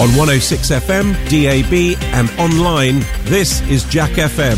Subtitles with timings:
[0.00, 4.56] On 106 FM, DAB, and online, this is Jack FM.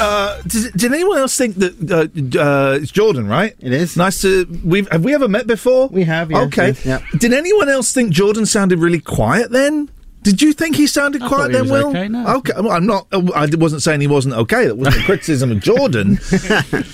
[0.00, 3.28] Uh, does, did anyone else think that uh, uh, it's Jordan?
[3.28, 3.98] Right, It is.
[3.98, 4.46] Nice to.
[4.64, 5.88] We have we ever met before?
[5.88, 6.66] We have, yes, okay.
[6.68, 7.02] yes, yep.
[7.18, 9.90] Did anyone else think Jordan sounded really quiet then?
[10.22, 11.88] Did you think he sounded I quiet he then, was Will?
[11.90, 12.36] okay, no.
[12.36, 12.54] Okay.
[12.56, 13.08] Well, I'm not.
[13.12, 14.68] uh, I wasn't saying he wasn't okay.
[14.68, 16.18] That wasn't a criticism of Jordan.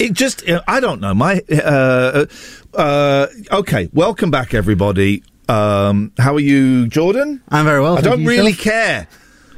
[0.01, 0.43] it just.
[0.67, 1.15] I don't know.
[1.15, 1.43] My.
[1.49, 2.27] Uh,
[2.75, 3.89] uh, okay.
[3.93, 5.23] Welcome back, everybody.
[5.49, 7.43] Um, how are you, Jordan?
[7.51, 7.99] I'm very well.
[7.99, 8.65] I don't really yourself?
[8.65, 9.09] care.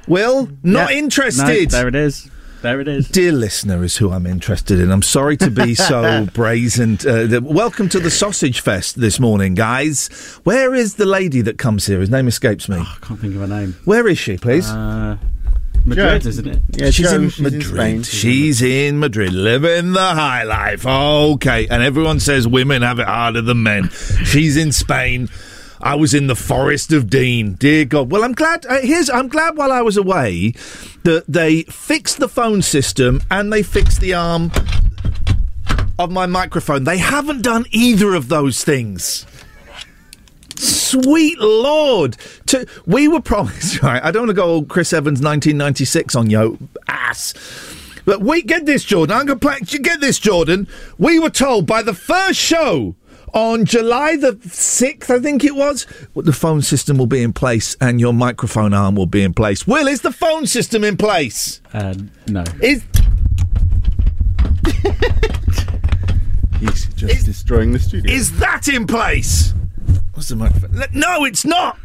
[0.09, 0.99] Will not Yeah.
[0.99, 1.43] interested.
[1.73, 2.29] No, there it is.
[2.63, 3.09] There it is.
[3.09, 4.91] Dear listener is who I'm interested in.
[4.91, 6.95] I'm sorry to be so brazen.
[7.07, 10.09] Uh, the, welcome to the Sausage Fest this morning, guys.
[10.45, 12.01] Where is the lady that comes here?
[12.01, 12.79] His name escapes me.
[12.79, 13.77] I can't think of her name.
[13.85, 14.69] Where is she, please?
[14.69, 15.19] Uh,
[15.85, 16.29] Madrid, Joe.
[16.31, 16.63] isn't it?
[16.73, 17.65] Yeah, she's, Joe, in she's in Madrid.
[17.65, 18.03] Spain.
[18.03, 20.85] she's in Madrid, living the high life.
[20.85, 23.91] Okay, and everyone says women have it harder than men.
[24.25, 25.29] She's in Spain.
[25.81, 27.55] I was in the forest of Dean.
[27.55, 28.11] Dear God.
[28.11, 28.67] Well, I'm glad.
[28.67, 29.11] Uh, here's.
[29.11, 30.53] I'm glad while I was away
[31.05, 34.51] that they fixed the phone system and they fixed the arm
[35.99, 36.85] of my microphone.
[36.85, 39.27] They haven't done either of those things.
[40.57, 42.17] Sweet Lord!
[42.47, 44.03] To, we were promised, right?
[44.03, 47.35] I don't want to go all Chris Evans 1996 on yo ass.
[48.07, 49.17] But we get this, Jordan.
[49.17, 49.59] I'm to play.
[49.61, 50.69] Get this, Jordan.
[50.97, 52.95] We were told by the first show
[53.37, 57.77] on July the 6th, I think it was, the phone system will be in place
[57.81, 59.67] and your microphone arm will be in place.
[59.67, 61.61] Will, is the phone system in place?
[61.75, 61.95] Uh,
[62.29, 62.45] no.
[62.63, 62.83] Is
[66.61, 68.11] He's just destroying the studio.
[68.11, 69.53] Is that in place?
[70.15, 70.83] What's the microphone?
[70.95, 71.79] No, it's not.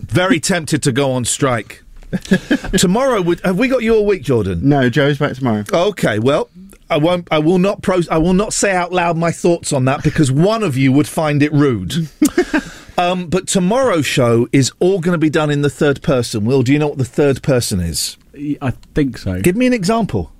[0.00, 1.84] Very tempted to go on strike.
[2.76, 4.68] Tomorrow, would, have we got you all week, Jordan?
[4.68, 5.64] no, Joe's back tomorrow.
[5.72, 6.50] Okay, well,
[6.90, 7.28] I won't.
[7.30, 7.82] I will not.
[7.82, 10.92] Pro, I will not say out loud my thoughts on that because one of you
[10.92, 12.08] would find it rude.
[12.98, 16.44] um, but tomorrow's show is all going to be done in the third person.
[16.44, 18.16] Will, do you know what the third person is?
[18.60, 19.40] I think so.
[19.40, 20.32] Give me an example.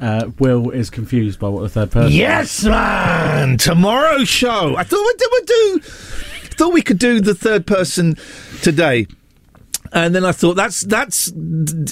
[0.00, 2.12] Uh, Will is confused by what the third person.
[2.12, 3.58] Yes, man.
[3.58, 4.76] Tomorrow's show.
[4.76, 5.28] I thought we did.
[5.32, 5.80] We do.
[6.58, 8.16] Thought we could do the third person
[8.62, 9.06] today.
[9.92, 11.32] And then I thought that's that's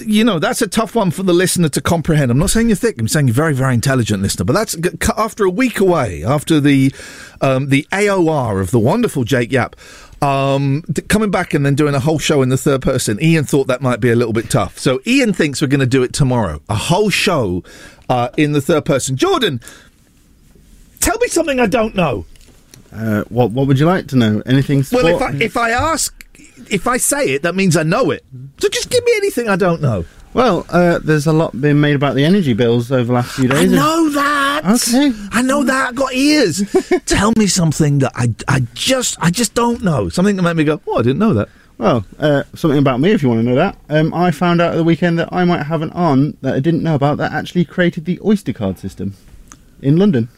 [0.04, 2.30] you know that's a tough one for the listener to comprehend.
[2.30, 3.00] I'm not saying you're thick.
[3.00, 4.44] I'm saying you're very very intelligent listener.
[4.44, 4.76] But that's
[5.16, 6.92] after a week away, after the
[7.40, 9.76] um, the AOR of the wonderful Jake Yap.
[10.22, 13.66] Um, coming back and then doing a whole show in the third person, Ian thought
[13.66, 14.78] that might be a little bit tough.
[14.78, 17.62] So Ian thinks we're going to do it tomorrow, a whole show
[18.08, 19.16] uh, in the third person.
[19.16, 19.60] Jordan,
[21.00, 22.24] tell me something I don't know.
[22.92, 24.42] Uh, what What would you like to know?
[24.46, 24.84] Anything?
[24.90, 26.25] Well, if I, if I ask,
[26.70, 28.24] if I say it, that means I know it.
[28.58, 30.04] So just give me anything I don't know.
[30.36, 33.48] Well, uh, there's a lot being made about the energy bills over the last few
[33.48, 33.72] days.
[33.72, 34.66] I know that.
[34.66, 35.12] Okay.
[35.32, 35.88] I know that.
[35.88, 36.62] I've got ears.
[37.06, 40.10] Tell me something that I, I just I just don't know.
[40.10, 41.48] Something that made me go, oh, I didn't know that.
[41.78, 43.78] Well, uh, something about me if you want to know that.
[43.88, 46.60] Um, I found out at the weekend that I might have an aunt that I
[46.60, 49.14] didn't know about that actually created the Oyster card system
[49.80, 50.28] in London.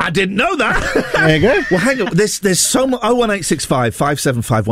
[0.00, 1.12] I didn't know that.
[1.14, 1.62] there you go.
[1.70, 2.16] well, hang on.
[2.16, 3.00] There's, there's so much.
[3.02, 4.66] 01865 575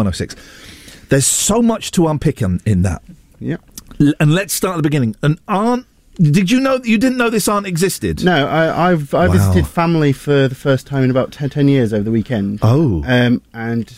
[1.08, 3.02] there's so much to unpick in, in that.
[3.40, 3.56] Yeah.
[4.00, 5.16] L- and let's start at the beginning.
[5.22, 5.86] An aunt.
[6.16, 8.22] Did you know you didn't know this aunt existed?
[8.24, 9.32] No, I, I've I Wow.
[9.32, 12.60] visited family for the first time in about 10, 10 years over the weekend.
[12.62, 13.02] Oh.
[13.06, 13.92] Um, and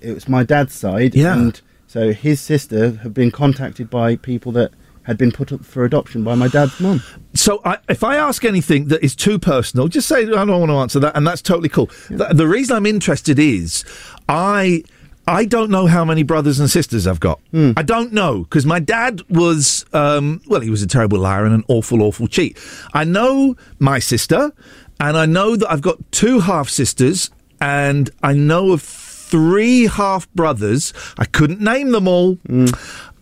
[0.00, 1.14] it was my dad's side.
[1.14, 1.34] Yeah.
[1.34, 4.72] And so his sister had been contacted by people that
[5.02, 7.02] had been put up for adoption by my dad's mum.
[7.34, 10.70] So I, if I ask anything that is too personal, just say I don't want
[10.70, 11.90] to answer that, and that's totally cool.
[12.08, 13.84] The, the reason I'm interested is
[14.28, 14.82] I
[15.26, 17.40] I don't know how many brothers and sisters I've got.
[17.54, 21.54] I don't know because my dad was um, well, he was a terrible liar and
[21.54, 22.58] an awful, awful cheat.
[22.94, 24.50] I know my sister,
[24.98, 27.30] and I know that I've got two half sisters,
[27.60, 30.92] and I know of three half brothers.
[31.16, 32.38] I couldn't name them all.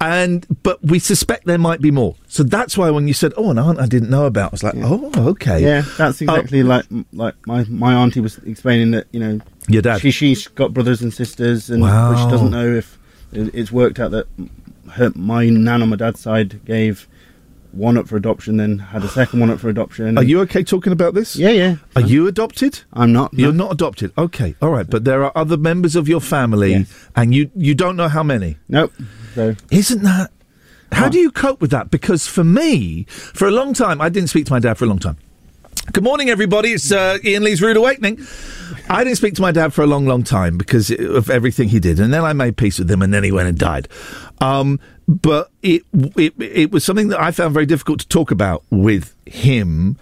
[0.01, 2.15] And but we suspect there might be more.
[2.29, 4.63] So that's why when you said, "Oh, an aunt I didn't know about," I was
[4.63, 6.25] like, "Oh, okay." Yeah, that's oh.
[6.25, 10.01] exactly like like my my auntie was explaining that you know Your dad.
[10.01, 12.15] she she's got brothers and sisters and Wow.
[12.15, 12.97] she doesn't know if
[13.33, 14.27] it's worked out that
[14.93, 17.09] her my nan on my dad's side gave
[17.79, 20.19] one up for adoption, then had a second one up for adoption.
[20.19, 21.37] Are you okay talking about this?
[21.37, 21.77] Yeah, yeah.
[21.97, 22.81] Are you adopted?
[22.93, 23.33] I'm not.
[23.33, 23.45] no.
[23.45, 24.13] You're not adopted.
[24.19, 24.89] Okay, all right.
[24.89, 27.09] But there are other members of your family, Yes.
[27.17, 28.57] and you you don't know how many.
[28.69, 28.93] Nope.
[29.35, 30.31] So Isn't that?
[30.93, 31.91] How do you cope with that?
[31.91, 34.89] Because for me, for a long time, I didn't speak to my dad for a
[34.89, 35.19] long time.
[35.87, 36.73] Good morning, everybody.
[36.73, 38.21] It's uh, Ian Lee's Rude Awakening.
[38.91, 41.81] I didn't speak to my dad for a long, long time because of everything he
[41.81, 43.89] did, and then I made peace with him, and then he went and died.
[44.41, 45.83] Um, but it,
[46.17, 49.97] it it was something that I found very difficult to talk about with him.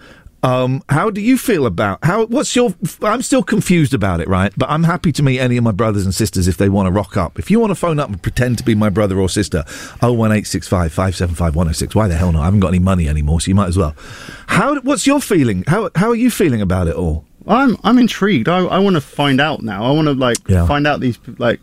[0.47, 2.25] Um, how do you feel about how?
[2.27, 2.73] What's your?
[3.01, 4.53] I'm still confused about it, right?
[4.55, 6.91] But I'm happy to meet any of my brothers and sisters if they want to
[6.91, 7.37] rock up.
[7.37, 9.65] If you want to phone up and pretend to be my brother or sister,
[10.01, 11.95] oh one eight six five five seven five one zero six.
[11.95, 12.41] Why the hell not?
[12.41, 13.93] I haven't got any money anymore, so you might as well.
[14.47, 14.79] How?
[14.81, 15.63] What's your feeling?
[15.67, 17.25] How How are you feeling about it all?
[17.49, 18.49] I'm I'm intrigued.
[18.49, 19.83] I, I want to find out now.
[19.85, 20.67] I want to like Yeah.
[20.67, 21.59] find out these like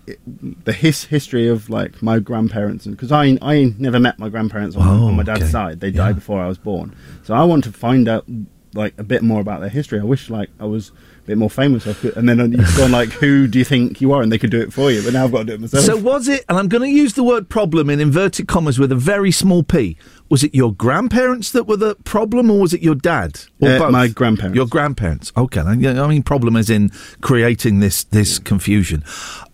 [0.64, 4.82] the his history of like my grandparents because I I never met my grandparents on,
[4.88, 5.50] Oh, on my dad's okay.
[5.50, 5.80] side.
[5.80, 6.04] They Yeah.
[6.06, 6.94] died before I was born.
[7.22, 8.24] So I want to find out
[8.74, 10.00] like a bit more about their history.
[10.00, 11.86] I wish like I was a bit more famous.
[11.86, 14.20] I could, and then you've gone like, who do you think you are?
[14.22, 15.02] And they could do it for you.
[15.02, 15.84] But now I've got to do it myself.
[15.84, 16.44] So was it?
[16.48, 19.62] And I'm going to use the word problem in inverted commas with a very small
[19.62, 19.96] p.
[20.28, 23.40] Was it your grandparents that were the problem, or was it your dad?
[23.60, 23.92] Or Uh, both?
[23.92, 24.56] my grandparents.
[24.56, 25.32] Your grandparents.
[25.36, 25.74] Okay, I
[26.06, 26.90] mean problem as in
[27.20, 29.04] creating this this confusion.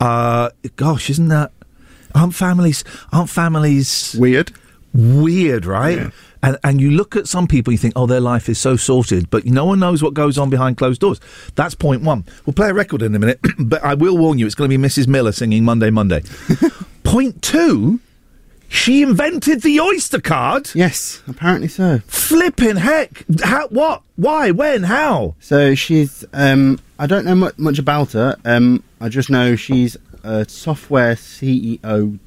[0.01, 1.53] Uh, gosh, isn't that?
[2.15, 2.83] Aren't families?
[3.13, 4.53] Aren't families weird?
[4.93, 6.13] Weird, right?
[6.43, 9.31] And and you look at some people, you think, oh, their life is so sorted,
[9.31, 11.21] but no one knows what goes on behind closed doors.
[11.55, 12.25] That's point one.
[12.47, 14.77] We'll play a record in a minute, but I will warn you, it's going to
[14.77, 15.07] be Mrs.
[15.07, 16.23] Miller singing Monday, Monday.
[17.03, 18.01] point two,
[18.69, 20.71] she invented the Oyster card.
[20.75, 22.01] Yes, apparently so.
[22.07, 23.25] Flipping heck!
[23.43, 23.69] How?
[23.69, 24.03] What?
[24.17, 24.51] Why?
[24.53, 24.85] When?
[24.85, 25.35] How?
[25.41, 28.37] So she's um I don't know much, much about her.
[28.45, 32.19] Um I just know she's a software CEO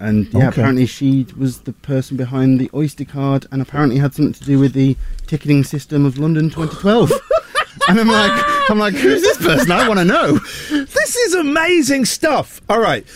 [0.00, 0.46] and yeah, Okay.
[0.48, 4.58] apparently she was the person behind the Oyster card and apparently had something to do
[4.58, 4.96] with the
[5.26, 7.10] ticketing system of London 2012.
[7.88, 9.70] and I'm like I'm like who's this person?
[9.72, 10.38] I want to know.
[10.70, 12.60] This is amazing stuff.
[12.68, 13.06] All right.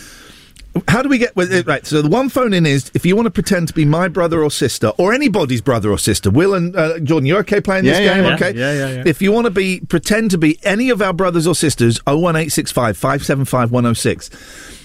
[0.87, 1.67] How do we get with it?
[1.67, 1.85] Right.
[1.85, 4.41] So the one phone in is if you want to pretend to be my brother
[4.41, 6.31] or sister or anybody's brother or sister.
[6.31, 8.23] Will and uh, Jordan, you're okay playing this Yeah, yeah, game?
[8.23, 8.35] yeah.
[8.35, 8.53] okay.
[8.57, 9.03] Yeah, yeah, yeah.
[9.05, 12.97] If you want to be pretend to be any of our brothers or sisters, 01865
[12.97, 14.29] 575 106.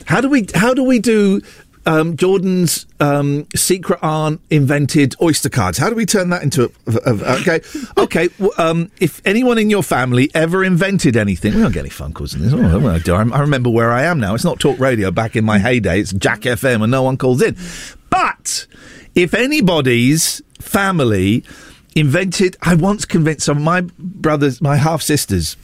[0.06, 1.40] How do we how do we do
[1.86, 5.78] um, Jordan's um, secret aunt invented Oyster cards.
[5.78, 6.70] How do we turn that into a,
[7.06, 7.60] a- a- okay?
[7.98, 8.28] Okay.
[8.58, 12.34] Um, if anyone in your family ever invented anything, we don't get any phone calls
[12.34, 12.52] in this.
[12.52, 13.14] Oh, I, do.
[13.14, 14.34] I remember where I am now.
[14.34, 15.10] It's not talk radio.
[15.10, 17.56] Back in my heyday, it's Jack FM, and no one calls in.
[18.10, 18.66] But
[19.14, 21.44] if anybody's family
[21.94, 25.56] invented, I once convinced some of my brothers, my half sisters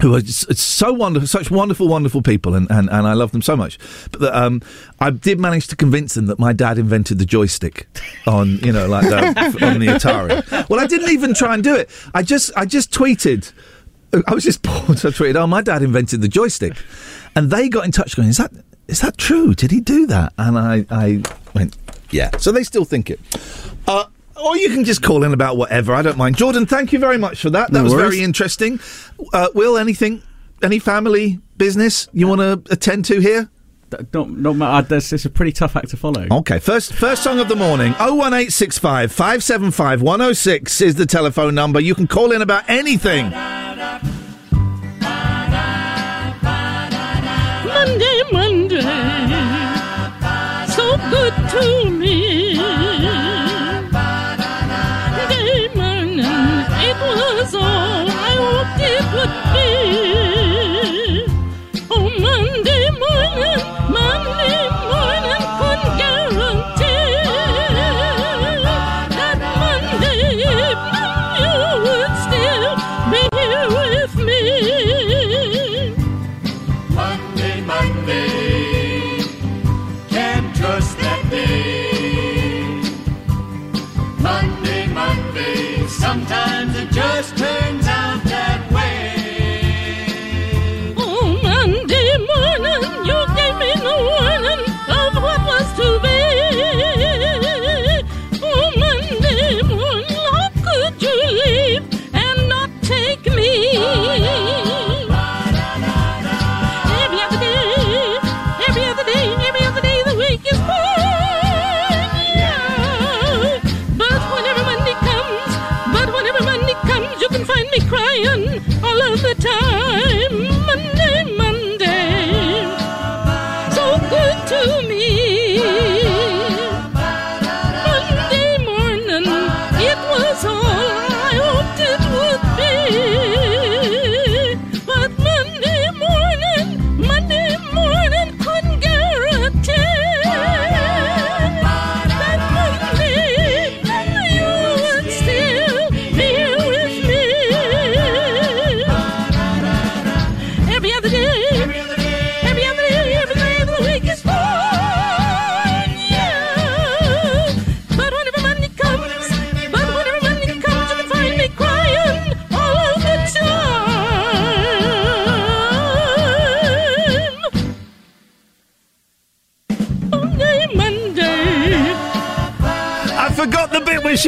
[0.00, 3.42] who are just, so wonderful, such wonderful, wonderful people, and, and, and I love them
[3.42, 3.78] so much.
[4.10, 4.60] But um,
[5.00, 7.86] I did manage to convince them that my dad invented the joystick
[8.26, 9.16] on, you know, like the,
[9.66, 10.68] on the Atari.
[10.68, 11.90] Well, I didn't even try and do it.
[12.14, 13.52] I just, I just tweeted.
[14.26, 16.76] I was just bored, so I tweeted, "Oh, my dad invented the joystick,"
[17.34, 18.52] and they got in touch, going, "Is that
[18.86, 19.54] is that true?
[19.54, 21.76] Did he do that?" And I, I went,
[22.10, 23.18] "Yeah." So they still think it.
[23.88, 24.04] Uh,
[24.44, 25.94] or you can just call in about whatever.
[25.94, 26.36] I don't mind.
[26.36, 27.70] Jordan, thank you very much for that.
[27.72, 28.10] That No was worries.
[28.14, 28.80] very interesting.
[29.32, 30.22] Uh, Will, anything,
[30.62, 33.48] any family business you want to attend to here?
[33.90, 36.26] D- Not, not ma- uh, it's a pretty tough act to follow.
[36.30, 37.92] Okay, first first song of the morning.
[38.00, 41.80] 01865 575 106 is the telephone number.
[41.80, 43.30] You can call in about anything.
[47.66, 48.80] Monday, Monday,
[50.68, 52.33] so good to me.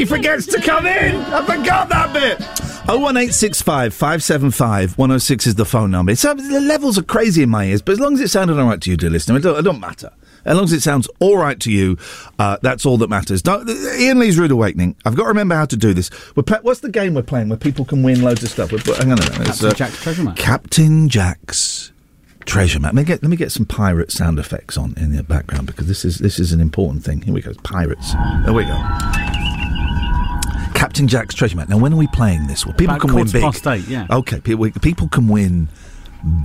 [0.06, 1.16] Forgets to come in.
[1.16, 2.40] I forgot that bit.
[2.88, 6.12] 01865 575 106 is the phone number.
[6.12, 8.58] It's, uh, the levels are crazy in my ears, but as long as it sounded
[8.58, 10.12] all right to you, dear listener, it don't, it don't matter.
[10.44, 11.98] As long as it sounds all right to you,
[12.38, 13.42] uh, that's all that matters.
[13.42, 14.94] Don't, Ian Lee's Rude Awakening.
[15.04, 16.08] I've got to remember how to do this.
[16.36, 18.70] We're pa- what's the game we're playing where people can win loads of stuff?
[18.70, 19.48] We're, hang on a minute.
[19.48, 20.36] It's, Captain Jack's treasure map.
[20.36, 21.92] Captain Jack's
[22.44, 22.94] treasure map.
[22.94, 25.88] Let me get let me get some pirate sound effects on in the background because
[25.88, 27.22] this is this is an important thing.
[27.22, 27.52] Here we go.
[27.64, 28.12] Pirates.
[28.44, 29.15] There we go.
[30.76, 31.68] Captain Jack's treasure map.
[31.68, 32.64] Now, when are we playing this?
[32.66, 33.42] Well, people About can win big.
[33.42, 34.06] past eight, yeah.
[34.10, 35.68] Okay, people, people can win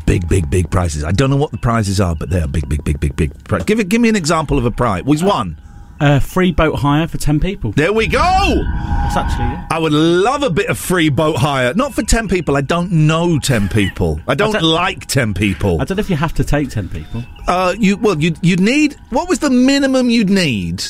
[0.06, 1.04] big, big, big prizes.
[1.04, 3.44] I don't know what the prizes are, but they are big, big, big, big, big.
[3.46, 3.90] Pri- give it.
[3.90, 5.04] Give me an example of a prize.
[5.04, 5.60] Was one.
[6.00, 7.74] Uh, free boat hire for 10 people.
[7.74, 8.20] There we go.
[8.20, 9.68] That's actually, yeah.
[9.70, 11.76] I would love a bit of free boat hire.
[11.76, 12.58] Not for 10 people.
[12.58, 14.20] I don't know 10 people.
[14.28, 15.80] I don't don't- like 10 people.
[15.80, 17.24] I don't know if you have to take 10 people.
[17.48, 20.84] Uh, you well, you you need what was the minimum you'd need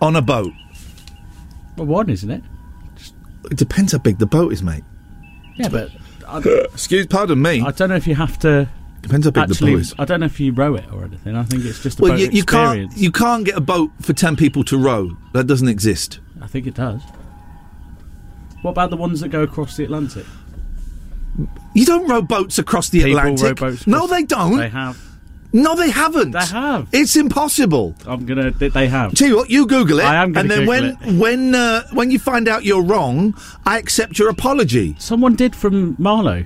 [0.00, 0.52] on a boat?
[1.76, 2.42] Well, one, isn't it?
[3.44, 4.84] It depends how big the boat is, mate.
[5.56, 5.90] Yeah, but
[6.28, 6.38] I,
[6.72, 7.62] Excuse, pardon me.
[7.62, 8.68] I don't know if you have to
[9.02, 9.70] depends how big actually.
[9.72, 9.94] the boat is.
[9.98, 11.34] I don't know if you row it or anything.
[11.36, 13.90] I think it's just a Well, boat you, you can't you can't get a boat
[14.00, 15.16] for ten people to row.
[15.32, 16.20] That doesn't exist.
[16.40, 17.02] I think it does.
[18.62, 20.26] What about the ones that go across the Atlantic?
[21.74, 23.60] You don't row boats across the People Atlantic.
[23.60, 24.56] row boats no, they don't.
[24.58, 24.98] They have.
[25.52, 26.30] No, they haven't.
[26.30, 26.88] They have.
[26.92, 27.94] It's impossible.
[28.06, 28.50] I'm gonna.
[28.52, 29.14] They, they have.
[29.14, 31.82] Tell you what, you Google it, I am gonna and then Google when when uh,
[31.92, 34.94] when you find out you're wrong, I accept your apology.
[34.98, 36.44] Someone did from Marlow.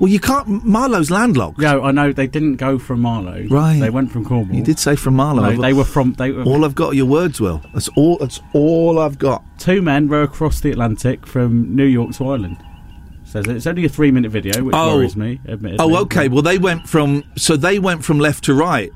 [0.00, 0.64] Well, you can't.
[0.64, 1.58] Marlow's landlocked.
[1.58, 3.46] No, I know they didn't go from Marlow.
[3.50, 3.78] Right.
[3.78, 4.56] They went from Cornwall.
[4.56, 5.50] You did say from Marlowe.
[5.50, 6.14] No, they were from.
[6.14, 7.62] They were all I've got are your words, Will.
[7.74, 8.16] That's all.
[8.16, 9.44] That's all I've got.
[9.58, 12.56] two men row across the Atlantic from New York to Ireland.
[13.30, 14.96] Says it's only a three-minute video, which Oh.
[14.96, 15.40] worries me.
[15.48, 15.76] Admittedly.
[15.78, 16.28] Oh, okay.
[16.28, 17.22] Well, they went from.
[17.36, 18.90] So they went from left to right.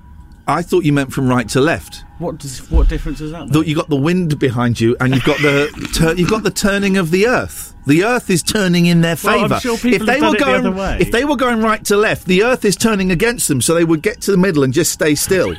[0.46, 2.04] I thought you meant from right to left.
[2.18, 3.66] What does what difference does that make?
[3.66, 6.96] You got the wind behind you, and you've got the tur- you've got the turning
[6.96, 7.74] of the earth.
[7.86, 9.60] The earth is turning in their Well, favour.
[9.60, 10.98] sure if they were the going, way.
[11.00, 13.84] if they were going right to left, the earth is turning against them, so they
[13.84, 15.54] would get to the middle and just stay still.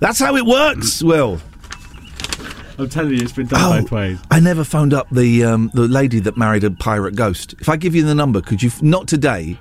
[0.00, 1.40] That's how it works, Will.
[2.78, 4.18] I'm telling you, it's been done both ways.
[4.30, 7.54] I never phoned up the um, the lady that married a pirate ghost.
[7.60, 9.58] If I give you the number, could you f- not today?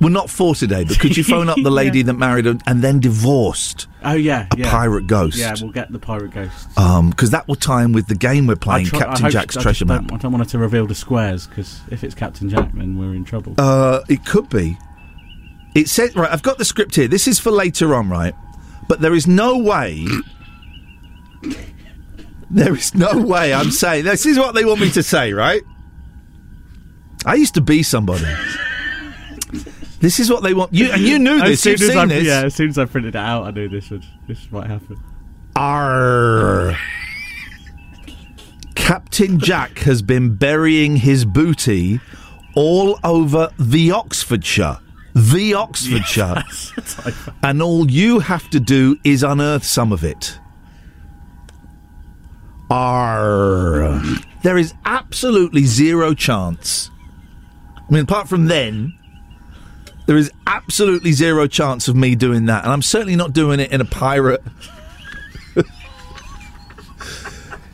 [0.00, 2.04] Well, not for today, but could you phone up the lady Yeah.
[2.06, 4.70] that married a, and then divorced Oh yeah, a yeah.
[4.70, 5.36] pirate ghost?
[5.36, 6.68] Yeah, we'll get the pirate ghost.
[7.10, 9.56] because that will tie in with the game we're playing, I try- I Captain Jack's
[9.58, 10.12] I Treasure don't, Map.
[10.14, 13.14] I don't want her to reveal the squares because if it's Captain Jack, then we're
[13.14, 13.54] in trouble.
[13.58, 14.78] Uh, it could be.
[15.74, 16.32] It says right.
[16.32, 17.06] I've got the script here.
[17.06, 18.34] This is for later on, right?
[18.88, 20.06] But there is no way.
[22.50, 23.54] There is no way.
[23.54, 25.62] I'm saying this is what they want me to say, right?
[27.24, 28.26] I used to be somebody.
[30.00, 31.64] This is what they want you, and you knew this.
[31.66, 32.24] You've as seen I, this.
[32.24, 34.98] yeah, as soon as I printed it out, I knew this would this might happen.
[35.56, 36.76] Arr.
[38.74, 42.00] Captain Jack has been burying his booty
[42.56, 44.78] all over the Oxfordshire.
[45.14, 46.44] The Oxfordshire.
[47.42, 50.38] and all you have to do is unearth some of it.
[54.42, 56.90] There is absolutely zero chance.
[57.76, 58.96] I mean, apart from then,
[60.06, 62.64] there is absolutely zero chance of me doing that.
[62.64, 64.42] And I'm certainly not doing it in a pirate.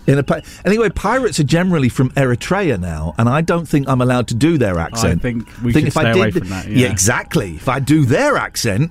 [0.06, 4.00] in a pi- anyway, pirates are generally from Eritrea now, and I don't think I'm
[4.00, 5.20] allowed to do their accent.
[5.20, 6.90] I think we should stay away from that, yeah.
[6.90, 7.54] exactly.
[7.56, 8.90] If I do their accent,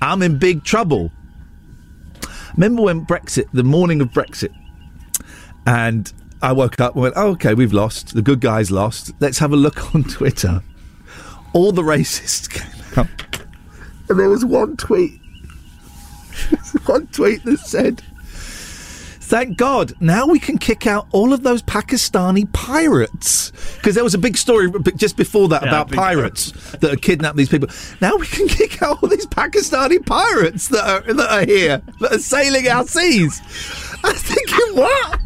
[0.00, 1.12] I'm in big trouble.
[2.56, 4.52] Remember when Brexit, the morning of Brexit,
[5.66, 8.14] and I woke up and went, oh, okay, we've lost.
[8.14, 9.12] The good guys lost.
[9.20, 10.62] Let's have a look on Twitter.
[11.52, 13.08] All the racists came out.
[14.08, 15.20] And there was one tweet.
[16.86, 18.02] one tweet that said,
[19.32, 23.50] Thank God, now we can kick out all of those Pakistani pirates.
[23.76, 27.38] Because there was a big story just before that Yeah, about pirates that had kidnapped
[27.38, 27.70] these people.
[28.02, 32.12] Now we can kick out all these Pakistani pirates that are, that are here, that
[32.12, 33.40] are sailing our seas.
[34.04, 35.20] I'm thinking, what?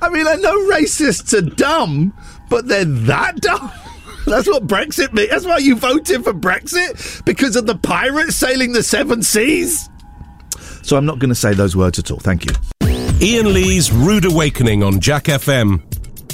[0.00, 2.12] I mean, I know racists are dumb,
[2.48, 3.70] but they're that dumb.
[4.26, 5.30] That's what Brexit means.
[5.30, 7.24] That's why you voted for Brexit?
[7.24, 9.88] Because of the pirates sailing the seven seas?
[10.82, 12.18] So I'm not going to say those words at all.
[12.18, 12.52] Thank you.
[13.20, 15.82] Ian Lee's Rude Awakening on Jack FM.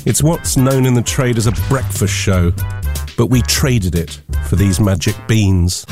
[0.07, 2.53] It's what's known in the trade as a breakfast show,
[3.17, 5.87] but we traded it for these magic beans.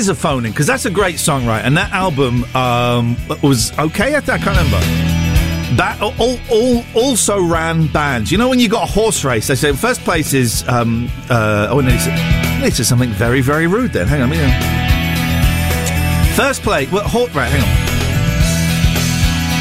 [0.00, 1.62] Here's a phone in because that's a great song, right?
[1.62, 4.16] And that album um, was okay.
[4.16, 4.80] I, th- I can't remember.
[5.76, 8.32] That all, all also ran bands.
[8.32, 11.68] You know when you got a horse race, they say first place is um, uh,
[11.70, 13.92] oh no, it's, it's something very very rude.
[13.92, 14.40] Then hang on, hang
[16.30, 16.34] on.
[16.34, 17.68] First place, well, hor- right, hang on.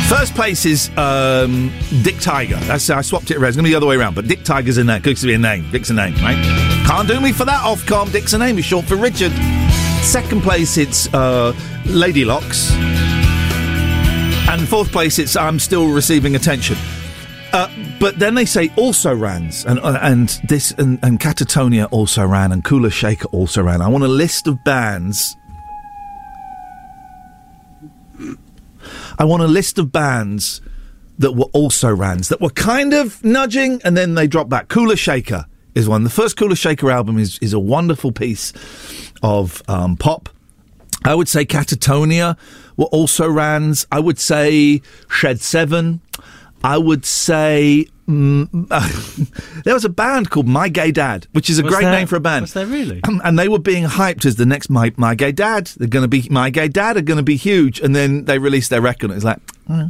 [0.08, 1.69] First place is um,
[2.02, 2.56] Dick Tiger.
[2.62, 3.49] That's I swapped it around.
[3.49, 5.02] It's gonna be the other way around, but Dick Tiger's in there.
[5.02, 5.69] Could be a name.
[5.69, 6.41] Dick's a name, right?
[6.88, 7.62] Can't do me for that.
[7.65, 8.10] Ofcom.
[8.13, 8.56] Dick's a name.
[8.56, 9.34] He's short for Richard.
[10.09, 11.53] Second place, it's uh,
[11.85, 12.71] Lady Locks.
[14.49, 16.77] And fourth place, it's I'm still receiving attention.
[17.53, 22.25] Uh, but then they say also rans, and uh, and this and, and Catatonia also
[22.25, 23.83] ran, and Kula Shaker also ran.
[23.83, 25.35] I want a list of bands.
[29.19, 30.59] I want a list of bands
[31.19, 34.69] that were also rans that were kind of nudging, and then they dropped back.
[34.69, 35.45] Kula Shaker
[35.79, 36.03] is one.
[36.03, 38.53] The first Kula Shaker album is is a wonderful piece
[39.23, 40.29] of um, pop.
[41.05, 42.37] I would say Catatonia
[42.77, 43.87] were also rans.
[43.91, 46.01] I would say Shed Seven.
[46.61, 48.49] I would say mm,
[49.63, 52.05] there was a band called My Gay Dad, which is a Was great there- name
[52.05, 52.41] for a band.
[52.43, 52.99] was there really?
[53.07, 55.67] Um, and they were being hyped as the next My My Gay Dad.
[55.77, 57.79] They're going to be My Gay Dad are going to be huge.
[57.79, 59.11] And then they released their record.
[59.11, 59.39] It's like
[59.69, 59.89] oh.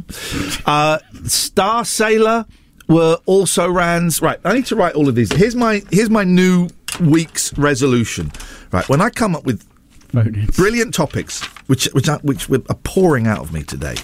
[0.64, 2.46] uh, Starsailor
[2.90, 4.20] were also rans.
[4.20, 5.32] Right, I need to write all of these.
[5.32, 6.68] Here's my here's my new
[7.00, 8.32] week's resolution.
[8.72, 9.64] Right, when I come up with
[10.12, 13.94] brilliant topics, which which are, which are pouring out of me today,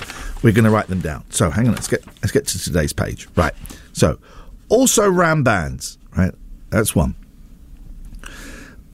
[0.42, 1.24] we're going to write them down.
[1.30, 3.28] So hang on, let's get let's get to today's page.
[3.36, 3.54] Right,
[3.92, 4.18] so
[4.68, 5.98] also ran bands.
[6.16, 6.32] Right,
[6.70, 7.16] that's one.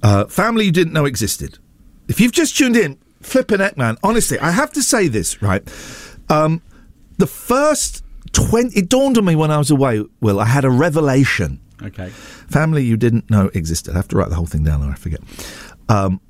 [0.02, 1.58] Uh, family you didn't know existed.
[2.08, 3.96] If you've just tuned in, flipping heck, man.
[4.02, 5.42] Honestly, I have to say this.
[5.42, 5.62] Right,
[6.28, 6.62] um,
[7.18, 8.02] the first
[8.32, 8.80] twenty.
[8.80, 10.04] It dawned on me when I was away.
[10.20, 11.60] Will I had a revelation.
[11.82, 12.10] Okay.
[12.10, 13.94] Family you didn't know existed.
[13.94, 15.20] I have to write the whole thing down or I forget.
[15.88, 16.20] Um,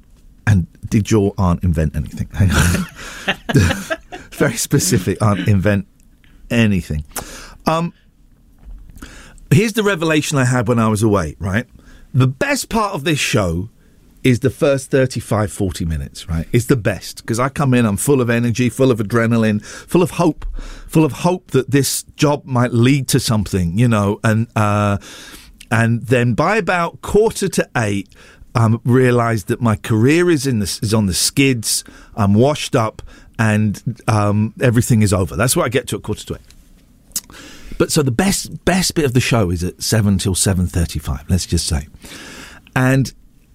[0.47, 2.29] and did your aunt invent anything?
[2.33, 3.99] Hang on.
[4.33, 5.21] Very specific.
[5.23, 5.87] Aunt invent
[6.51, 7.05] anything.
[7.67, 7.93] Um,
[9.51, 11.67] here's the revelation I had when I was away, right?
[12.15, 13.69] The best part of this show
[14.25, 16.47] is the first 35, 40 minutes, right?
[16.53, 20.03] It's the best because I come in, I'm full of energy, full of adrenaline, full
[20.03, 20.45] of hope,
[20.89, 24.99] full of hope that this job might lead to something, you know, and, uh,
[25.71, 28.09] and then by about quarter to eight,
[28.55, 31.85] um, realised that my career is in the, is on the skids.
[32.15, 33.03] I'm washed up,
[33.39, 35.37] and um, everything is over.
[35.37, 37.33] That's what I get to at quarter to eight.
[37.79, 40.99] But so the best best bit of the show is at seven till seven thirty
[40.99, 41.25] five.
[41.29, 41.89] Let's just say,
[42.77, 43.13] and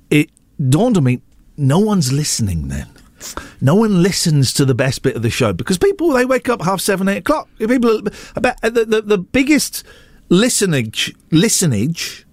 [0.10, 1.22] it dawned on me:
[1.58, 2.88] no one's listening then.
[3.62, 6.62] No one listens to the best bit of the show because people they wake up
[6.62, 7.50] half seven, eight o'clock.
[7.58, 8.02] People
[8.36, 9.84] about uh, the, the, the biggest
[10.30, 12.26] listenage listenage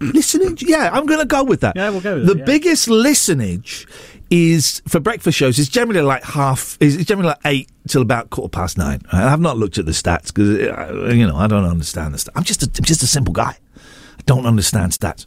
[0.00, 0.62] listenage.
[0.62, 1.76] Yeah, I'm going to go with that.
[1.76, 2.44] Yeah, we'll go with the it, yeah.
[2.44, 3.86] biggest listenage
[4.30, 8.50] is for breakfast shows is generally like half is generally like eight till about quarter
[8.50, 9.00] past nine.
[9.12, 9.22] Right?
[9.22, 12.30] I've not looked at the stats because uh, you know I don't understand the stats.
[12.34, 13.56] I'm just a, I'm just a simple guy.
[13.76, 15.26] I don't understand stats.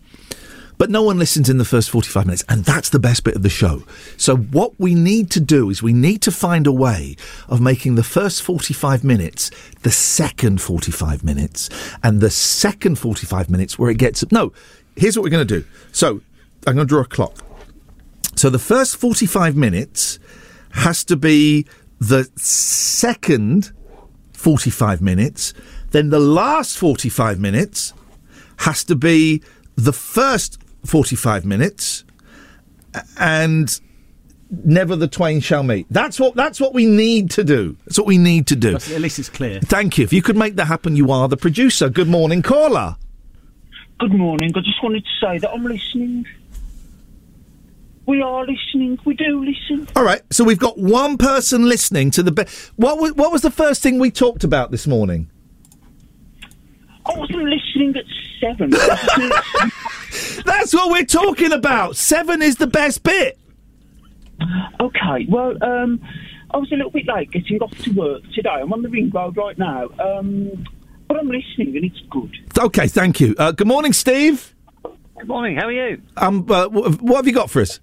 [0.82, 3.44] But no one listens in the first 45 minutes, and that's the best bit of
[3.44, 3.84] the show.
[4.17, 7.17] So, what we need to do is we need to find a way
[7.48, 9.52] of making the first 45 minutes
[9.84, 11.70] the second 45 minutes,
[12.02, 14.26] and the second 45 minutes where it gets.
[14.32, 14.54] No,
[14.96, 15.67] here's what we're going to do.
[15.91, 16.22] So,
[16.65, 17.38] I'm going to draw a clock.
[18.36, 20.17] So, the first 45 minutes
[20.72, 21.67] has to be
[22.00, 23.72] the second
[24.34, 25.54] 45 minutes,
[25.91, 27.94] then the last 45 minutes
[28.58, 29.44] has to be
[29.76, 32.04] the first 45 minutes
[33.20, 33.80] and
[34.50, 38.06] never the twain shall meet that's what that's what we need to do that's what
[38.08, 39.62] we need to do At least it's clear.
[39.62, 42.98] thank you if you could make that happen you are the producer good morning caller
[44.00, 44.52] Good morning.
[44.56, 46.26] I just wanted to say that I'm listening.
[48.08, 48.98] We are listening.
[49.06, 49.88] We do listen.
[49.96, 53.41] all right so we've got one person listening to the be- what was, what was
[53.44, 55.30] the first thing we talked about this morning
[57.06, 58.06] I wasn't listening at
[58.40, 58.70] seven.
[60.46, 63.38] that's what we're talking about seven is the best bit
[64.80, 65.26] okay.
[65.30, 66.02] Well, um,
[66.52, 68.50] I was a little bit late getting off to work today.
[68.50, 69.88] I'm on the ring road right now.
[70.00, 70.66] Um,
[71.08, 72.34] but I'm listening and it's good.
[72.58, 75.58] okay thank you uh, good morning steve Good morning.
[75.58, 76.02] How are you?
[76.18, 77.80] um, uh, wh- what have you got for us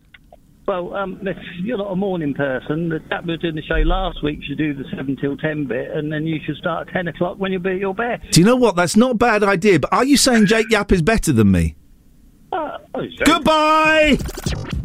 [0.68, 3.76] Well, um, if you're not a morning person, the chap who was doing the show
[3.86, 6.92] last week should do the seven till ten bit, and then you should start at
[6.92, 8.30] ten o'clock when you'll be at your best.
[8.32, 10.92] do you know what that's not a bad idea but are you saying jake yap
[10.92, 11.74] is better than me
[12.52, 13.02] Uh, oh.
[13.24, 14.18] Goodbye.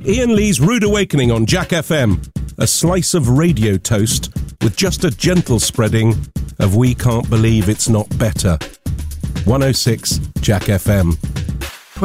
[0.06, 2.20] Ian Lee's Rude Awakening on Jack FM.
[2.58, 6.14] A slice of radio toast with just a gentle spreading
[6.60, 8.58] of We Can't Believe It's Not Better.
[9.46, 11.18] 106 Jack FM.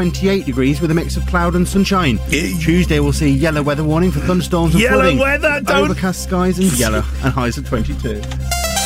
[0.02, 2.20] 28 degrees with a mix of cloud and sunshine.
[2.30, 5.18] Tuesday we'll see yellow weather warning for thunderstorms and Yellow flooding.
[5.18, 8.22] weather, don't- Overcast skies and yellow and highs of 22.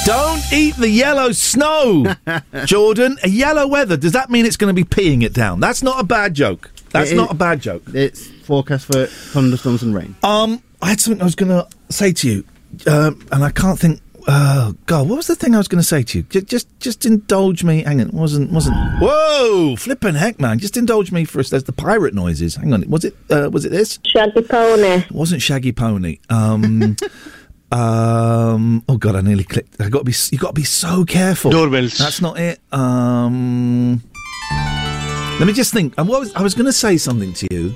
[0.07, 2.15] Don't eat the yellow snow,
[2.65, 3.19] Jordan.
[3.25, 3.99] A yellow weather.
[3.99, 5.61] Does that mean it's going to be peeing it down?
[5.61, 6.71] That's not a bad joke.
[6.93, 7.83] That's It is- not a bad joke.
[7.93, 10.15] It's forecast for thunderstorms and rain.
[10.23, 12.45] Um, I had something I was going to say to you,
[12.91, 14.01] um, and I can't think.
[14.29, 16.25] Oh God, what was the thing I was going to say to you?
[16.25, 17.83] Just, just, just indulge me.
[17.83, 18.77] Hang on, it wasn't, wasn't.
[19.01, 20.59] Whoa, flipping heck, man!
[20.59, 21.51] Just indulge me for us.
[21.51, 22.57] There's the pirate noises.
[22.57, 23.17] Hang on, was it?
[23.31, 23.99] Uh, was it this?
[24.05, 25.05] Shaggy Pony.
[25.05, 26.19] It wasn't Shaggy Pony.
[26.31, 26.97] Um,
[27.73, 28.85] um.
[28.89, 29.81] Oh God, I nearly clicked.
[29.81, 30.15] I got to be.
[30.31, 31.51] You got to be so careful.
[31.51, 31.99] Doorbells.
[31.99, 32.61] That's not it.
[32.71, 34.03] Um.
[34.51, 35.95] Let me just think.
[35.99, 37.75] And what was I was going to say something to you?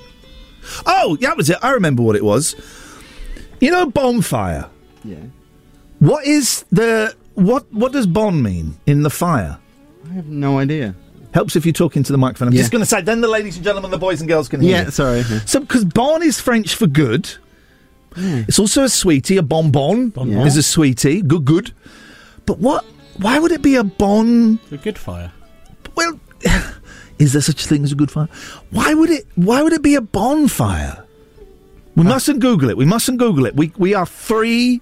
[0.84, 1.58] Oh, that was it.
[1.62, 2.54] I remember what it was.
[3.60, 4.68] You know, bonfire.
[5.04, 5.16] Yeah.
[6.06, 7.64] What is the what?
[7.72, 9.58] What does bon mean in the fire?
[10.08, 10.94] I have no idea.
[11.34, 12.48] Helps if you talk into the microphone.
[12.48, 12.60] I'm Yeah.
[12.60, 13.02] just going to say.
[13.02, 14.70] Then the ladies and gentlemen, the boys and girls can hear.
[14.70, 14.90] Yeah, you.
[14.92, 15.22] sorry.
[15.46, 17.28] So, because bon is French for good.
[18.16, 19.36] It's also a sweetie.
[19.36, 20.46] A bonbon Bonbon.
[20.46, 21.20] is a sweetie.
[21.22, 21.72] Good, good.
[22.46, 22.84] But what?
[23.18, 24.60] Why would it be a bon?
[24.70, 25.32] A good fire.
[25.96, 26.20] Well,
[27.18, 28.28] is there such a thing as a good fire?
[28.70, 29.26] Why would it?
[29.34, 31.04] Why would it be a bonfire?
[31.96, 32.76] We uh, mustn't Google it.
[32.76, 33.56] We mustn't Google it.
[33.56, 34.80] We we are three.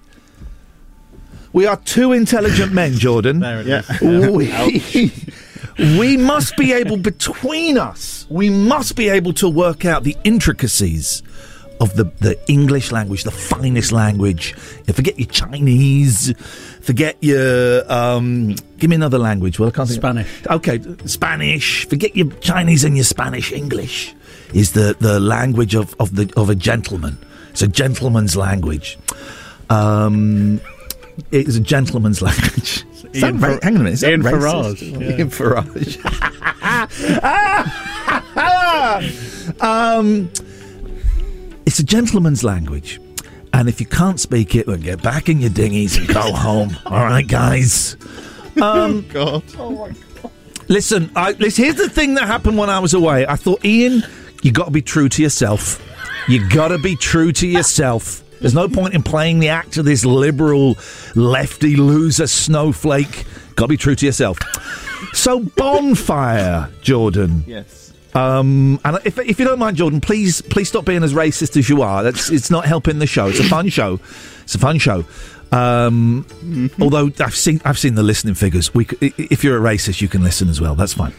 [1.54, 3.40] We are two intelligent men, Jordan.
[3.40, 3.82] Yeah.
[4.02, 5.12] We,
[5.98, 8.26] we must be able between us.
[8.28, 11.22] We must be able to work out the intricacies
[11.80, 14.54] of the, the English language, the finest language.
[14.88, 16.34] You forget your Chinese.
[16.82, 17.90] Forget your.
[17.90, 19.60] Um, give me another language.
[19.60, 20.00] Well, I can't think.
[20.00, 20.46] Spanish.
[20.48, 21.86] Okay, Spanish.
[21.86, 23.52] Forget your Chinese and your Spanish.
[23.52, 24.12] English
[24.52, 27.16] is the, the language of, of the of a gentleman.
[27.50, 28.98] It's a gentleman's language.
[29.70, 30.60] Um,
[31.30, 32.84] it is a gentleman's language.
[33.12, 33.94] Is that Ian ra- Fer- hang on a minute.
[33.94, 34.76] Is Ian racist?
[34.76, 35.16] Farage, yeah.
[35.16, 35.98] Ian Farage.
[39.62, 40.30] um,
[41.66, 43.00] it's a gentleman's language.
[43.52, 46.76] And if you can't speak it, then get back in your dinghies and go home.
[46.86, 47.96] All right, guys.
[48.60, 49.42] Um, oh, God.
[49.58, 49.88] Oh, my
[50.22, 50.30] God.
[50.68, 53.26] Listen, I, listen, here's the thing that happened when I was away.
[53.26, 54.02] I thought, Ian,
[54.42, 55.80] you got to be true to yourself.
[56.26, 58.23] You got to be true to yourself.
[58.44, 60.76] There's no point in playing the act of this liberal,
[61.14, 63.24] lefty loser snowflake.
[63.54, 64.38] Got to be true to yourself.
[65.14, 67.44] So, bonfire, Jordan.
[67.46, 67.94] Yes.
[68.12, 71.70] Um, and if, if you don't mind, Jordan, please please stop being as racist as
[71.70, 72.02] you are.
[72.02, 73.28] That's it's not helping the show.
[73.28, 73.98] It's a fun show.
[74.42, 75.06] It's a fun show.
[75.50, 76.26] Um,
[76.82, 78.74] Although I've seen I've seen the listening figures.
[78.74, 80.74] We, if you're a racist, you can listen as well.
[80.74, 81.14] That's fine.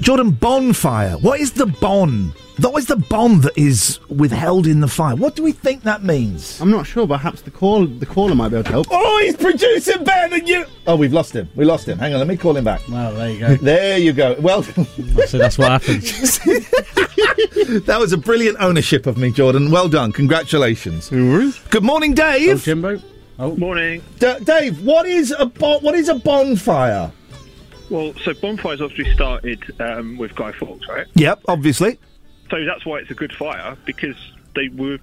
[0.00, 1.16] Jordan, bonfire.
[1.18, 2.32] What is the bon?
[2.60, 5.14] What is the bomb that is withheld in the fire?
[5.14, 6.60] What do we think that means?
[6.60, 8.86] I'm not sure, perhaps the call the caller might be able to help.
[8.90, 10.64] Oh, he's producing better than you.
[10.86, 11.48] Oh, we've lost him.
[11.54, 11.98] We lost him.
[11.98, 12.80] Hang on, let me call him back.
[12.88, 13.56] Well, there you go.
[13.56, 14.36] There you go.
[14.40, 14.62] Well.
[15.26, 16.02] so that's what happened.
[17.86, 19.70] that was a brilliant ownership of me, Jordan.
[19.70, 20.10] Well done.
[20.12, 21.08] Congratulations.
[21.10, 22.56] Good morning, Dave.
[22.56, 23.00] Oh, Jimbo.
[23.40, 24.02] Oh, Morning.
[24.18, 27.12] D- Dave, what is a bo- what is a bonfire?
[27.90, 31.06] Well, so bonfires obviously started um, with Guy Fawkes, right?
[31.14, 31.98] Yep, obviously.
[32.50, 34.16] So that's why it's a good fire because
[34.54, 34.98] they were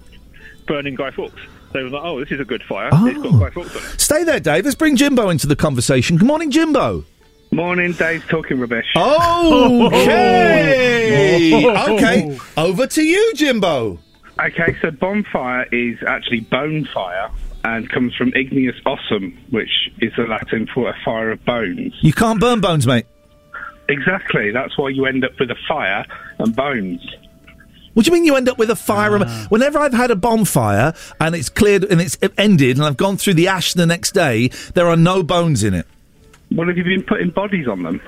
[0.66, 1.40] burning Guy Fawkes.
[1.72, 2.88] They were like, "Oh, this is a good fire.
[2.92, 3.38] It's got Oh.
[3.40, 4.64] Guy Fawkes on it." Stay there, Dave.
[4.64, 6.16] Let's bring Jimbo into the conversation.
[6.16, 7.04] Good morning, Jimbo.
[7.52, 8.26] Morning, Dave.
[8.28, 8.86] Talking rubbish.
[10.26, 11.66] Okay.
[11.66, 12.38] okay.
[12.56, 13.98] Over to you, Jimbo.
[14.40, 17.30] Okay, so bonfire is actually bonefire
[17.66, 21.94] and comes from igneous ossum, which is the Latin for a fire of bones.
[22.00, 23.06] You can't burn bones, mate.
[23.88, 24.52] Exactly.
[24.52, 26.04] That's why you end up with a fire
[26.38, 27.04] and bones.
[27.94, 29.18] What do you mean you end up with a fire?
[29.20, 29.46] Ah.
[29.48, 33.34] Whenever I've had a bonfire and it's cleared and it's ended and I've gone through
[33.34, 35.86] the ash the next day, there are no bones in it.
[36.52, 38.00] Well, have you been putting bodies on them?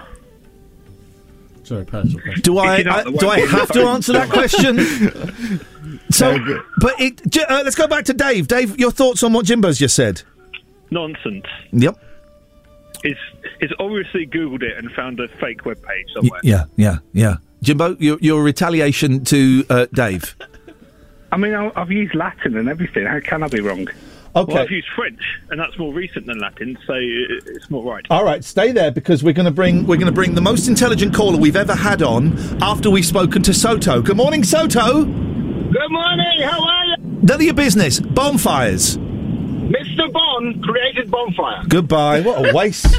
[1.69, 2.43] Sorry, personal question.
[2.43, 4.79] Do I, If you're not, I do I have to answer that question?
[6.11, 6.39] so,
[6.81, 8.49] but it, uh, let's go back to Dave.
[8.49, 10.23] Dave, your thoughts on what Jimbo's just said?
[10.91, 11.45] Nonsense.
[11.73, 11.99] Yep.
[13.05, 13.21] It's
[13.61, 16.41] it's obviously googled it and found a fake web page Y- somewhere.
[16.43, 17.37] yeah, yeah, yeah.
[17.63, 20.35] Jimbo, your, your retaliation to uh, Dave.
[21.31, 23.05] I mean, I've used Latin and everything.
[23.07, 23.87] How can I be wrong?
[24.39, 24.53] Okay.
[24.55, 25.21] Well, I've used French,
[25.51, 28.07] and that's more recent than Latin, so it's more right.
[28.09, 30.69] All right, stay there because we're going to bring we're going to bring the most
[30.69, 34.01] intelligent caller we've ever had on after we've spoken to Soto.
[34.01, 35.05] Good morning, Soto.
[35.05, 36.41] Good morning.
[36.43, 36.97] How are you?
[37.23, 37.99] None of your business.
[38.01, 38.97] Bonfires.
[38.97, 40.11] Mr.
[40.13, 41.65] Bond created bonfire.
[41.69, 42.21] Goodbye.
[42.21, 42.97] What a waste.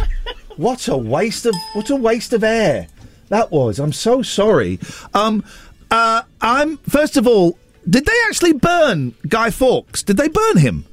[0.58, 2.88] what a waste of what a waste of air
[3.30, 3.80] that was.
[3.80, 4.78] I'm so sorry.
[5.13, 5.43] Um,
[5.89, 7.58] uh, I'm first of all.
[7.89, 10.04] Did they actually burn Guy Fawkes?
[10.04, 10.86] Did they burn him?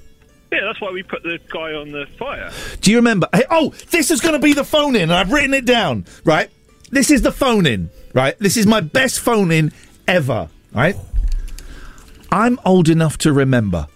[0.53, 2.53] Yeah, that's why we put the guy on the fire.
[2.81, 3.29] Do you remember?
[3.35, 6.07] Hey, oh, this is going to be the phone in, and I've written it down.
[6.25, 6.51] Right.
[6.91, 8.39] this is the phone in, right?
[8.39, 9.73] This is my best phone in
[10.07, 10.97] ever, right?
[12.31, 13.89] I'm old enough to remember.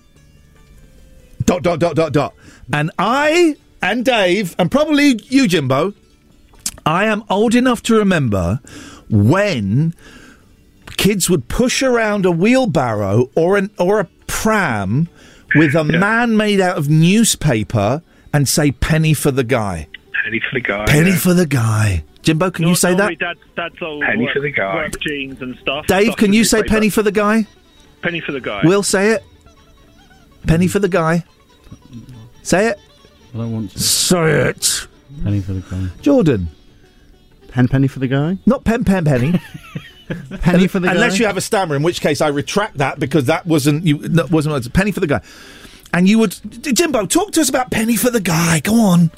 [1.44, 2.34] Dot, dot, dot, dot, dot.
[2.72, 5.94] And I and Dave, and probably you, Jimbo,
[6.84, 8.60] I am old enough to remember
[9.08, 9.94] when
[10.96, 15.08] kids would push around a wheelbarrow or an or a pram
[15.56, 19.88] with a man made out of newspaper and say penny for the guy.
[20.24, 20.86] Penny for the guy.
[20.86, 21.16] Penny yeah.
[21.16, 22.04] for the guy.
[22.22, 22.98] Jimbo, can you say that?
[22.98, 24.74] Normally Dad's, dad's old Penny work, for the guy.
[24.74, 25.86] work jeans and stuff.
[25.86, 27.46] Dave, Stuff can you the say penny for the guy?
[28.02, 28.60] Penny for the guy.
[28.64, 29.24] We'll say it.
[30.46, 31.24] Penny for the guy.
[32.42, 32.78] Say it.
[33.34, 33.78] I don't want to.
[33.78, 34.86] Say it.
[35.22, 35.88] Penny for the guy.
[36.02, 36.48] Jordan.
[37.48, 38.38] Pen penny for the guy.
[38.46, 39.40] Not pen pen penny.
[40.42, 40.94] Penny for the guy.
[40.94, 43.98] Unless you have a stammer, in which case I retract that because that wasn't you.
[43.98, 45.20] That wasn't it's a penny for the guy.
[45.92, 48.60] And you would, Jimbo, talk to us about penny for the guy.
[48.60, 49.10] Go on.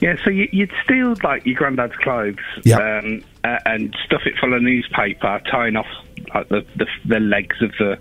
[0.00, 2.98] Yeah, so you, you'd steal like your granddad's clothes Yeah.
[2.98, 5.86] um, uh, and stuff it full of newspaper, tying off
[6.34, 7.92] like the, the the legs of the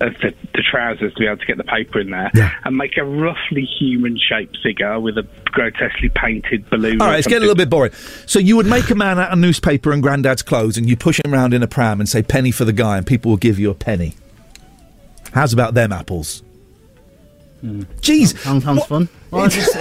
[0.00, 2.30] of the, the trousers to be able to get the paper in there,
[2.64, 7.00] and make a roughly human-shaped figure with a grotesquely painted balloon.
[7.00, 7.92] All or right, it's getting a little bit boring.
[8.26, 11.20] So you would make a man out of newspaper and granddad's clothes, and you push
[11.24, 13.58] him around in a pram and say penny for the guy, and people will give
[13.58, 14.14] you a penny.
[15.32, 16.42] How's about them apples?
[17.62, 19.08] Jeez, Sounds, sounds fun.
[19.30, 19.76] Well, it's just,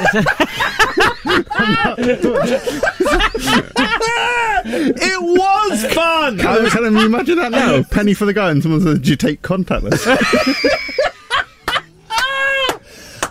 [4.65, 6.41] it was fun.
[6.41, 7.83] I was telling you, imagine that now.
[7.83, 10.03] Penny for the guy, and someone says, "Do you take contactless?"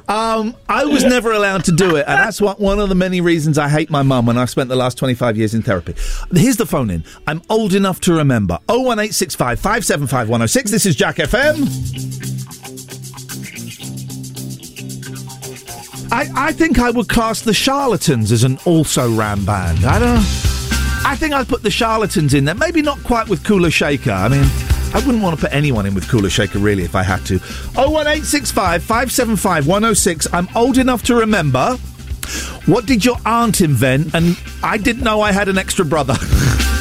[0.08, 3.20] Um, I was never allowed to do it, and that's what, one of the many
[3.20, 4.28] reasons I hate my mum.
[4.28, 5.94] And I've spent the last twenty-five years in therapy.
[6.32, 7.04] Here's the phone in.
[7.26, 8.58] I'm old enough to remember.
[8.68, 10.70] Oh one eight six five five seven five one zero six.
[10.70, 12.55] This is Jack FM.
[16.12, 19.84] I, I think I would class the Charlatans as an also ran band.
[19.84, 20.18] I don't.
[21.04, 22.54] I think I'd put the Charlatans in there.
[22.54, 24.10] Maybe not quite with Kula Shaker.
[24.10, 24.44] I mean,
[24.94, 27.40] I wouldn't want to put anyone in with Kula Shaker really if I had to.
[27.76, 30.26] Oh one eight six five five seven five one zero six.
[30.32, 31.76] I'm old enough to remember.
[32.66, 34.14] What did your aunt invent?
[34.14, 36.16] And I didn't know I had an extra brother.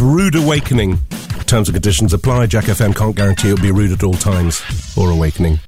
[0.00, 0.98] Ian Rude Awakening.
[1.46, 2.46] Terms and conditions apply.
[2.46, 4.62] Jack FM can't guarantee it'll be rude at all times
[4.96, 5.58] or awakening.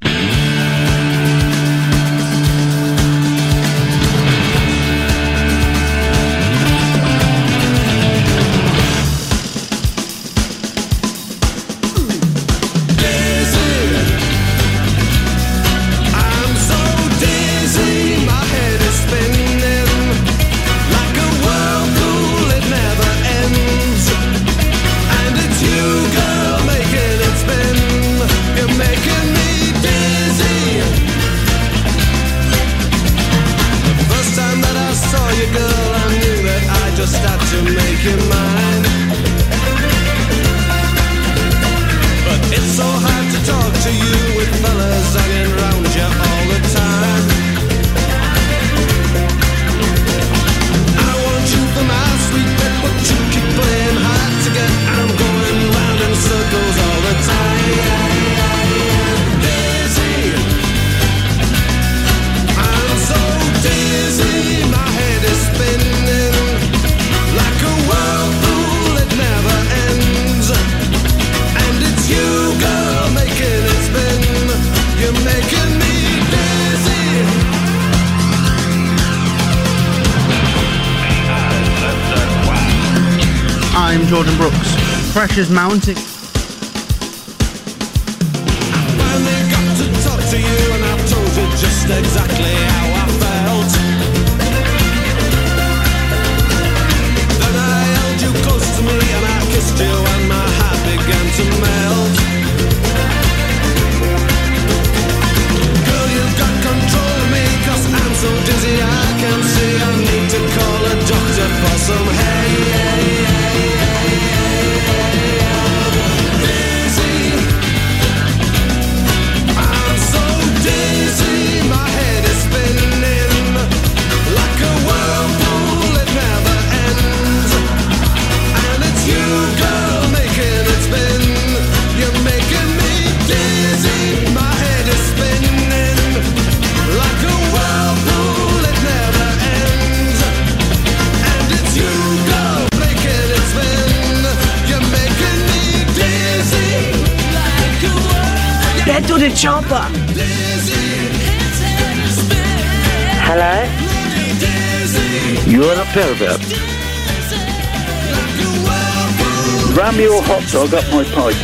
[160.70, 161.36] Your hot dog up my pipe.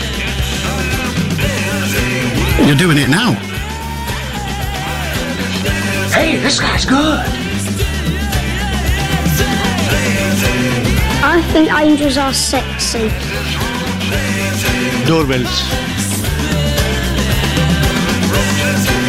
[2.66, 3.32] You're doing it now.
[6.12, 7.26] Hey, this guy's good.
[11.22, 13.10] I think angels are sexy.
[15.06, 15.62] Doorbells.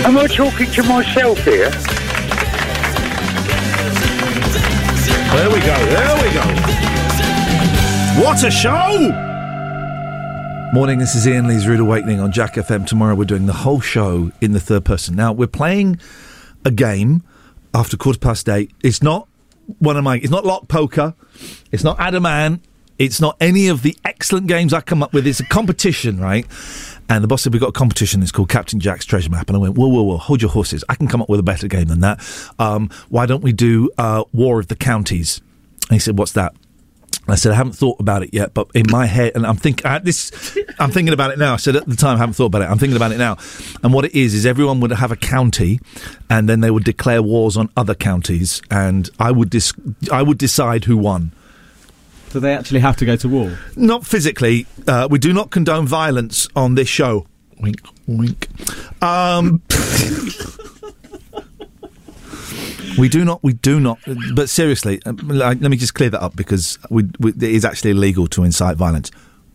[0.05, 1.69] Am I talking to myself here?
[5.31, 5.85] There we go.
[5.85, 6.41] There we go.
[8.21, 9.30] What a show!
[10.73, 12.87] Morning, this is Ian Lee's Rude Awakening on Jack FM.
[12.87, 15.17] Tomorrow we're doing the whole show in the third person.
[15.17, 15.99] Now, we're playing
[16.63, 17.23] a game
[17.73, 18.71] after quarter past eight.
[18.81, 19.27] It's not
[19.79, 20.15] one of my.
[20.15, 21.13] It's not lock poker.
[21.73, 22.61] It's not Adaman.
[22.97, 25.27] It's not any of the excellent games I come up with.
[25.27, 26.47] It's a competition, right?
[27.09, 28.23] And the boss said, We've got a competition.
[28.23, 29.49] It's called Captain Jack's Treasure Map.
[29.49, 30.85] And I went, Whoa, whoa, whoa, hold your horses.
[30.87, 32.25] I can come up with a better game than that.
[32.59, 35.41] Um, why don't we do uh, War of the Counties?
[35.89, 36.53] And he said, What's that?
[37.27, 39.89] I said I haven't thought about it yet, but in my head, and I'm thinking
[40.03, 40.57] this.
[40.79, 41.53] I'm thinking about it now.
[41.53, 42.65] I said at the time I haven't thought about it.
[42.65, 43.37] I'm thinking about it now.
[43.83, 45.79] And what it is is everyone would have a county,
[46.29, 49.73] and then they would declare wars on other counties, and I would dis-
[50.11, 51.31] I would decide who won.
[52.31, 53.57] Do they actually have to go to war?
[53.75, 54.65] Not physically.
[54.87, 57.27] Uh, we do not condone violence on this show.
[57.59, 58.47] Wink, wink.
[59.03, 59.61] Um,
[62.97, 63.43] we do not.
[63.43, 63.99] We do not.
[64.33, 67.91] But seriously, uh, let me just clear that up because we, we, it is actually
[67.91, 69.11] illegal to incite violence.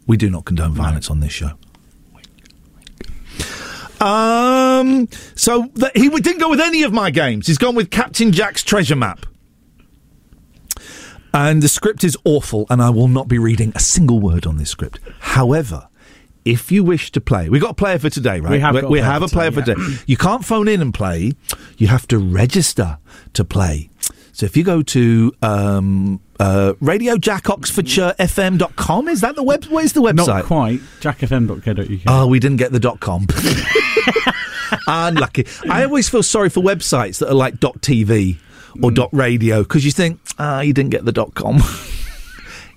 [0.06, 1.52] We do not condone violence on this show.
[4.04, 5.08] Um.
[5.34, 7.46] So th- he didn't go with any of my games.
[7.46, 9.26] He's gone with Captain Jack's Treasure Map.
[11.32, 14.56] And the script is awful, and I will not be reading a single word on
[14.56, 15.00] this script.
[15.20, 15.88] However,
[16.46, 18.52] if you wish to play, we've got a player for today, right?
[18.52, 19.80] We have we player have a for player for today.
[20.06, 21.32] You can't phone in and play.
[21.76, 22.98] You have to register
[23.34, 23.90] to play.
[24.32, 29.64] So if you go to um, uh, Radio Jack Oxfordshire FM.com, is that the web?
[29.64, 30.26] Where's the website?
[30.26, 30.80] Not quite.
[31.00, 32.00] JackFM.co.uk.
[32.06, 33.26] Oh, we didn't get the dot com.
[34.86, 35.46] Unlucky.
[35.68, 38.36] I always feel sorry for websites that are like dot TV
[38.82, 41.60] or dot radio because you think, ah, you didn't get the dot com.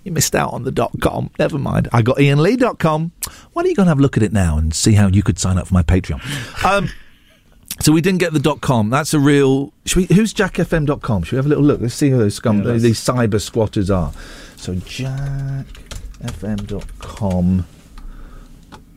[0.03, 1.29] You missed out on the dot com.
[1.37, 1.89] Never mind.
[1.91, 3.11] I got ianlee.com.
[3.53, 5.23] Why don't you go and have a look at it now and see how you
[5.23, 6.63] could sign up for my Patreon?
[6.63, 6.89] Um,
[7.81, 8.89] so we didn't get the dot com.
[8.89, 9.73] That's a real.
[9.85, 11.23] Should we, who's jackfm.com?
[11.23, 11.81] Should we have a little look?
[11.81, 14.11] Let's see who those scum, Yeah, these cyber squatters are.
[14.55, 17.65] So jackfm.com.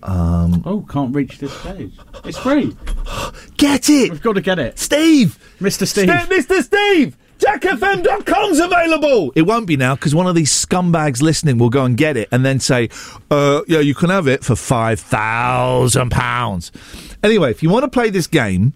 [0.04, 1.92] Um, oh, can't reach this page.
[2.24, 2.76] It's free.
[3.56, 4.10] Get it.
[4.10, 4.76] We've got to get it.
[4.78, 5.38] Steve!
[5.60, 5.86] Mr.
[5.86, 6.08] Steve.
[6.08, 6.60] Mr.
[6.62, 7.16] Steve!
[7.42, 9.32] JackFM.com's available!
[9.34, 12.28] It won't be now because one of these scumbags listening will go and get it
[12.30, 12.88] and then say,
[13.30, 17.16] uh, yeah, you can have it for £5,000.
[17.22, 18.74] Anyway, if you want to play this game,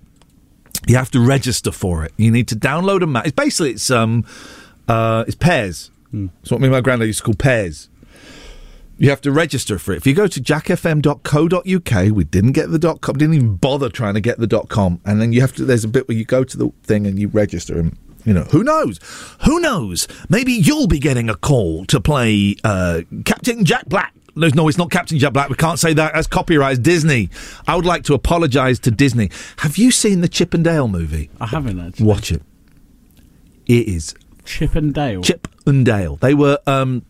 [0.87, 2.12] you have to register for it.
[2.17, 3.27] You need to download a map.
[3.27, 4.25] It's basically, it's, um,
[4.89, 5.91] uh, it's pairs.
[6.12, 7.89] It's what me and my granddad used to call pairs.
[8.99, 9.99] You have to register for it.
[9.99, 14.14] If you go to jackfm.co.uk, we didn't get the dot com, didn't even bother trying
[14.14, 15.67] to get the dot com, and then you have to.
[15.67, 18.45] There's a bit where you go to the thing and you register, and you know
[18.45, 18.99] who knows,
[19.45, 20.09] who knows?
[20.29, 24.12] Maybe you'll be getting a call to play uh, Captain Jack Black.
[24.35, 25.49] No, no, it's not Captain Jack Black.
[25.49, 26.12] We can't say that.
[26.12, 26.83] That's copyright.
[26.83, 27.31] Disney.
[27.66, 29.31] I would like to apologise to Disney.
[29.59, 31.31] Have you seen the Chip and Dale movie?
[31.41, 32.05] I haven't actually.
[32.05, 32.43] Watch it.
[33.66, 34.14] It is
[34.45, 35.22] Chip and Dale.
[35.22, 36.16] Chip and Dale.
[36.16, 37.07] They were um,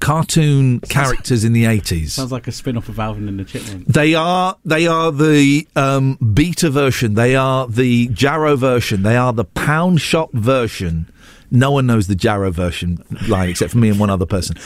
[0.00, 2.14] cartoon characters in the eighties.
[2.14, 3.92] Sounds like a spin off of Alvin and the Chipmunks.
[3.92, 7.14] They are they are the um, beta version.
[7.14, 9.02] They are the Jarrow version.
[9.02, 11.10] They are the pound shop version.
[11.50, 14.56] No one knows the Jarrow version line except for me and one other person.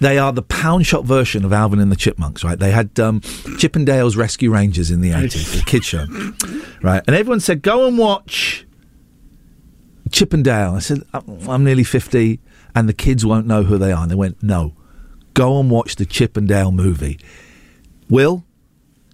[0.00, 2.58] They are the pound shop version of Alvin and the Chipmunks, right?
[2.58, 3.20] They had um,
[3.58, 6.06] Chip and Dale's Rescue Rangers in the eighties, the kid show,
[6.82, 7.02] right?
[7.06, 8.66] And everyone said, "Go and watch
[10.10, 12.40] Chip and Dale." I said, "I'm I'm nearly fifty,
[12.74, 14.74] and the kids won't know who they are." And they went, "No,
[15.34, 17.18] go and watch the Chip and Dale movie."
[18.08, 18.44] Will,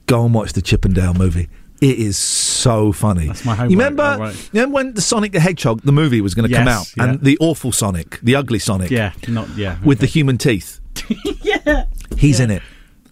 [0.07, 1.49] go and watch the Chip and Dale movie.
[1.81, 3.29] It is so funny.
[3.29, 3.71] That's my homework.
[3.71, 4.51] You remember, All right.
[4.53, 7.05] remember when the Sonic the Hedgehog, the movie, was going to come out, yeah.
[7.05, 9.79] and the awful Sonic, the ugly Sonic, Yeah, not yeah.
[9.85, 10.81] with the human teeth.
[11.43, 11.85] yeah.
[12.17, 12.63] He's in it.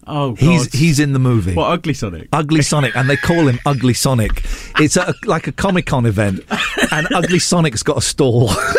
[0.09, 1.53] Oh, He's he's in the movie.
[1.53, 2.27] What ugly Sonic?
[2.33, 4.43] Ugly Sonic, and they call him Ugly Sonic.
[4.79, 6.41] It's a, like a Comic Con event,
[6.91, 8.49] and Ugly Sonic's got a stall.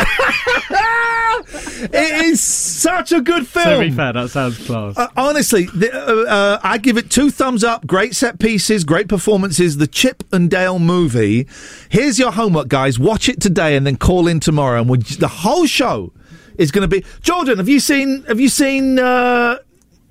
[1.80, 3.80] it is such a good film.
[3.80, 4.96] To be fair, that sounds class.
[4.96, 7.86] Uh, honestly, the, uh, uh, I give it two thumbs up.
[7.86, 9.76] Great set pieces, great performances.
[9.76, 11.46] The Chip and Dale movie.
[11.88, 12.98] Here's your homework, guys.
[12.98, 16.12] Watch it today and then call in tomorrow, and we'll, the whole show
[16.56, 17.04] is going to be.
[17.22, 18.24] Jordan, have you seen?
[18.24, 18.98] Have you seen?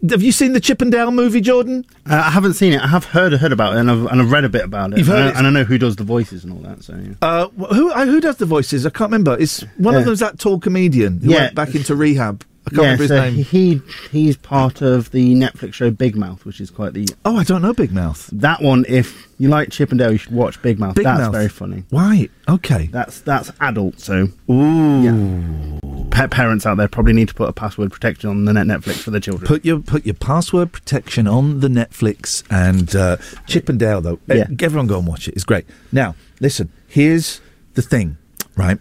[0.09, 1.85] Have you seen the Chippendale movie, Jordan?
[2.09, 2.81] Uh, I haven't seen it.
[2.81, 4.97] I have heard heard about it, and I've, and I've read a bit about it.
[4.99, 6.83] You've heard and, I, and I know who does the voices and all that.
[6.83, 7.13] So yeah.
[7.21, 8.85] Uh, who uh, who does the voices?
[8.85, 9.37] I can't remember.
[9.39, 10.05] It's one of Yeah.
[10.05, 11.37] them's that tall comedian who Yeah.
[11.37, 12.43] went back into rehab.
[12.65, 13.33] I can't yeah, remember his so name.
[13.45, 13.81] he
[14.11, 17.07] he's part of the Netflix show Big Mouth, which is quite the.
[17.23, 18.29] Oh, I don't know Big Mouth.
[18.33, 20.95] That one, if you like Chippendale, you should watch Big Mouth.
[20.95, 21.31] Big that's Mouth.
[21.31, 21.85] very funny.
[21.91, 22.27] Why?
[22.49, 22.87] Okay.
[22.91, 24.01] That's that's adult.
[24.01, 25.79] So ooh, yeah.
[26.11, 28.95] Pa- parents out there probably need to put a password protection on the net Netflix
[29.03, 29.47] for their children.
[29.47, 34.19] Put your put your password protection on the Netflix and uh, Chip and Dale though.
[34.27, 34.43] Yeah.
[34.49, 35.35] Uh, everyone go and watch it.
[35.35, 35.65] It's great.
[35.91, 36.71] Now listen.
[36.87, 37.41] Here's
[37.73, 38.17] the thing,
[38.55, 38.79] right?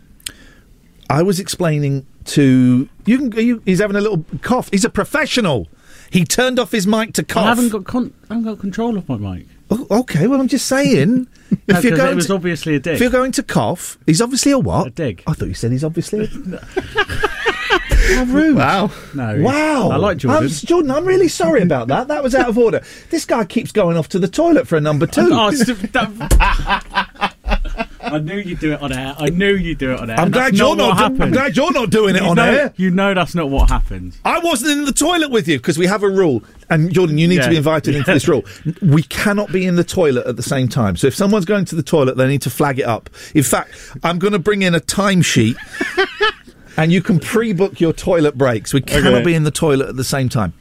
[1.11, 3.31] I was explaining to you.
[3.31, 3.63] Can you?
[3.65, 4.69] He's having a little cough.
[4.71, 5.69] He's a professional.
[6.11, 7.45] He turned off his mic to cough.
[7.45, 9.47] I haven't got con- I haven't got control of my mic.
[9.71, 11.29] Oh, okay, well, I'm just saying.
[11.69, 12.95] No, if you're 'cause going it was to, obviously a dig.
[12.97, 14.89] if you're going to cough, he's obviously a what?
[14.89, 15.23] A dig.
[15.29, 16.25] I thought you said he's obviously.
[16.25, 16.29] A...
[18.17, 18.57] How rude!
[18.57, 18.91] Wow!
[19.15, 19.41] No.
[19.43, 19.91] Wow!
[19.91, 20.43] I like um, Jordan.
[20.45, 22.09] I'm, Jordan, I'm really sorry about that.
[22.09, 22.83] That was out of order.
[23.11, 25.29] This guy keeps going off to the toilet for a number two.
[28.17, 29.15] I knew you'd do it on air.
[29.19, 30.19] I knew you'd do it on air.
[30.19, 31.17] I'm That's glad you're not.
[31.17, 32.73] do- I'm glad you're not doing it You on know, air.
[32.77, 34.17] You know that's not what happened.
[34.25, 36.43] I wasn't in the toilet with you because we have a rule.
[36.71, 38.45] And Jordan, you need to be invited into this rule.
[38.83, 40.97] We cannot be in the toilet at the same time.
[40.97, 43.11] So if someone's going to the toilet, they need to flag it up.
[43.35, 43.71] In fact,
[44.03, 45.57] I'm going to bring in a timesheet,
[46.77, 48.73] and you can pre-book your toilet breaks.
[48.75, 49.25] We cannot Okay.
[49.25, 50.55] be in the toilet at the same time.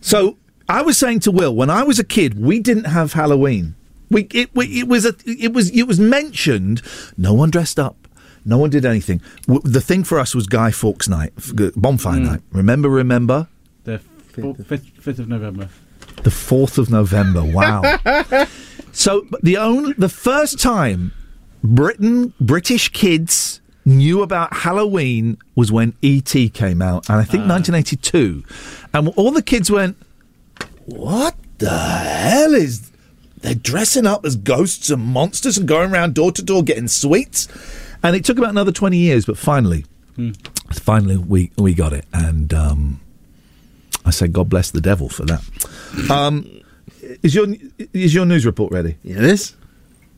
[0.00, 0.36] So
[0.68, 3.74] I was saying to Will, when I was a kid, we didn't have Halloween.
[4.14, 6.80] We it, we, it was a it was it was mentioned.
[7.18, 7.96] No one dressed up.
[8.44, 9.20] No one did anything.
[9.46, 12.26] The thing for us was Guy Fawkes night, f- g- bonfire hmm.
[12.26, 12.40] night.
[12.52, 13.48] Remember, remember
[13.84, 15.68] The four- fifth, fifth of November.
[16.22, 17.42] the fourth of November.
[17.42, 17.82] Wow.
[18.92, 21.12] so the only the first time
[21.64, 26.50] Britain British kids knew about Halloween was when E.T.
[26.50, 27.58] came out, and I think ah.
[27.58, 28.44] 1982,
[28.94, 29.96] and all the kids went,
[30.84, 32.92] "What the hell is?"
[33.44, 37.46] They're dressing up as ghosts and monsters and going around door to door getting sweets.
[38.02, 39.84] And it took about another 20 years, but finally,
[40.72, 42.06] finally we, we got it.
[42.14, 43.00] And um,
[44.06, 45.42] I say, God bless the devil for that.
[46.10, 46.62] Um,
[47.22, 47.46] is your
[47.92, 48.96] is your news report ready?
[49.02, 49.54] Yeah, it is.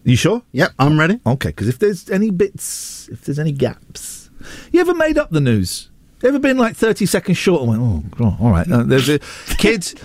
[0.05, 0.43] You sure?
[0.53, 1.19] Yep, I'm ready.
[1.27, 4.31] Okay, because if there's any bits, if there's any gaps,
[4.71, 5.91] you ever made up the news?
[6.23, 8.71] Ever been like 30 seconds short and went, oh, God, all right.
[8.71, 9.19] Uh, there's a
[9.59, 9.97] kids.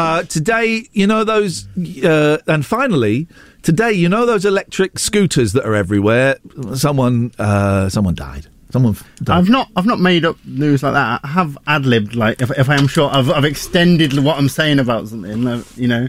[0.00, 1.68] Uh, today, you know those,
[2.02, 3.28] uh, and finally,
[3.60, 6.36] today, you know those electric scooters that are everywhere.
[6.74, 8.46] Someone, uh, someone died.
[8.70, 9.36] Someone died.
[9.36, 11.20] I've not, I've not made up news like that.
[11.22, 14.48] I have ad libbed, like if, if I am sure, I've, I've extended what I'm
[14.48, 16.08] saying about something, uh, you know,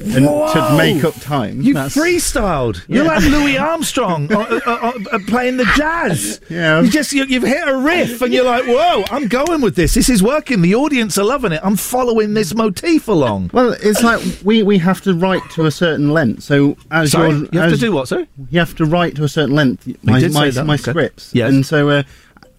[0.00, 1.62] and to make up time.
[1.62, 2.84] You That's- freestyled.
[2.88, 6.40] You're like Louis Armstrong uh, uh, uh, playing the jazz.
[6.48, 6.80] Yeah.
[6.80, 9.94] You just you, you've hit a riff, and you're like, "Whoa, I'm going with this.
[9.94, 10.62] This is working.
[10.62, 11.60] The audience are loving it.
[11.62, 15.70] I'm following this motif along." Well, it's like we, we have to write to a
[15.70, 16.42] certain length.
[16.42, 17.30] So as Sorry?
[17.30, 18.28] you're, You have to do what, sorry?
[18.50, 19.86] You have to write to a certain length.
[20.02, 20.76] My, my, my okay.
[20.76, 21.34] scripts.
[21.34, 21.50] Yes.
[21.50, 22.02] And so uh,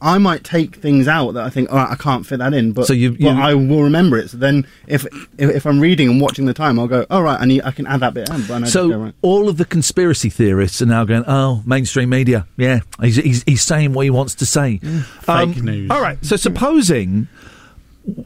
[0.02, 2.74] I might take things out that I think, all right, I can't fit that in.
[2.74, 4.30] But So you- but I will remember it.
[4.30, 5.06] So then, if
[5.38, 7.72] if, if I'm reading and watching the time, I'll go, all right, I need, I
[7.72, 8.42] can add that bit in.
[8.46, 9.14] But I know So go, right.
[9.22, 13.64] all of the conspiracy theorists are now going, "Oh, mainstream media, yeah, he's he's, he's
[13.64, 14.80] saying what he wants to say."
[15.28, 15.90] Um, fake news.
[15.90, 16.18] All right.
[16.24, 17.28] So supposing,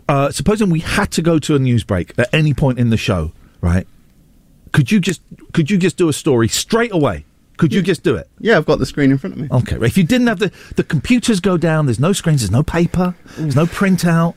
[0.10, 2.98] uh, supposing we had to go to a news break at any point in the
[2.98, 3.88] show, right?
[4.72, 5.22] Could you just
[5.54, 7.26] could you just do a story straight away?
[7.60, 8.28] Could you just do it?
[8.39, 9.47] Yeah, I've got the screen in front of me.
[9.51, 9.78] Okay.
[9.86, 13.14] If you didn't have the the computers go down, there's no screens, there's no paper,
[13.38, 14.34] there's no printout.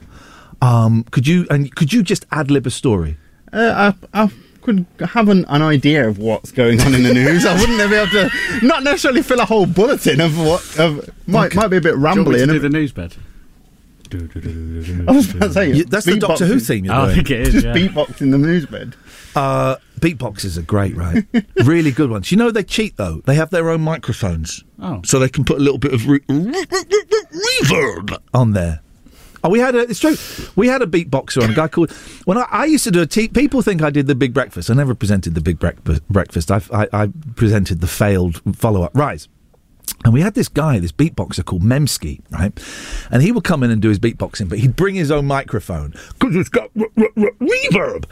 [0.60, 3.16] Um, could you and could you just ad lib a story?
[3.52, 4.30] Uh, I, I
[4.62, 7.44] could have an, an idea of what's going on in the news.
[7.46, 8.30] I wouldn't be able to,
[8.66, 10.78] not necessarily fill a whole bulletin of what.
[10.78, 12.38] Of, might might be a bit Do you want me rambly.
[12.38, 13.14] to do the news bed?
[14.14, 16.66] I was about to say You- that's the Doctor Who beatboxing.
[16.66, 17.14] theme you're I doing.
[17.16, 17.52] think it is.
[17.54, 17.74] Just yeah.
[17.74, 18.94] beatboxing the news bed.
[19.34, 21.24] Uh, beatboxes are great, right?
[21.64, 22.30] really good ones.
[22.30, 23.22] You know they cheat though.
[23.24, 25.00] They have their own microphones, Oh.
[25.04, 28.80] so they can put a little bit of re- reverb on there.
[29.44, 29.80] Oh, we had a.
[29.80, 30.14] It's true.
[30.54, 31.90] We had a beatboxer on a guy called.
[32.26, 34.70] When I, I used to do a tea, people think I did the Big Breakfast.
[34.70, 36.06] I never presented the Big Breakfast.
[36.08, 36.50] breakfast.
[36.52, 38.92] I, I, I presented the failed follow up.
[38.96, 39.28] Rise.
[40.04, 42.52] And we had this guy, this beatboxer called Memski, right?
[43.10, 45.94] And he would come in and do his beatboxing, but he'd bring his own microphone
[46.18, 48.04] because it's got r- r- r- reverb.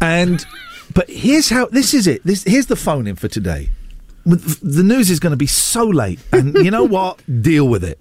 [0.00, 0.44] And
[0.94, 2.22] but here's how this is it.
[2.24, 3.70] This here's the phone in for today.
[4.24, 7.20] The news is going to be so late, and you know what?
[7.42, 7.98] Deal with it.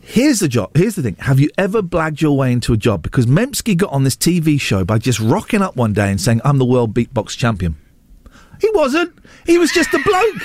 [0.00, 0.76] Here's the job.
[0.76, 1.16] Here's the thing.
[1.20, 3.02] Have you ever blagged your way into a job?
[3.02, 6.40] Because Memski got on this TV show by just rocking up one day and saying,
[6.44, 7.76] "I'm the world beatbox champion."
[8.60, 9.16] He wasn't.
[9.46, 10.42] He was just a bloke.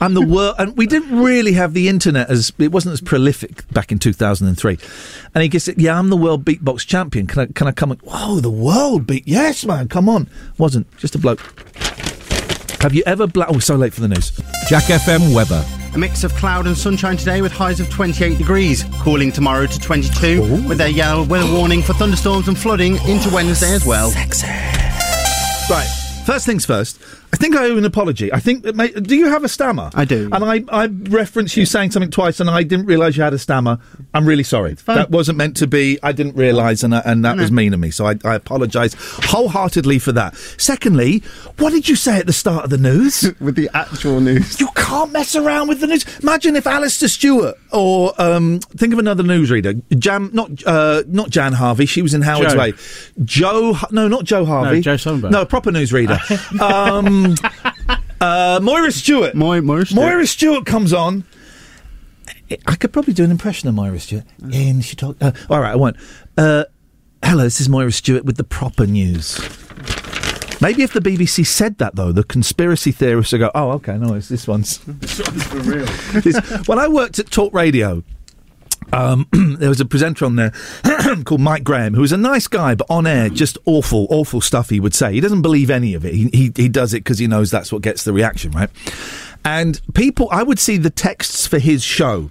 [0.00, 3.68] I'm the world, and we didn't really have the internet as it wasn't as prolific
[3.72, 4.78] back in 2003.
[5.34, 5.78] And he gets it.
[5.78, 7.26] Yeah, I'm the world beatbox champion.
[7.26, 7.46] Can I?
[7.46, 7.92] Can I come?
[7.92, 9.28] And, Whoa, the world beat.
[9.28, 9.88] Yes, man.
[9.88, 10.28] Come on.
[10.58, 11.40] Wasn't just a bloke.
[12.82, 13.28] Have you ever?
[13.28, 14.32] Bla- oh, so late for the news.
[14.68, 15.64] Jack FM weather.
[15.94, 18.84] A mix of cloud and sunshine today with highs of 28 degrees.
[19.02, 23.72] Cooling tomorrow to 22 with a yellow weather warning for thunderstorms and flooding into Wednesday
[23.72, 24.10] as well.
[25.70, 25.86] Right.
[26.26, 26.98] First things first.
[27.32, 28.30] I think I owe an apology.
[28.32, 28.76] I think that.
[28.76, 29.90] May, do you have a stammer?
[29.94, 30.28] I do.
[30.32, 33.38] And I, I referenced you saying something twice, and I didn't realise you had a
[33.38, 33.78] stammer.
[34.12, 34.74] I'm really sorry.
[34.74, 35.98] That wasn't meant to be.
[36.02, 37.90] I didn't realise, and, I- and that was mean of me.
[37.90, 40.36] So I, I apologise wholeheartedly for that.
[40.58, 41.22] Secondly,
[41.58, 43.22] what did you say at the start of the news?
[43.40, 44.60] with the actual news.
[44.60, 46.04] You can't mess around with the news.
[46.22, 51.54] Imagine if Alastair Stewart or um, think of another newsreader, Jam, not uh, not Jan
[51.54, 51.86] Harvey.
[51.86, 52.58] She was in Howard's Joe.
[52.58, 52.72] Way.
[53.24, 54.82] Joe, no, not Joe Harvey.
[54.82, 55.30] Joe Sonnenberg.
[55.32, 56.20] No, proper newsreader.
[56.60, 57.21] um,
[58.20, 59.34] uh, Moira Stewart.
[59.34, 60.02] Moira, Moira Stewart.
[60.02, 61.24] Moira Stewart comes on.
[62.66, 64.24] I could probably do an impression of Moira Stewart.
[64.52, 65.16] And she talk.
[65.20, 65.96] Uh, all right, I won't.
[66.36, 66.64] Uh,
[67.22, 69.38] hello, this is Moira Stewart with the proper news.
[70.62, 74.14] Maybe if the BBC said that though, the conspiracy theorists would go, "Oh, okay, no,
[74.14, 75.86] it's this one's." For real.
[76.20, 78.04] this, when I worked at Talk Radio,
[78.92, 79.26] um,
[79.58, 80.52] there was a presenter on there
[81.24, 84.70] called Mike Graham, who was a nice guy, but on air, just awful, awful stuff
[84.70, 85.12] he would say.
[85.12, 86.14] He doesn't believe any of it.
[86.14, 88.70] He, he, he does it because he knows that's what gets the reaction, right?
[89.44, 92.30] And people, I would see the texts for his show.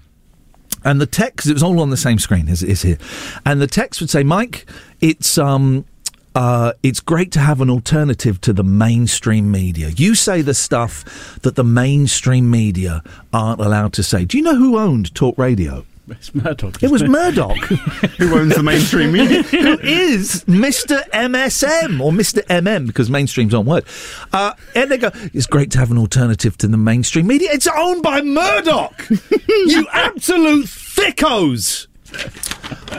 [0.84, 2.98] And the text, it was all on the same screen as it is here.
[3.46, 4.66] And the text would say, Mike,
[5.00, 5.86] it's, um,
[6.34, 9.90] uh, it's great to have an alternative to the mainstream media.
[9.90, 13.04] You say the stuff that the mainstream media
[13.34, 14.26] aren't allowed to say.
[14.26, 15.86] Do you know who owned Talk Radio?
[16.12, 16.82] It's Murdoch.
[16.84, 17.58] It was isn't Murdoch.
[18.18, 19.44] Who owns the mainstream media?
[19.44, 21.08] who is Mr.
[21.10, 22.44] MSM or Mr.
[22.46, 23.86] MM because mainstream's on word.
[24.34, 27.50] Uh, and they go, it's great to have an alternative to the mainstream media.
[27.52, 29.08] It's owned by Murdoch.
[29.48, 31.88] you absolute thickos.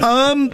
[0.03, 0.53] Um.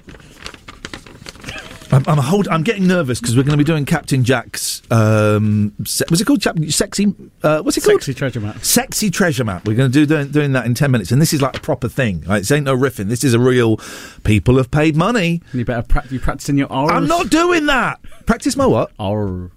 [1.91, 4.83] I'm, I'm, hold, I'm getting nervous because we're going to be doing Captain Jack's.
[4.91, 7.15] Um, se- was it called Sexy?
[7.43, 8.03] Uh, what's it called?
[8.03, 8.63] Sexy treasure map.
[8.63, 9.67] Sexy treasure map.
[9.67, 11.61] We're going to do doing, doing that in ten minutes, and this is like a
[11.61, 12.23] proper thing.
[12.23, 12.41] Right?
[12.41, 13.09] This ain't no riffing.
[13.09, 13.79] This is a real.
[14.25, 15.41] People have paid money.
[15.55, 16.91] You better pra- you practicing your R's.
[16.93, 18.01] I'm not doing that.
[18.27, 18.91] Practice my what?
[18.99, 19.51] R.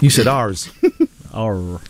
[0.00, 0.70] You said ours.
[1.32, 1.80] R.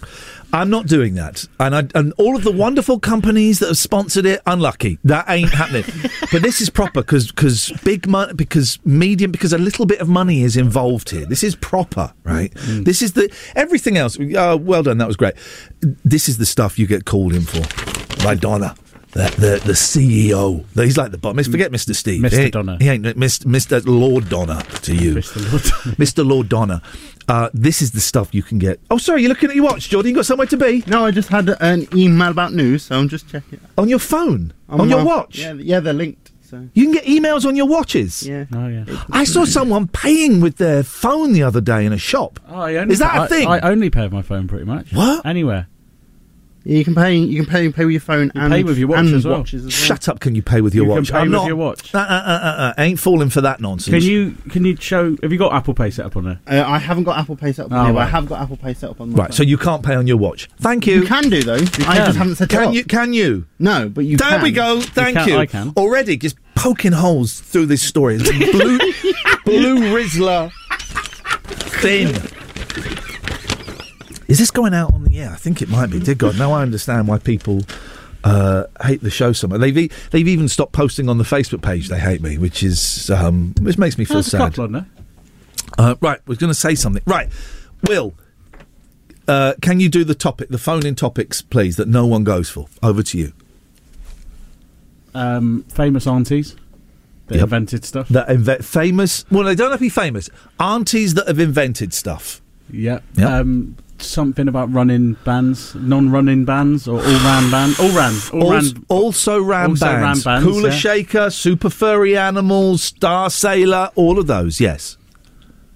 [0.52, 1.46] I'm not doing that.
[1.58, 4.98] And I, and all of the wonderful companies that have sponsored it, unlucky.
[5.04, 5.84] That ain't happening.
[6.32, 10.08] but this is proper because because big money, because medium, because a little bit of
[10.08, 11.24] money is involved here.
[11.24, 12.52] This is proper, right?
[12.54, 14.18] This is the everything else.
[14.18, 15.34] Uh, well done, that was great.
[15.80, 17.62] This is the stuff you get called in for,
[18.22, 18.74] by Donna.
[19.12, 20.64] The, the the CEO.
[20.74, 21.46] He's like the boss.
[21.46, 21.94] Forget Mr.
[21.94, 22.22] Steve.
[22.22, 22.32] Mr.
[22.32, 22.76] He ain't- Donner.
[22.80, 23.44] He ain't Mr.
[23.44, 23.82] Mr.
[23.86, 25.14] Lord Donner to you.
[25.16, 25.36] Mr.
[25.50, 25.96] Lord Donner.
[25.96, 26.26] Mr.
[26.26, 26.80] Lord Donner.
[27.28, 28.80] Uh, this is the stuff you can get.
[28.90, 30.10] Oh, sorry, you're looking at your watch, Jordan.
[30.10, 30.82] You got somewhere to be?
[30.86, 33.60] No, I just had an email about news, so I'm just checking.
[33.78, 34.52] On your phone?
[34.68, 35.38] On On, your watch?
[35.38, 36.30] Yeah, yeah, they're linked.
[36.42, 38.26] So You can get emails on your watches.
[38.26, 38.44] yeah.
[38.54, 38.84] Oh yeah.
[39.10, 42.40] I saw someone paying with their phone the other day in a shop.
[42.48, 43.48] Oh, I only Is that a I- thing?
[43.48, 44.92] I only pay with my phone pretty much.
[44.92, 45.24] What?
[45.24, 45.68] Anywhere.
[46.64, 47.16] Yeah, you can pay.
[47.16, 49.24] You can pay pay with your phone You and pay with your watch and as
[49.24, 49.38] well.
[49.38, 49.86] watches as well.
[49.96, 50.20] Shut up!
[50.20, 51.10] Can you pay with your You can watch?
[51.10, 51.46] pay I'm with not.
[51.46, 51.94] your watch.
[51.94, 53.92] Uh, uh, uh, uh, uh, ain't falling for that nonsense.
[54.02, 55.16] Can you can you show?
[55.22, 56.40] Have you got Apple Pay set up on there?
[56.46, 58.10] Uh, I haven't got Apple Pay set up, Oh, on here, but I right.
[58.10, 59.32] have got Apple Pay set up on my Right, phone.
[59.36, 60.48] so you can't pay on your watch.
[60.60, 61.00] Thank you.
[61.00, 61.54] You can do though.
[61.54, 61.96] I can.
[62.06, 62.74] just haven't set it Can up.
[62.74, 62.84] you?
[62.84, 63.46] Can you?
[63.58, 64.42] No, but you there can.
[64.42, 64.80] we go.
[64.80, 65.36] Thank can- you.
[65.38, 65.72] I can.
[65.76, 68.18] Already just poking holes through this story.
[68.18, 68.78] Blue,
[69.44, 70.50] blue Rizzler
[71.80, 72.14] thin.
[74.32, 75.30] Is this going out on the air?
[75.30, 75.98] I think it might be.
[76.00, 77.60] Dear God, now I understand why people
[78.24, 79.60] uh, hate the show so much.
[79.60, 81.88] They've e- they've even stopped posting on the Facebook page.
[81.88, 84.54] They hate me, which is um, which makes me feel There's sad.
[84.54, 84.86] couple.
[85.76, 87.02] Uh, right, we're going to say something.
[87.06, 87.28] Right,
[87.88, 88.14] Will,
[89.28, 92.68] uh, can you do the topic, the phone-in topics, please, that no one goes for?
[92.82, 93.32] Over to you.
[95.14, 96.56] Um, famous aunties
[97.26, 97.42] that Yep.
[97.44, 98.08] invented stuff.
[98.08, 99.24] That inve- famous.
[99.30, 100.30] Well, they don't have to be famous.
[100.58, 102.40] Aunties that have invented stuff.
[102.70, 103.00] Yeah.
[103.16, 103.28] Yep.
[103.30, 108.64] Um, something about running bands, non-running bands, or all ran band, all ran, all ran.
[108.64, 110.24] Also, also ran also ran bands.
[110.24, 110.70] bands, Kula yeah.
[110.70, 114.60] Shaker, Super Furry Animals, Starsailor, all of those.
[114.60, 114.96] Yes.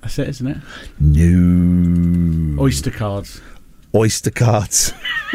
[0.02, 0.56] That's it, isn't it?
[1.00, 2.62] No.
[2.62, 3.40] Oyster cards.
[3.94, 4.90] Oyster cards.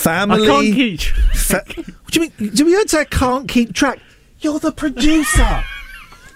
[0.00, 0.44] Family.
[0.44, 1.00] I can't keep.
[1.00, 2.50] Fa- what do you mean?
[2.54, 4.00] Do we heard say I can't keep track?
[4.40, 5.64] You're the producer.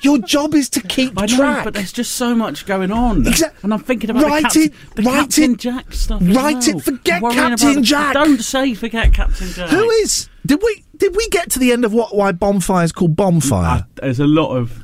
[0.02, 1.64] Your job is to keep I know, track.
[1.64, 3.26] but there's just so much going on.
[3.26, 3.60] Exactly.
[3.62, 6.22] And I'm thinking about Write the, it- Captain, the write Captain it- Jack stuff.
[6.22, 8.14] as write it, forget I'm Captain the- Jack.
[8.14, 9.68] Don't say forget Captain Jack.
[9.70, 10.28] Who is?
[10.46, 13.80] Did we did we get to the end of what why bonfire is called bonfire?
[13.80, 14.82] Uh, there's a lot of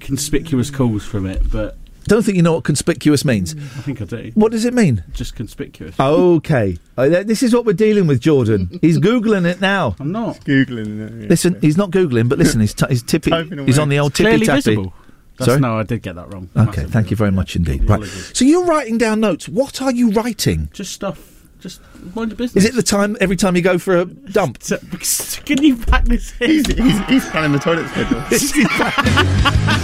[0.00, 1.77] conspicuous calls from it, but
[2.08, 3.54] Don't think you know what conspicuous means.
[3.54, 4.32] I think I do.
[4.34, 5.04] What does it mean?
[5.12, 5.94] Just conspicuous.
[6.00, 8.78] Okay, Uh, this is what we're dealing with, Jordan.
[8.80, 9.94] He's googling it now.
[10.00, 10.40] I'm not.
[10.44, 11.22] Googling it.
[11.22, 11.28] yeah.
[11.28, 13.30] Listen, he's not googling, but listen, he's, t- he's tippy.
[13.66, 14.60] He's on the old tippy Clearly tappy.
[14.62, 14.94] visible.
[15.36, 15.60] That's, Sorry?
[15.60, 16.48] No, I did get that wrong.
[16.56, 17.88] Okay, thank you very much indeed.
[17.88, 19.48] Right, so you're writing down notes.
[19.48, 20.68] What are you writing?
[20.72, 21.37] Just stuff.
[21.60, 21.80] Just
[22.14, 22.64] mind your business.
[22.64, 24.60] Is it the time every time you go for a dump?
[25.44, 26.50] Can you back this in?
[26.50, 28.22] He's, he's, he's planning the toilet schedule.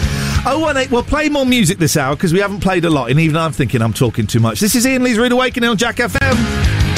[0.46, 0.90] Oh one eight.
[0.90, 3.34] Well, we'll play more music this hour because we haven't played a lot, and even
[3.38, 4.60] I'm thinking I'm talking too much.
[4.60, 6.93] This is Ian Lee's Rude Awakening on Jack FM.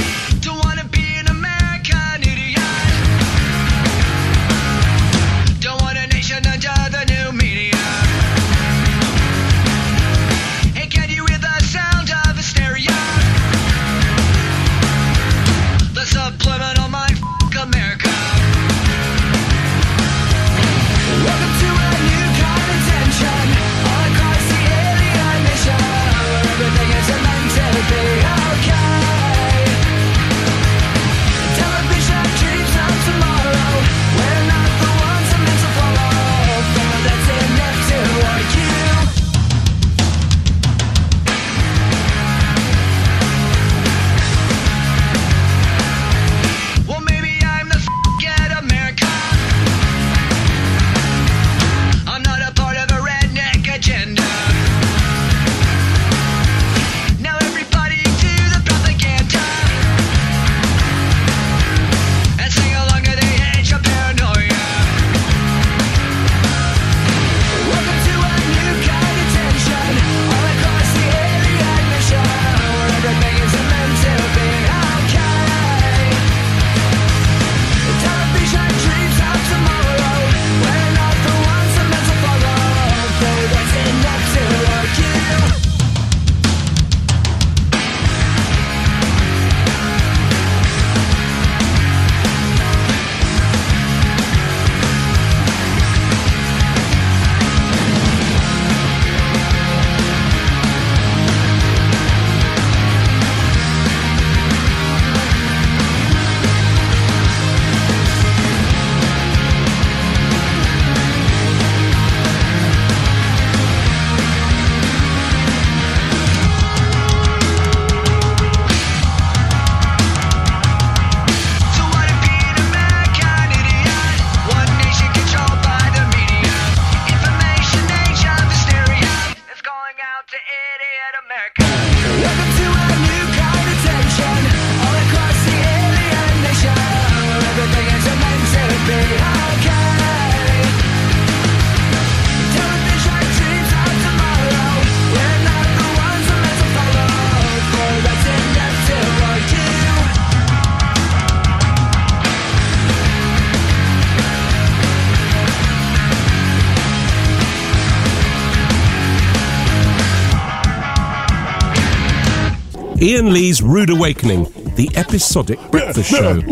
[163.07, 164.45] Ian Lee's Rude Awakening,
[164.75, 166.43] the episodic breakfast show.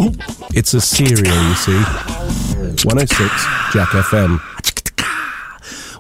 [0.55, 1.73] It's a serial, you see.
[2.87, 3.19] 106
[3.73, 4.39] Jack FM.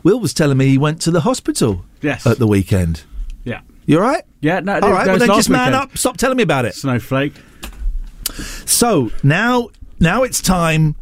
[0.04, 2.24] Will was telling me he went to the hospital Yes.
[2.24, 3.02] at the weekend.
[3.42, 3.62] Yeah.
[3.86, 4.22] You all right?
[4.42, 5.74] Yeah, no, All right, well was then last just man weekend.
[5.90, 5.98] up.
[5.98, 6.76] Stop telling me about it.
[6.76, 7.32] Snowflake.
[8.64, 10.94] So now, now it's time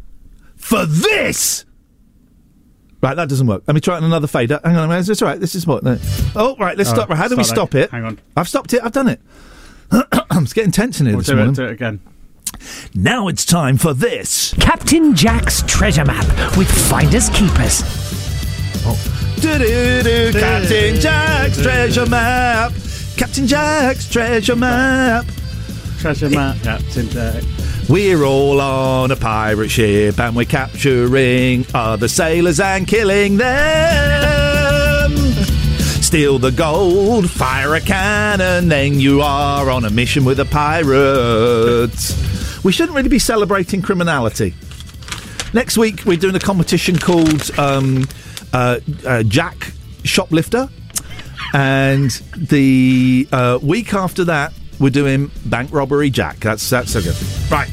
[0.55, 1.63] for this.
[3.03, 3.63] Right, that doesn't work.
[3.67, 4.61] Let me try it on another fader.
[4.63, 5.09] Hang on a minute.
[5.09, 5.37] It's all right.
[5.37, 5.83] This is what.
[5.83, 5.97] no.
[6.37, 6.77] Oh, right.
[6.77, 7.09] Let's All stop.
[7.09, 7.91] right, How do we stop it?
[7.91, 8.17] Hang on.
[8.37, 8.81] I've stopped it.
[8.81, 9.19] I've done it.
[9.91, 11.51] it's getting tense in here We'll this do morning.
[11.51, 11.99] it, do it again.
[12.95, 14.53] Now it's time for this.
[14.53, 16.25] Captain Jack's treasure map
[16.55, 17.81] with finders keepers.
[18.85, 19.35] Oh.
[19.41, 22.71] Do-do-do, Captain Jack's treasure map.
[23.17, 25.25] Captain Jack's treasure map.
[25.99, 27.43] Treasure map, Captain Jack.
[27.89, 35.11] We're all on a pirate ship and we're capturing other sailors and killing them.
[36.01, 42.13] Steal the gold, fire a cannon, then you are on a mission with the pirates.
[42.63, 44.53] We shouldn't really be celebrating criminality.
[45.53, 48.07] Next week, we're doing a competition called um,
[48.53, 49.73] uh, uh, Jack
[50.03, 50.69] Shoplifter.
[51.53, 56.37] And the uh, week after that, we're doing Bank Robbery Jack.
[56.39, 57.15] That's that's so good.
[57.51, 57.69] Right.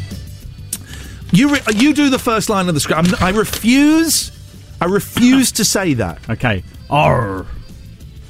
[1.33, 2.99] You re- you do the first line of the script.
[3.21, 4.33] I'm, I refuse.
[4.81, 6.19] I refuse to say that.
[6.31, 6.65] Okay.
[6.89, 7.47] Arr.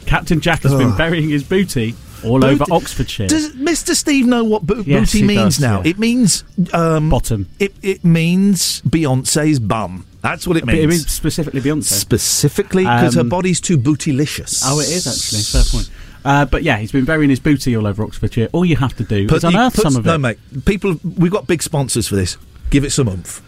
[0.06, 1.94] Captain Jack has been burying his booty
[2.24, 3.28] all over Oxfordshire.
[3.28, 3.94] Does Mr.
[3.94, 5.82] Steve know what bo- Yes, booty he means does, now?
[5.82, 5.90] yeah.
[5.90, 6.44] It means
[6.74, 7.48] um, Bottom.
[7.58, 10.04] It it means Beyonce's bum.
[10.20, 10.84] That's what it But means.
[10.84, 11.84] it means specifically Beyonce.
[11.84, 14.60] Specifically because her Um, body's too bootylicious.
[14.66, 15.42] Oh, it is actually.
[15.42, 15.90] Fair point.
[16.24, 18.48] Uh, but yeah, he's been burying his booty all over Oxfordshire.
[18.52, 20.18] All you have to do is unearth put- some of no, it.
[20.18, 20.64] No, mate.
[20.64, 22.36] People, we've got big sponsors for this.
[22.70, 23.42] Give it some oomph.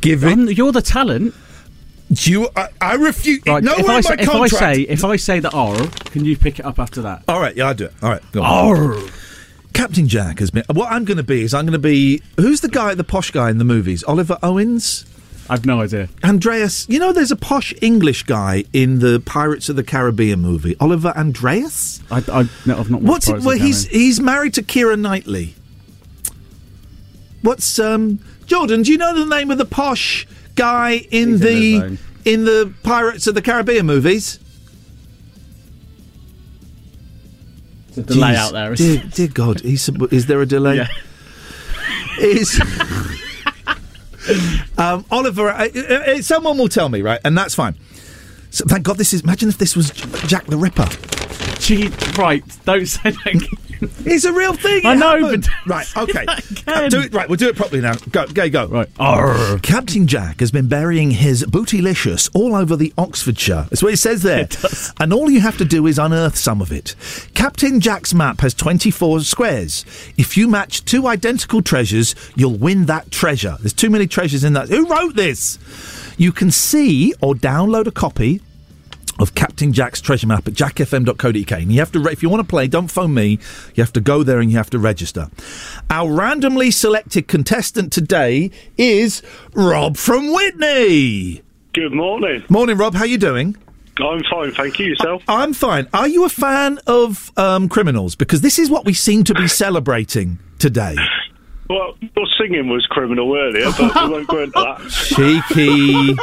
[0.00, 0.32] Give it.
[0.32, 1.34] Um, you're the talent.
[2.08, 3.40] You, I, I refuse.
[3.46, 5.76] Right, no, if, I my say, if I say if I say the R,
[6.06, 7.22] can you pick it up after that?
[7.28, 7.94] All right, yeah, I'll do it.
[8.02, 8.76] All right, go on.
[8.76, 9.10] Arr.
[9.72, 10.64] Captain Jack has been.
[10.72, 12.20] What I'm going to be is I'm going to be.
[12.36, 14.02] Who's the guy, the posh guy in the movies?
[14.04, 15.04] Oliver Owens.
[15.50, 16.08] I've no idea.
[16.22, 16.86] Andreas.
[16.88, 20.76] You know, there's a posh English guy in the Pirates of the Caribbean movie.
[20.78, 22.00] Oliver Andreas.
[22.10, 23.02] I, I, no, I've not.
[23.02, 23.32] What's it?
[23.32, 25.56] Pirates of Well, he's he's married to Keira Knightley.
[27.42, 28.82] What's um Jordan?
[28.82, 31.98] Do you know the name of the posh guy in He's the zone.
[32.24, 34.38] in the Pirates of the Caribbean movies?
[37.88, 38.36] It's a delay Jeez.
[38.36, 38.72] out there.
[38.72, 40.76] isn't Dear, dear God, is, is there a delay?
[42.20, 42.26] Yeah.
[42.26, 42.60] Is
[44.78, 45.50] um, Oliver?
[45.50, 47.20] Uh, uh, uh, someone will tell me, right?
[47.24, 47.76] And that's fine.
[48.50, 49.22] So, thank God this is.
[49.22, 49.90] Imagine if this was
[50.26, 50.88] Jack the Ripper.
[51.60, 53.58] Gee, right, don't say that.
[54.04, 54.84] It's a real thing.
[54.84, 55.48] I it know, happened.
[55.66, 56.26] but right, okay.
[56.66, 57.28] Uh, do it right.
[57.28, 57.94] We'll do it properly now.
[58.10, 58.66] Go, go, go.
[58.66, 59.62] Right.
[59.62, 63.66] Captain Jack has been burying his bootylicious all over the Oxfordshire.
[63.70, 64.48] That's what it says there.
[65.00, 66.94] And all you have to do is unearth some of it.
[67.34, 69.84] Captain Jack's map has 24 squares.
[70.18, 73.56] If you match two identical treasures, you'll win that treasure.
[73.60, 74.68] There's too many treasures in that.
[74.68, 75.58] Who wrote this?
[76.18, 78.42] You can see or download a copy
[79.20, 81.52] of Captain Jack's treasure map at jackfm.co.uk.
[81.52, 83.38] And you have to, if you want to play, don't phone me.
[83.74, 85.28] You have to go there and you have to register.
[85.90, 91.42] Our randomly selected contestant today is Rob from Witney.
[91.74, 92.42] Good morning.
[92.48, 92.94] Morning, Rob.
[92.94, 93.56] How are you doing?
[93.98, 94.86] I'm fine, thank you.
[94.86, 95.22] Yourself?
[95.28, 95.86] I'm fine.
[95.92, 98.14] Are you a fan of um, criminals?
[98.14, 100.96] Because this is what we seem to be celebrating today.
[101.68, 104.80] Well, your singing was criminal earlier, but we won't go into that.
[104.90, 106.16] Cheeky.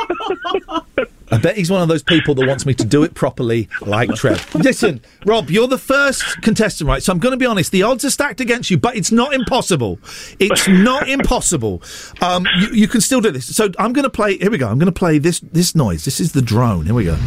[1.30, 4.14] I bet he's one of those people that wants me to do it properly, like
[4.16, 4.56] Trev.
[4.56, 7.04] Listen, Rob, you're the first contestant, right?
[7.04, 7.72] So I'm going to be honest.
[7.72, 10.00] The odds are stacked against you, but it's not impossible.
[10.40, 11.82] It's not impossible.
[12.22, 13.54] Um, you, you can still do this.
[13.56, 14.38] So I'm going to play.
[14.38, 14.68] Here we go.
[14.70, 16.06] I'm going to play this this noise.
[16.06, 16.86] This is the drone.
[16.86, 17.18] Here we go.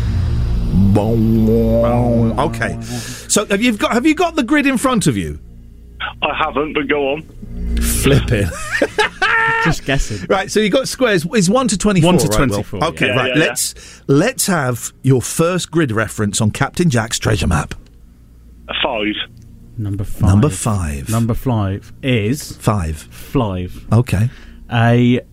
[2.39, 2.81] Okay.
[2.81, 5.39] So have you got have you got the grid in front of you?
[6.23, 7.23] I haven't, but go on.
[7.77, 8.47] Flipping.
[9.64, 10.26] Just guessing.
[10.28, 11.26] Right, so you got squares.
[11.34, 12.12] Is one to twenty-four?
[12.12, 12.62] One to right, Will?
[12.62, 13.14] 24, Okay, yeah.
[13.14, 13.28] right.
[13.28, 17.74] Yeah, yeah, let's let's have your first grid reference on Captain Jack's treasure map.
[18.68, 19.14] A five.
[19.76, 20.28] Number five.
[20.30, 21.09] Number five.
[21.09, 22.97] Number five is Five.
[22.99, 23.86] five.
[23.93, 24.28] Okay.
[24.72, 25.24] A oh,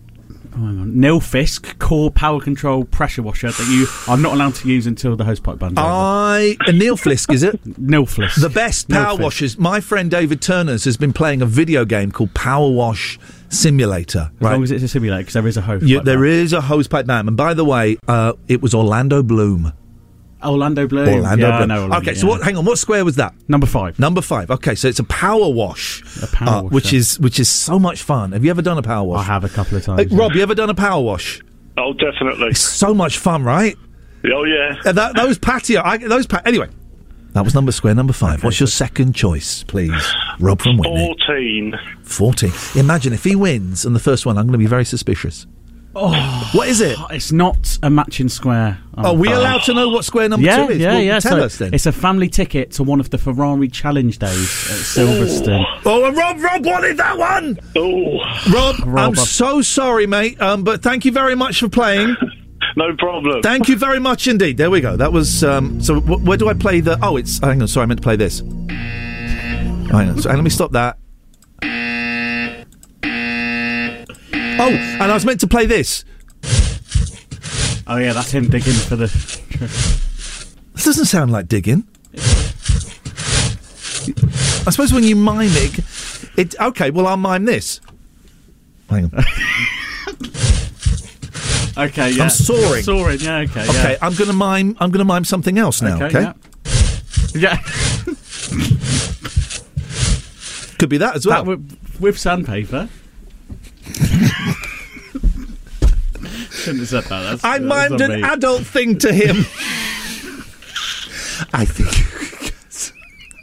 [0.52, 4.86] hang on, Nilfisk core power control pressure washer that you are not allowed to use
[4.86, 5.78] until the hosepipe band.
[5.78, 7.64] I a Neil Flisk is it?
[7.78, 8.40] Neil Nilflisk.
[8.40, 9.22] The best power Nilfisk.
[9.22, 9.58] washers.
[9.58, 13.18] My friend David Turners has been playing a video game called Power Wash
[13.50, 14.30] Simulator.
[14.36, 15.82] As long as it's a simulator, because there is a hose.
[15.82, 19.72] You, there is a hosepipe man, and by the way, uh, it was Orlando Bloom.
[20.44, 21.08] Orlando Bloom.
[21.08, 21.68] Orlando yeah, I Bloom.
[21.68, 22.42] know Orlando, okay, so what?
[22.42, 23.34] Hang on, what square was that?
[23.48, 23.98] Number five.
[23.98, 24.50] Number five.
[24.50, 26.96] Okay, so it's a power wash, A power uh, which washer.
[26.96, 28.32] is which is so much fun.
[28.32, 29.20] Have you ever done a power wash?
[29.20, 30.12] I have a couple of Hey, times.
[30.12, 31.40] Rob, you ever done a power wash?
[31.76, 32.48] Oh, definitely.
[32.48, 33.76] It's so much fun, right?
[34.32, 34.80] Oh, yeah.
[34.84, 36.68] Uh, that, those patio, I, those pa- anyway.
[37.32, 38.42] That was number square number five.
[38.42, 39.92] What's your second choice, please?
[40.40, 41.14] Rob from Witney.
[41.26, 41.78] 14.
[42.02, 42.50] 14.
[42.76, 45.46] Imagine if he wins and the first one, I'm going to be very suspicious.
[46.00, 46.96] Oh, what is it?
[47.10, 48.78] It's not a matching square.
[48.94, 49.38] I'm Are we afraid.
[49.40, 50.78] allowed to know what square number yeah, two is?
[50.78, 51.18] Yeah, Well, yeah.
[51.20, 51.74] Tell so us then.
[51.74, 55.64] It's a family ticket to one of the Ferrari Challenge days at Silverstone.
[55.84, 57.58] Oh, and Rob, Rob wanted that one.
[57.74, 58.18] Oh,
[58.52, 59.16] Rob, I'm Rob.
[59.16, 60.40] so sorry, mate.
[60.40, 62.16] Um, but thank you very much for playing.
[62.76, 63.42] No problem.
[63.42, 64.56] Thank you very much indeed.
[64.56, 64.96] There we go.
[64.96, 65.80] That was um.
[65.80, 66.98] So wh- where do I play the?
[67.02, 67.38] Oh, it's.
[67.40, 67.68] Hang on.
[67.68, 68.40] Sorry, I meant to play this.
[68.40, 70.18] Hang on.
[70.20, 70.98] So, let me stop that.
[74.60, 76.04] Oh, and I was meant to play this.
[77.86, 79.06] Oh yeah, that's him digging for the.
[80.74, 81.86] This doesn't sound like digging.
[84.66, 85.78] I suppose when you mime it,
[86.36, 86.60] it.
[86.60, 87.80] Okay, well I'll mime this.
[88.90, 89.24] Hang on.
[91.78, 92.24] Okay, yeah.
[92.24, 92.82] I'm soaring.
[92.82, 93.38] Soaring, yeah.
[93.40, 93.64] Okay.
[93.64, 93.70] yeah.
[93.70, 94.76] Okay, I'm gonna mime.
[94.80, 95.96] I'm gonna mime something else now.
[95.96, 96.06] Okay.
[96.06, 96.32] Okay, yeah.
[97.34, 97.56] Yeah.
[100.78, 101.44] Could be that as well.
[101.44, 102.88] That with, with sandpaper.
[106.50, 107.22] Shouldn't have said that.
[107.22, 108.22] That's, I that's mimed an me.
[108.28, 109.36] adult thing to him.
[111.52, 112.92] I think you can guess.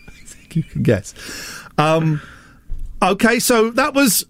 [0.08, 1.14] I think you can guess.
[1.78, 2.22] Um,
[3.02, 4.26] okay, so that was.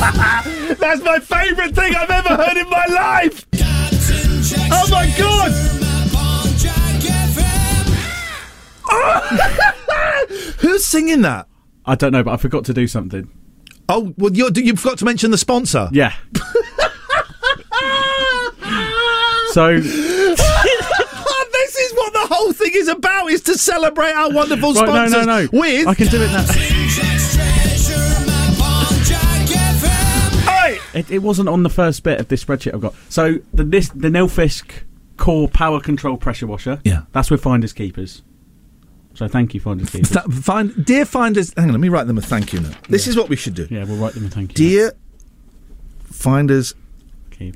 [0.78, 3.44] That's my favourite thing I've ever heard in my life.
[4.72, 5.52] Oh my god!
[10.60, 11.46] Who's singing that?
[11.84, 13.28] I don't know, but I forgot to do something.
[13.88, 15.88] Oh, well, you're, you forgot to mention the sponsor.
[15.92, 16.14] Yeah.
[19.52, 20.40] so this
[21.76, 25.26] is what the whole thing is about: is to celebrate our wonderful Right, no, sponsors.
[25.26, 25.48] no, no.
[25.52, 26.46] With I can do it now.
[30.94, 32.94] It, it wasn't on the first bit of this spreadsheet I've got.
[33.08, 34.70] So the this the Nilfisk
[35.16, 36.80] Core Power Control Pressure Washer.
[36.84, 37.02] Yeah.
[37.12, 38.22] That's with Finders Keepers.
[39.14, 40.10] So thank you, Finders Keepers.
[40.10, 42.74] Th- find, dear finders, hang on, let me write them a thank you note.
[42.88, 43.66] This is what we should do.
[43.70, 44.68] yeah, we'll write them a thank you.
[44.68, 44.92] Dear
[46.04, 46.74] finders,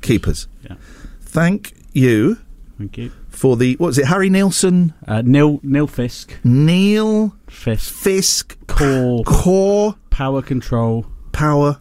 [0.01, 0.75] keepers, Yeah.
[1.21, 2.39] thank you
[2.77, 3.11] Thank you.
[3.29, 4.05] for the what is it?
[4.05, 11.79] Harry Nielsen, Uh, Nil Fisk, Neil Fisk Fisk Core Core Power Control Power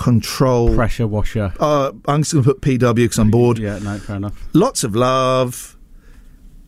[0.00, 0.74] Control.
[0.74, 1.52] Pressure Washer.
[1.60, 3.58] Uh, I'm just going to put PW because I'm bored.
[3.58, 4.48] Yeah, no, fair enough.
[4.54, 5.76] Lots of love,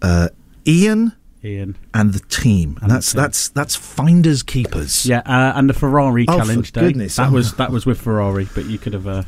[0.02, 0.28] uh,
[0.66, 1.12] Ian
[1.42, 1.76] Ian.
[1.94, 2.78] and the team.
[2.82, 5.06] And that's that's that's finders keepers.
[5.06, 8.66] Yeah, uh, and the Ferrari Oh, Challenge goodness, that was that was with Ferrari, but
[8.66, 9.22] you could have uh,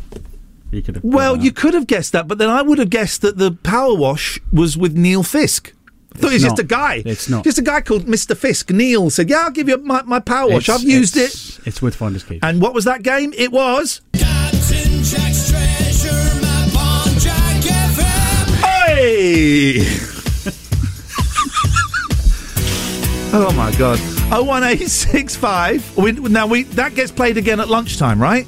[0.71, 1.05] you could have.
[1.05, 3.95] Well, you could have guessed that, but then I would have guessed that the power
[3.95, 5.73] wash was with Neil Fisk.
[6.15, 6.49] I thought it's he was not.
[6.51, 7.03] just a guy.
[7.05, 7.45] It's not.
[7.45, 8.37] Just a guy called Mr.
[8.37, 8.71] Fisk.
[8.71, 10.69] Neil said, Yeah, I'll give you my, my power wash.
[10.69, 11.67] I've used it's, it.
[11.67, 12.45] It's Woodfinder's Keep.
[12.45, 13.33] And what was that game?
[13.37, 14.01] It was.
[14.13, 18.55] Captain Jack's Treasure Map on Jack FM.
[23.35, 23.99] oh my God.
[24.31, 25.97] 01865.
[25.97, 28.47] We, now, we that gets played again at lunchtime, right?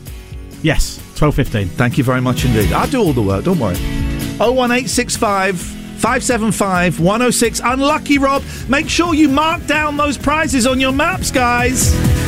[0.62, 1.68] Yes, 12.15.
[1.70, 2.72] Thank you very much indeed.
[2.72, 3.74] I do all the work, don't worry.
[4.38, 5.75] 01865.
[5.96, 7.60] 575 106.
[7.64, 8.42] Unlucky Rob.
[8.68, 12.25] Make sure you mark down those prizes on your maps, guys.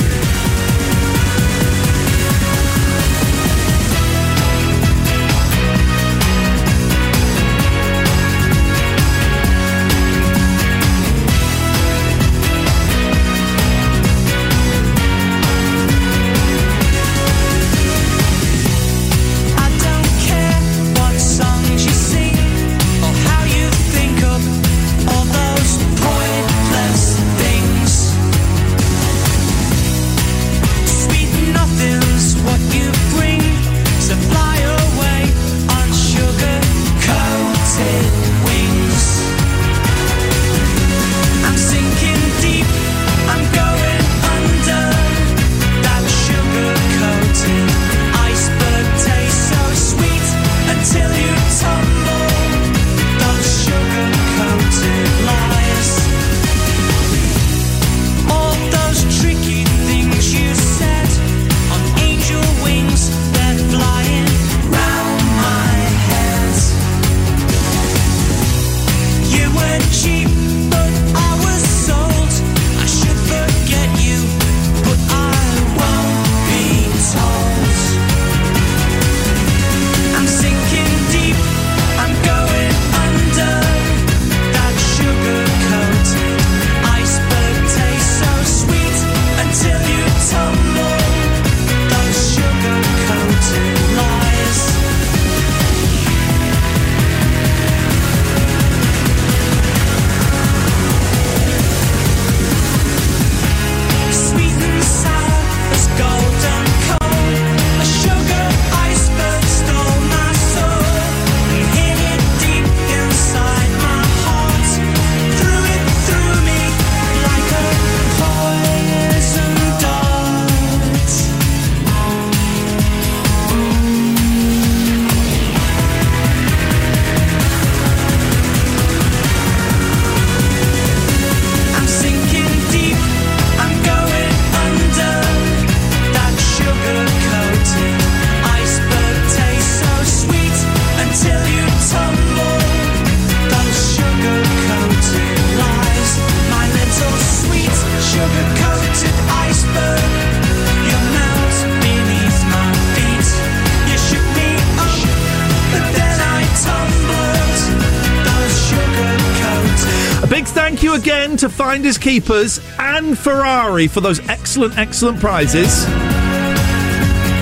[160.47, 165.83] Thank you again to Finders Keepers and Ferrari for those excellent, excellent prizes.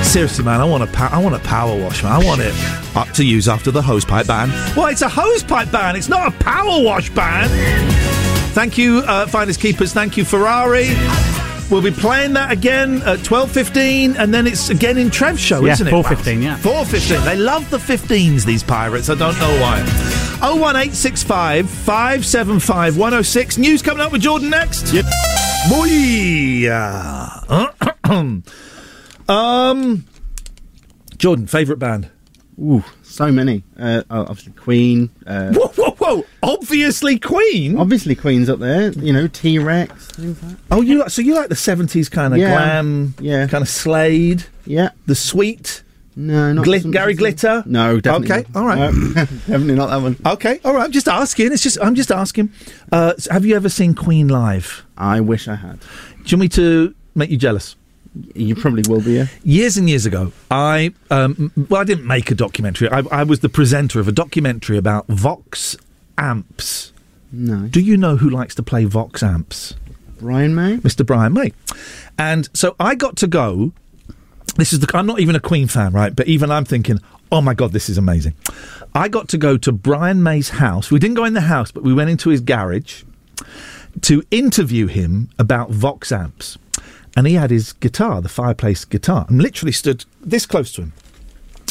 [0.06, 2.12] Seriously, man, I want a pa- I want a power wash, man.
[2.12, 2.54] I want it
[2.96, 4.48] up to use after the hosepipe ban.
[4.76, 5.96] Well, it's a hosepipe ban.
[5.96, 7.48] It's not a power wash ban.
[8.52, 9.92] Thank you, uh, Finders Keepers.
[9.92, 10.88] Thank you, Ferrari.
[11.70, 15.64] We'll be playing that again at twelve fifteen, and then it's again in Trev's show,
[15.64, 15.90] Yeah, isn't it?
[15.90, 16.56] 4:15, yeah.
[16.56, 17.20] four fifteen.
[17.24, 18.44] They love the fifteens.
[18.44, 19.10] These pirates.
[19.10, 19.82] I don't know why.
[20.42, 23.56] Oh one eight six five five seven five one zero six.
[23.58, 24.92] News coming up with Jordan next.
[24.92, 25.04] Yep.
[25.70, 26.68] Boy.
[29.28, 30.04] um.
[31.16, 32.10] Jordan, favourite band?
[32.60, 33.64] Ooh, so many.
[33.78, 35.10] Uh, oh, obviously Queen.
[35.26, 36.24] Uh, Whoa, whoa, whoa!
[36.42, 37.78] Obviously Queen.
[37.78, 38.92] Obviously Queen's up there.
[38.92, 40.18] You know T Rex.
[40.18, 40.36] Like.
[40.70, 42.50] Oh, you like, so you like the seventies kind of Yeah.
[42.52, 43.46] glam, Yeah.
[43.46, 44.90] kind of Slade, Yeah.
[45.06, 45.82] the sweet,
[46.18, 47.62] No, not some- Gary Glitter.
[47.66, 48.36] No, definitely.
[48.36, 48.60] Okay, not.
[48.60, 48.92] all right.
[48.94, 50.16] No, definitely not that one.
[50.24, 50.84] Okay, all right.
[50.84, 51.52] I'm just asking.
[51.52, 52.50] It's just I'm just asking.
[52.90, 54.84] Uh, have you ever seen Queen live?
[54.96, 55.80] I wish I had.
[55.80, 55.86] Do
[56.24, 57.76] you want me to make you jealous?
[58.34, 59.12] You probably will be.
[59.12, 59.26] Yeah.
[59.44, 62.88] Years and years ago, I um, well, I didn't make a documentary.
[62.88, 65.76] I, I was the presenter of a documentary about Vox
[66.16, 66.92] amps.
[67.30, 67.66] No.
[67.66, 69.74] Do you know who likes to play Vox amps?
[70.18, 70.78] Brian May.
[70.78, 71.04] Mr.
[71.04, 71.52] Brian May.
[72.18, 73.72] And so I got to go.
[74.56, 74.96] This is the.
[74.96, 76.14] I'm not even a Queen fan, right?
[76.14, 77.00] But even I'm thinking,
[77.30, 78.34] oh my god, this is amazing.
[78.94, 80.90] I got to go to Brian May's house.
[80.90, 83.02] We didn't go in the house, but we went into his garage
[84.02, 86.58] to interview him about Vox amps.
[87.16, 90.92] And he had his guitar, the fireplace guitar, and literally stood this close to him.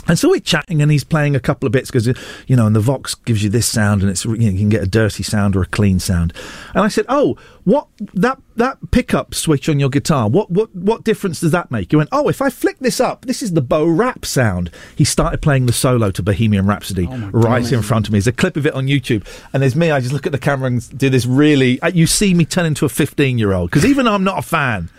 [0.07, 2.07] And so we're chatting, and he's playing a couple of bits because
[2.47, 4.69] you know, and the Vox gives you this sound, and it's you, know, you can
[4.69, 6.33] get a dirty sound or a clean sound.
[6.73, 10.29] And I said, "Oh, what that that pickup switch on your guitar?
[10.29, 13.25] What what what difference does that make?" He went, "Oh, if I flick this up,
[13.25, 17.71] this is the Bo Rap sound." He started playing the solo to Bohemian Rhapsody right
[17.71, 18.17] in front of me.
[18.19, 19.91] There's a clip of it on YouTube, and there's me.
[19.91, 21.81] I just look at the camera and do this really.
[21.81, 24.37] uh, You see me turn into a 15 year old because even though I'm not
[24.39, 24.89] a fan.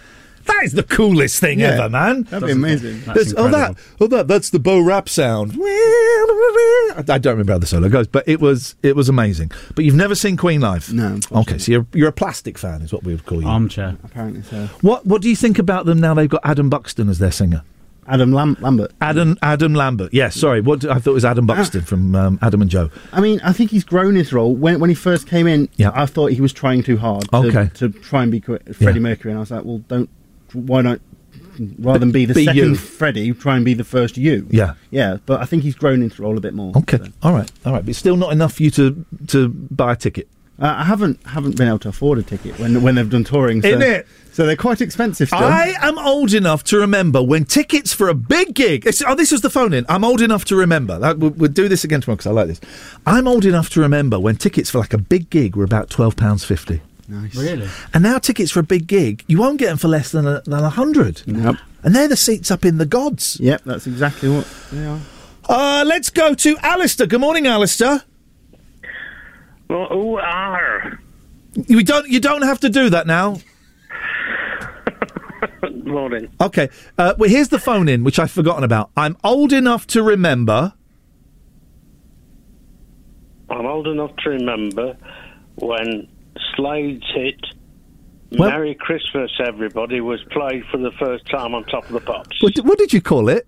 [0.47, 2.22] That is the coolest thing Yeah, ever, man.
[2.24, 3.03] that'd be amazing.
[3.03, 5.53] There's- oh, that, oh, that, that's the Bo Rap sound.
[5.61, 9.51] I I don't remember how the solo goes, but it was it was amazing.
[9.74, 10.92] But you've never seen Queen live?
[10.92, 11.18] No.
[11.32, 13.49] Okay, so you're you're a plastic fan, is what we would call you.
[13.49, 13.97] Armchair.
[14.05, 14.66] Apparently so.
[14.80, 16.14] what what do you think about them now?
[16.14, 17.62] They've got Adam Buxton as their singer.
[18.09, 18.92] Adam Lam- Lambert.
[19.01, 20.14] Adam Adam Lambert.
[20.14, 20.61] Yes, sorry.
[20.61, 22.88] What I thought was Adam Buxton from um, Adam and Joe.
[23.12, 24.55] I mean, I think he's grown his role.
[24.55, 25.90] When when he first came in, Yeah.
[25.94, 27.68] I thought he was trying too hard Okay.
[27.74, 29.03] to try and be qu- Freddie Yeah.
[29.03, 30.09] Mercury, and I was like, well, don't.
[30.53, 31.01] Why not?
[31.78, 32.74] Rather than be the Be second you.
[32.74, 34.47] Freddie, try and be the first you.
[34.51, 34.74] Yeah.
[34.90, 35.16] yeah.
[35.24, 36.72] But I think he's grown into the role a bit more.
[36.76, 36.99] Okay.
[37.22, 37.51] All right.
[37.64, 37.84] All right.
[37.84, 40.28] But still not enough for you to to buy a ticket.
[40.59, 43.62] Uh, I haven't haven't been able to afford a ticket when when they've done touring.
[43.62, 44.07] So, Isn't it?
[44.32, 45.42] So they're quite expensive still.
[45.42, 48.86] I am old enough to remember when tickets for a big gig.
[49.07, 49.86] Oh, this was the phone in.
[49.88, 50.99] I'm old enough to remember.
[50.99, 52.61] That, we'll, we'll do this again tomorrow because I like this.
[53.07, 56.16] I'm old enough to remember when tickets for like a big gig were about twelve
[56.16, 56.82] pounds fifty.
[57.09, 57.36] Nice.
[57.36, 57.68] Really?
[57.94, 60.42] And now tickets for a big gig, you won't get them for less than a,
[60.42, 61.22] than a hundred.
[61.26, 61.57] Yep.
[61.83, 63.38] And they're the seats up in the gods.
[63.41, 65.00] Yep, that's exactly what they are.
[65.49, 67.07] Uh, let's go to Alistair.
[67.07, 68.03] Good morning, Alistair.
[69.68, 70.99] Well, who are?
[71.54, 72.08] You don't.
[72.08, 73.38] You don't have to do that now.
[75.84, 76.28] Morning.
[76.41, 76.68] Okay.
[76.99, 78.91] Uh, well, here's the phone in, which I've forgotten about.
[78.96, 80.74] I'm old enough to remember.
[83.49, 84.96] I'm old enough to remember
[85.54, 86.08] when
[86.57, 87.41] Slade's hit
[88.33, 92.42] Well- Merry Christmas, everybody was played for the first time on Top of the Pops.
[92.42, 93.46] What, what did you call it?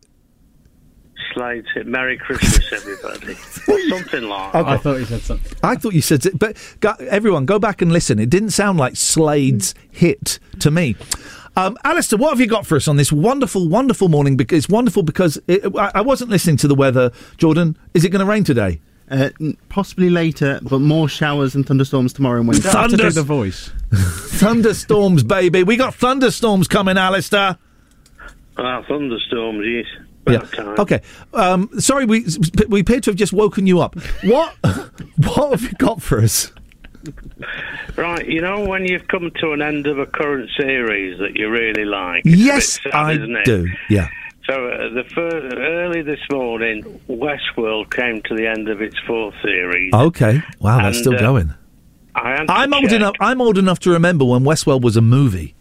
[1.35, 3.32] Slade's hit Merry Christmas, everybody.
[3.69, 4.55] or something like.
[4.55, 4.70] Okay.
[4.70, 5.59] I thought you said something.
[5.62, 8.19] I thought you said, it, but go, everyone, go back and listen.
[8.19, 10.97] It didn't sound like Slade's hit to me.
[11.56, 14.36] Um, Alistair, what have you got for us on this wonderful, wonderful morning?
[14.36, 17.10] Because it's wonderful because it, I, I wasn't listening to the weather.
[17.36, 18.81] Jordan, is it going to rain today?
[19.10, 19.30] Uh,
[19.70, 22.68] possibly later, but more showers and thunderstorms tomorrow and Wednesday.
[22.70, 23.70] Thunder- To the voice.
[23.93, 25.62] thunderstorms, baby.
[25.62, 27.56] We got thunderstorms coming, Alistair.
[28.59, 29.86] Ah, thunderstorms, yes.
[30.28, 30.47] Yeah.
[30.78, 31.01] Okay.
[31.32, 32.26] Um, sorry, we
[32.68, 33.94] we appear to have just woken you up.
[34.24, 34.55] What
[35.16, 36.52] what have you got for us?
[37.97, 41.48] Right, you know when you've come to an end of a current series that you
[41.48, 42.22] really like?
[42.26, 43.44] Yes, sad, I isn't it?
[43.47, 43.68] do.
[43.89, 44.09] Yeah.
[44.48, 45.04] So uh, the
[45.58, 49.92] early this morning, Westworld came to the end of its fourth series.
[49.92, 50.40] Okay.
[50.60, 51.54] Wow, that's And, still uh, going.
[52.14, 53.14] I I'm old enough.
[53.20, 55.54] I'm old enough to remember when Westworld was a movie.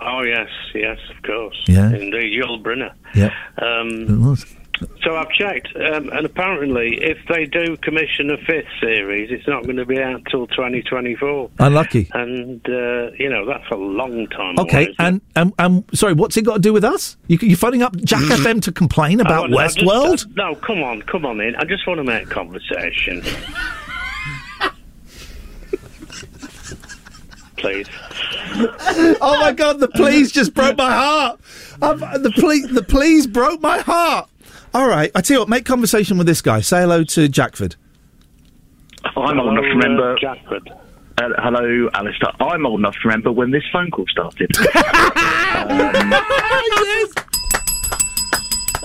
[0.00, 1.56] Oh yes, yes, of course.
[1.68, 1.90] Yeah.
[1.92, 2.92] indeed, Yul Brynner.
[3.14, 3.30] Yeah.
[3.60, 4.56] Um, It was.
[5.02, 9.64] So I've checked, um, and apparently, if they do commission a fifth series, it's not
[9.64, 11.50] going to be out till 2024.
[11.58, 12.08] Unlucky.
[12.12, 14.58] And uh, you know that's a long time.
[14.58, 17.16] Okay, away, and, and and sorry, what's it got to do with us?
[17.26, 20.26] You, you're phoning up Jack FM to complain about Westworld?
[20.26, 21.56] uh, no, come on, come on in.
[21.56, 23.22] I just want to make conversation.
[27.58, 27.88] please.
[29.20, 31.40] oh my god, the please just broke my heart.
[31.82, 34.28] I've, the please, the please broke my heart.
[34.78, 36.60] All right, I tell you what, make conversation with this guy.
[36.60, 37.74] Say hello to Jackford.
[39.16, 40.12] I'm old enough to remember.
[40.12, 40.70] uh, Jackford.
[41.20, 42.30] Uh, hello, Alistair.
[42.38, 44.48] I'm old enough to remember when this phone call started.
[44.56, 44.72] yes.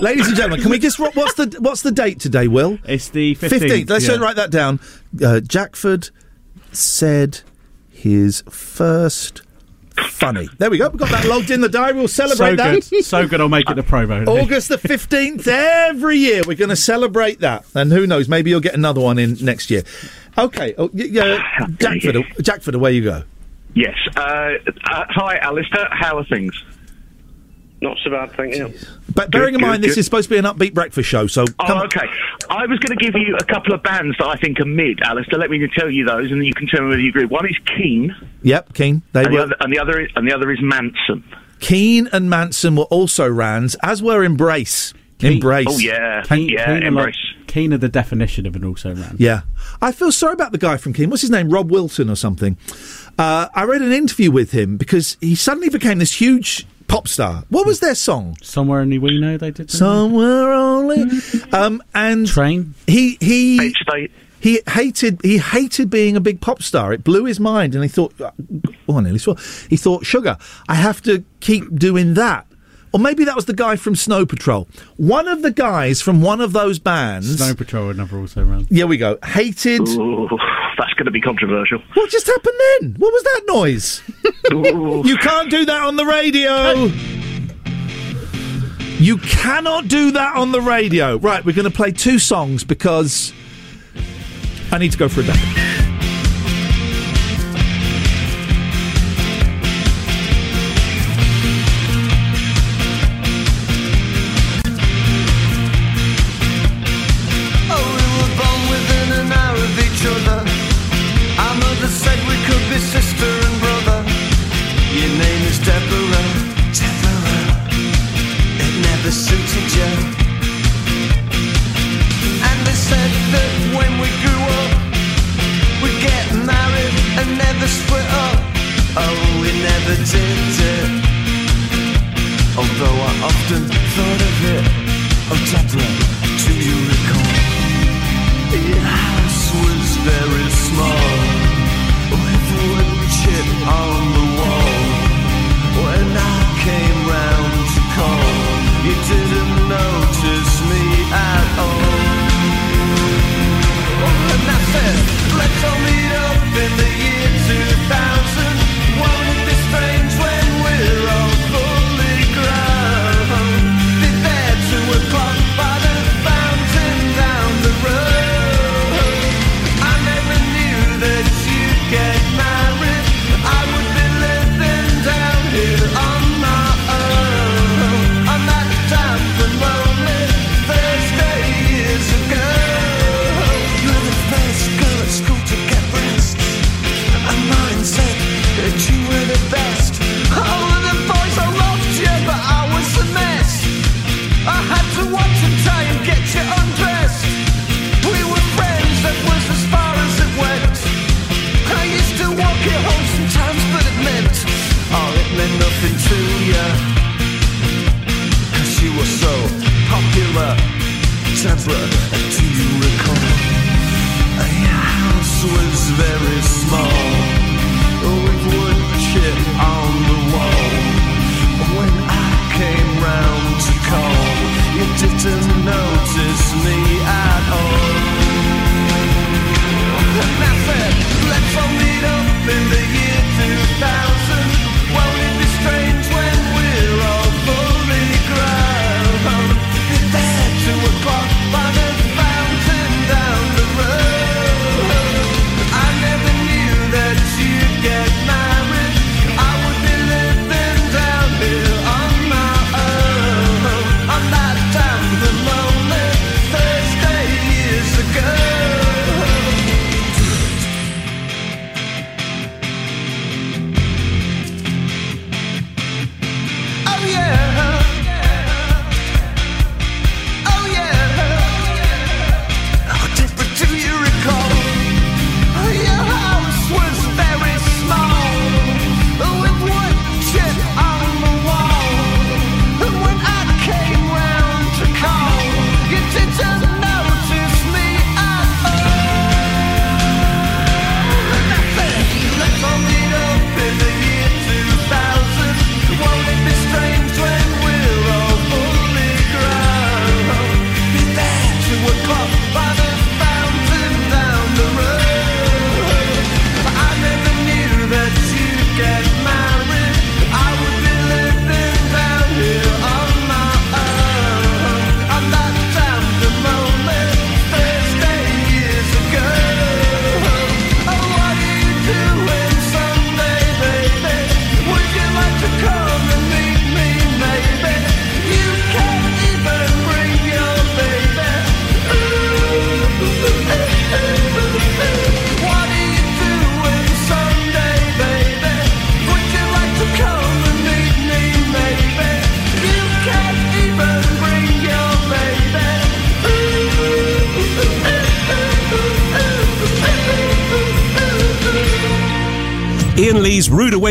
[0.00, 2.80] Ladies and gentlemen, can we just what's the what's the date today, Will?
[2.86, 3.88] It's the 15th.
[3.88, 4.16] Let's yeah.
[4.16, 4.80] write that down.
[5.24, 6.10] Uh, Jackford
[6.72, 7.42] said
[7.88, 9.42] his first
[10.02, 10.48] funny.
[10.58, 10.88] There we go.
[10.88, 11.94] We've got that logged in the diary.
[11.94, 12.88] We'll celebrate so that.
[12.90, 13.04] good.
[13.04, 14.26] So good, I'll make it the promo.
[14.42, 17.64] August the 15th, every year we're going to celebrate that.
[17.74, 19.82] And who knows, maybe you'll get another one in next year.
[20.36, 21.38] Okay, oh, y- yeah,
[21.78, 23.22] Jackford, Jackford, away you go.
[23.74, 23.94] yes.
[24.16, 24.20] Uh,
[24.90, 25.88] uh, hi, Alistair.
[25.92, 26.54] How are things?
[27.84, 28.72] Not so bad, thank you.
[29.14, 30.00] But bearing in good, mind, this good.
[30.00, 32.06] is supposed to be an upbeat breakfast show, so come Oh, okay.
[32.48, 35.02] I was going to give you a couple of bands that I think are mid,
[35.02, 35.38] Alistair.
[35.38, 37.26] Let me tell you those, and then you can tell me whether you agree.
[37.26, 39.02] One is Keane, Yep, Keane.
[39.12, 41.22] They and the, were other, and the other is and the other is Mansun.
[41.60, 44.94] Keane and Mansun were also Rands, as were Embrace.
[45.20, 45.66] Embrace.
[45.68, 47.14] Oh yeah, Keane, yeah, Keane Embrace.
[47.36, 49.14] like- Keane are the definition of an also ran.
[49.18, 49.42] Yeah.
[49.80, 51.08] I feel sorry about the guy from Keane.
[51.08, 51.50] What's his name?
[51.50, 52.56] Rob Wilson or something.
[53.16, 57.44] Uh, I read an interview with him because he suddenly became this huge pop star.
[57.48, 58.36] What was their song?
[58.42, 59.70] Somewhere only we know they did.
[59.70, 61.04] Somewhere only.
[61.52, 62.74] Um, and Train.
[62.86, 63.72] He he
[64.40, 66.92] he hated he hated being a big pop star.
[66.92, 69.36] It blew his mind, and he thought, oh, I nearly swore.
[69.70, 70.36] He thought, sugar,
[70.68, 72.46] I have to keep doing that.
[72.94, 74.68] Or maybe that was the guy from Snow Patrol.
[74.98, 77.38] One of the guys from one of those bands.
[77.38, 78.66] Snow Patrol are never also ran.
[78.66, 79.18] Here we go.
[79.24, 79.80] Hated.
[79.80, 80.28] Ooh,
[80.78, 81.82] that's going to be controversial.
[81.94, 82.94] What just happened then?
[82.98, 84.00] What was that noise?
[85.08, 86.84] you can't do that on the radio.
[89.00, 91.18] You cannot do that on the radio.
[91.18, 93.32] Right, we're going to play two songs because
[94.70, 95.83] I need to go for a day.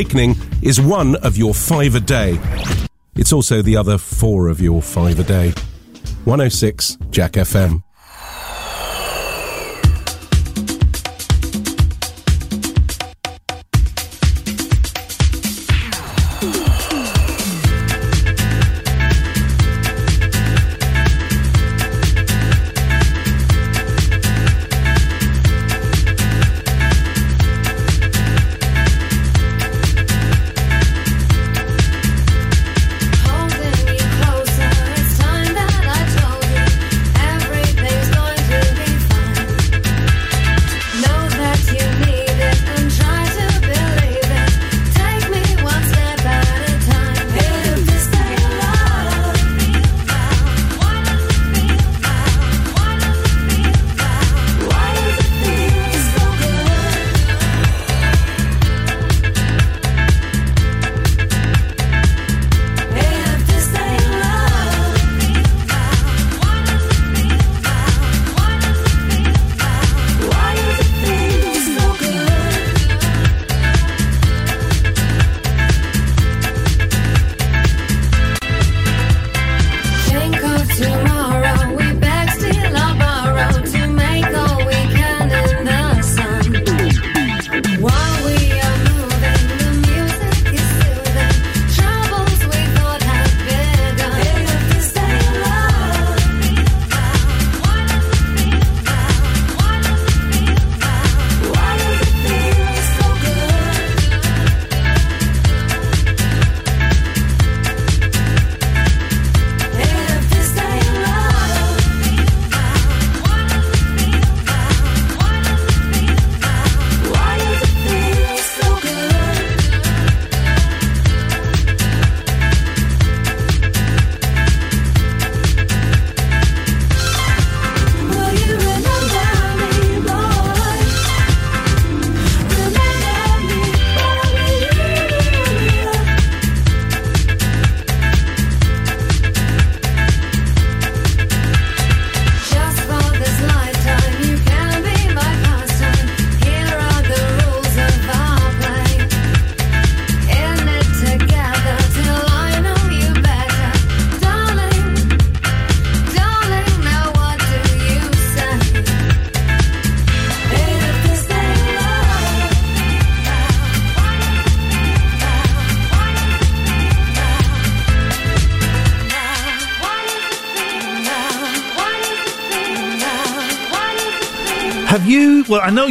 [0.03, 2.37] Awakening is one of your five a day.
[3.15, 5.51] It's also the other four of your five a day.
[6.25, 7.81] 106 Jack FM.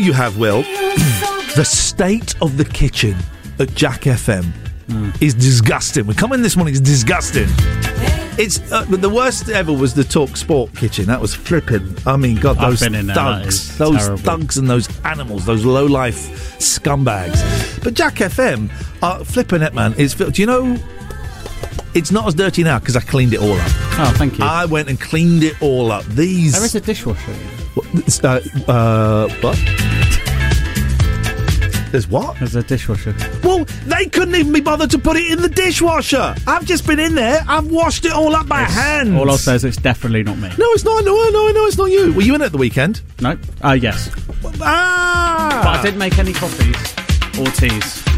[0.03, 0.13] You?
[0.13, 0.63] Well, I know you have, Will.
[1.57, 3.17] the state of the kitchen
[3.59, 4.53] at Jack FM
[5.23, 6.07] is disgusting.
[6.07, 7.49] We come in this morning, it's disgusting.
[8.39, 11.05] It's uh, the worst ever was the Talk Sport kitchen.
[11.07, 11.97] That was flipping.
[12.07, 14.23] I mean, God, those been in there, that thugs, those terrible.
[14.23, 17.85] thugs, and those animals, those low life scumbags.
[17.85, 18.71] But Jack FM,
[19.03, 19.93] uh, flipping it, man.
[19.95, 20.77] Is do you know?
[21.95, 23.61] It's not as dirty now because I cleaned it all up.
[23.99, 24.45] Oh, thank you.
[24.45, 26.05] I went and cleaned it all up.
[26.07, 27.35] These There is a dishwasher.
[28.25, 29.92] Uh, uh, what?
[31.93, 32.39] There's what?
[32.39, 33.15] There's a dishwasher.
[33.45, 36.35] Well, they couldn't even be bothered to put it in the dishwasher.
[36.47, 37.45] I've just been in there.
[37.47, 39.15] I've washed it all up by hand.
[39.15, 40.49] All I'll say is it's definitely not me.
[40.59, 41.05] No, it's not.
[41.05, 42.15] No, no, no, it's not you.
[42.15, 43.03] Were you in it at the weekend?
[43.21, 43.37] No.
[43.63, 44.11] Uh, yes.
[44.63, 45.61] Ah!
[45.63, 46.95] But I didn't make any coffees
[47.39, 48.12] or teas.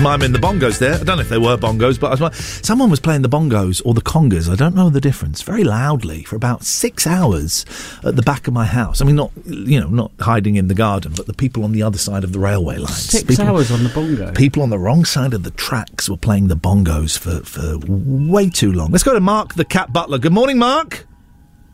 [0.00, 0.94] It's miming the bongos there.
[0.94, 3.82] I don't know if they were bongos, but I was, someone was playing the bongos
[3.84, 4.50] or the congas.
[4.50, 5.42] I don't know the difference.
[5.42, 7.66] Very loudly for about six hours
[8.02, 9.02] at the back of my house.
[9.02, 11.82] I mean, not you know, not hiding in the garden, but the people on the
[11.82, 13.10] other side of the railway lines.
[13.10, 14.32] Six People- hours on the bongo.
[14.32, 18.48] People on the wrong side of the tracks were playing the bongos for, for way
[18.48, 18.92] too long.
[18.92, 20.16] Let's go to Mark the Cat Butler.
[20.16, 21.06] Good morning, Mark.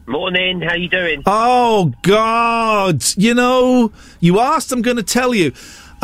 [0.09, 1.23] Morning, how you doing?
[1.27, 3.05] Oh, God.
[3.17, 5.53] You know, you asked, I'm going to tell you.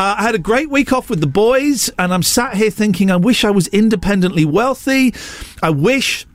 [0.02, 3.08] Uh, I had a great week off with the boys, and I'm sat here thinking,
[3.08, 5.14] I wish I was independently wealthy.
[5.62, 6.26] I wish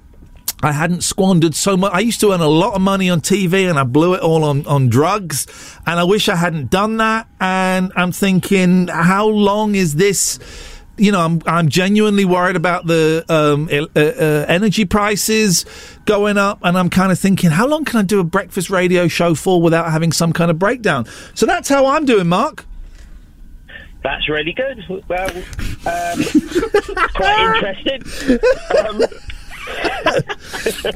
[0.64, 1.92] I hadn't squandered so much.
[1.94, 4.46] I used to earn a lot of money on TV, and I blew it all
[4.46, 5.48] on, on drugs.
[5.86, 7.28] And I wish I hadn't done that.
[7.42, 10.40] And I'm thinking, how long is this?
[11.00, 15.66] you know, I'm I'm genuinely worried about the um, uh, uh, energy prices
[16.06, 19.10] going up, and I'm kind of thinking, how long can I do a breakfast radio
[19.10, 21.06] show for without having some kind of breakdown?
[21.36, 22.66] So that's how I'm doing, Mark.
[24.08, 24.82] That's really good.
[25.10, 26.24] Well, um,
[27.14, 28.40] quite interesting.
[28.80, 29.04] Um,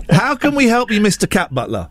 [0.15, 1.29] How can we help you, Mr.
[1.29, 1.89] Cat Butler?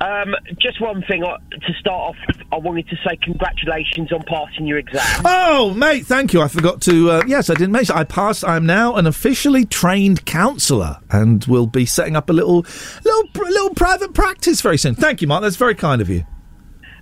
[0.00, 2.36] Um, just one thing uh, to start off.
[2.52, 5.02] I wanted to say congratulations on passing your exam.
[5.24, 6.40] Oh, mate, thank you.
[6.40, 7.10] I forgot to.
[7.10, 7.96] Uh, yes, I didn't mention.
[7.96, 8.44] I passed.
[8.44, 12.64] I'm now an officially trained counsellor, and will be setting up a little,
[13.04, 14.94] little, pr- little private practice very soon.
[14.94, 15.42] Thank you, Mark.
[15.42, 16.24] That's very kind of you.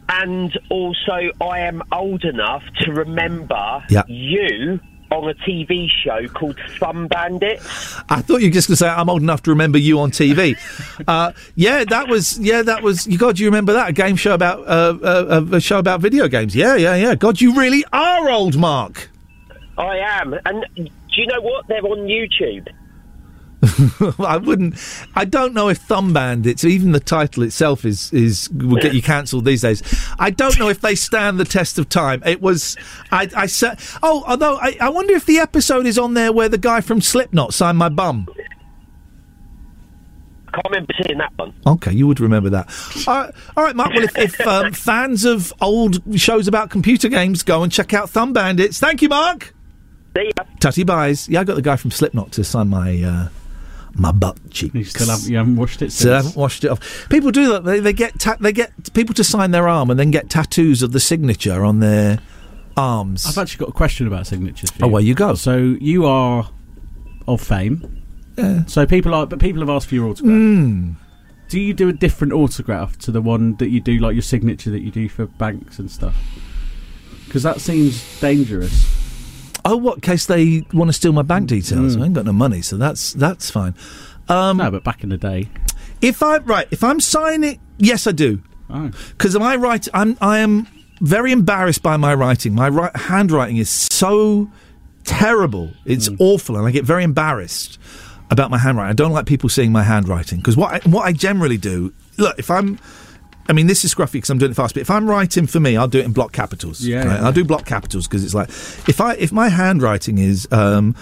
[0.08, 4.02] And also, I am old enough to remember Yeah.
[4.06, 7.60] you on a TV show called Thumb Bandit.
[8.08, 10.10] I thought you were just going to say I'm old enough to remember you on
[10.10, 10.56] TV.
[11.08, 12.38] uh, yeah, that was.
[12.38, 13.06] Yeah, that was.
[13.06, 16.26] You God, you remember that a game show about uh, uh, a show about video
[16.28, 16.54] games?
[16.56, 17.14] Yeah, yeah, yeah.
[17.14, 19.10] God, you really are old, Mark.
[19.78, 20.34] I am.
[20.44, 20.82] And do
[21.16, 21.66] you know what?
[21.68, 22.68] They're on YouTube.
[24.18, 24.76] I wouldn't.
[25.14, 29.02] I don't know if Thumb Bandits, even the title itself, is is will get you
[29.02, 29.82] cancelled these days.
[30.18, 32.22] I don't know if they stand the test of time.
[32.24, 32.76] It was.
[33.10, 33.28] I.
[33.36, 33.78] I said.
[34.02, 37.00] Oh, although I, I wonder if the episode is on there where the guy from
[37.00, 38.26] Slipknot signed my bum.
[40.48, 41.52] I can't remember seeing that one.
[41.66, 42.68] Okay, you would remember that.
[43.08, 43.92] All right, all right Mark.
[43.94, 48.10] Well, if, if um, fans of old shows about computer games, go and check out
[48.10, 48.78] Thumb Bandits.
[48.78, 49.54] Thank you, Mark.
[50.16, 50.44] See ya.
[50.60, 51.28] Tutty buys.
[51.28, 53.28] Yeah, I got the guy from Slipknot to sign my uh,
[53.96, 54.74] my butt cheeks.
[54.74, 57.08] You still haven't, you haven't washed it So I haven't washed it off.
[57.08, 57.64] People do that.
[57.64, 60.82] They, they get ta- they get people to sign their arm and then get tattoos
[60.82, 62.18] of the signature on their
[62.76, 63.26] arms.
[63.26, 64.70] I've actually got a question about signatures.
[64.70, 65.34] For Oh, well, you go.
[65.34, 66.48] So you are
[67.28, 68.02] of fame.
[68.36, 68.64] Yeah.
[68.66, 70.34] So people are, but people have asked for your autograph.
[70.34, 70.96] Mm.
[71.48, 74.70] Do you do a different autograph to the one that you do, like your signature
[74.70, 76.16] that you do for banks and stuff?
[77.26, 79.03] Because that seems dangerous.
[79.64, 80.02] Oh, what?
[80.02, 81.96] Case they want to steal my bank details?
[81.96, 83.74] I ain't got no money, so that's that's fine.
[84.28, 85.48] Um, no, but back in the day,
[86.00, 88.42] if I right, if I'm signing, yes, I do.
[88.70, 88.90] Oh.
[89.10, 89.86] Because I right?
[89.94, 90.66] I'm I am
[91.00, 92.54] very embarrassed by my writing.
[92.54, 94.50] My ri- handwriting is so
[95.04, 95.70] terrible.
[95.84, 97.78] It's awful, and I get very embarrassed
[98.30, 98.90] about my handwriting.
[98.90, 101.92] I don't like people seeing my handwriting because what I, what I generally do.
[102.16, 102.78] Look, if I'm
[103.48, 104.74] I mean, this is scruffy because I'm doing it fast.
[104.74, 106.80] But if I'm writing for me, I'll do it in block capitals.
[106.80, 107.20] Yeah, right?
[107.20, 107.26] yeah.
[107.26, 108.48] I'll do block capitals because it's like
[108.88, 110.96] if I if my handwriting is, um,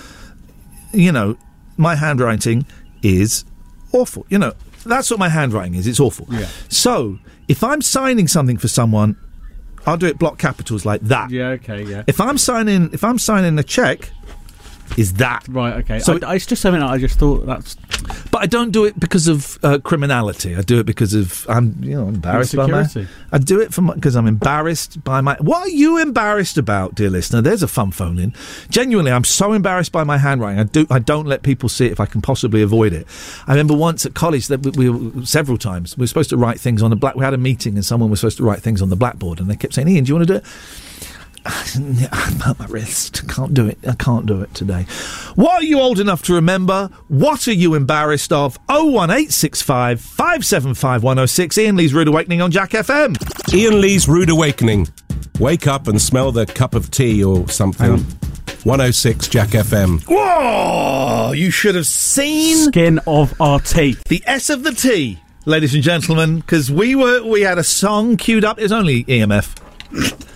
[0.93, 1.37] you know,
[1.77, 2.67] my handwriting
[3.03, 3.45] is
[3.93, 4.27] awful.
[4.29, 4.55] You know,
[4.85, 5.87] that's what my handwriting is.
[5.87, 6.27] It's awful.
[6.31, 6.49] Yeah.
[6.69, 9.17] So if I'm signing something for someone,
[9.87, 11.31] I'll do it block capitals like that.
[11.31, 12.05] Yeah, okay, yeah.
[12.07, 14.11] If I'm signing, if I'm signing a check,
[14.97, 15.99] is that Right, okay.
[15.99, 17.77] So I, it's just something I just thought that's.
[18.31, 20.57] But I don't do it because of uh, criminality.
[20.57, 22.87] I do it because of I'm, you know, embarrassed by my.
[23.33, 25.37] I do it for because I'm embarrassed by my.
[25.41, 27.41] What are you embarrassed about, dear listener?
[27.41, 28.35] There's a fun phone in.
[28.71, 30.61] Genuinely, I'm so embarrassed by my handwriting.
[30.61, 30.87] I do.
[30.91, 33.07] I don't let people see it if I can possibly avoid it.
[33.47, 36.37] I remember once at college that we, we were several times we were supposed to
[36.37, 37.15] write things on the black.
[37.15, 39.51] We had a meeting and someone was supposed to write things on the blackboard, and
[39.51, 40.45] they kept saying, "Ian, do you want to do it?"
[41.45, 41.97] I'm
[42.47, 43.27] at my wrist.
[43.29, 43.79] Can't do it.
[43.89, 44.83] I can't do it today.
[45.35, 46.89] What are you old enough to remember?
[47.09, 48.57] What are you embarrassed of?
[48.69, 51.59] 01865 575 106.
[51.59, 53.17] Ian Lee's Rude Awakening on Jack FM.
[53.55, 54.89] Ian Lee's Rude Awakening.
[55.39, 57.93] Wake up and smell the cup of tea or something.
[57.93, 58.07] Um,
[58.65, 60.03] 106 Jack FM.
[60.09, 61.33] Whoa!
[61.33, 64.05] You should have seen Skin of our teeth.
[64.05, 68.17] the S of the T, ladies and gentlemen, because we were we had a song
[68.17, 68.59] queued up.
[68.61, 69.57] It was only EMF.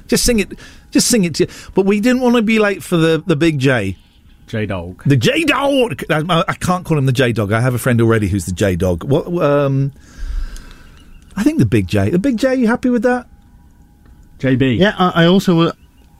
[0.09, 0.59] just sing it.
[0.97, 1.51] Just sing it to you.
[1.75, 3.99] But we didn't want to be late for the, the big J.
[4.47, 5.03] J Dog.
[5.05, 6.03] The J Dog.
[6.09, 7.53] I, I can't call him the J Dog.
[7.53, 9.05] I have a friend already who's the J Dog.
[9.05, 9.27] What?
[9.43, 9.93] Um,
[11.37, 12.09] I think the Big J.
[12.09, 12.55] The Big J.
[12.55, 13.27] You happy with that?
[14.39, 14.79] JB.
[14.79, 15.73] Yeah, I, I also uh,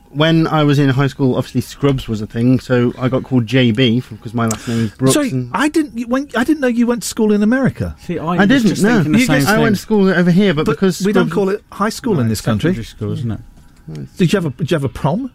[0.09, 3.47] when I was in high school, obviously Scrubs was a thing, so I got called
[3.47, 5.15] JB because my last name is Brooks.
[5.15, 5.97] Sorry, I didn't.
[5.97, 7.95] You went, I didn't know you went to school in America.
[7.97, 8.79] See, I didn't.
[8.83, 11.49] No, You get- I went to school over here, but, But because we don't call
[11.49, 12.73] it high school in this country.
[12.75, 13.39] Secondary school, isn't it?
[14.17, 15.31] Did you have a Did you have a prom?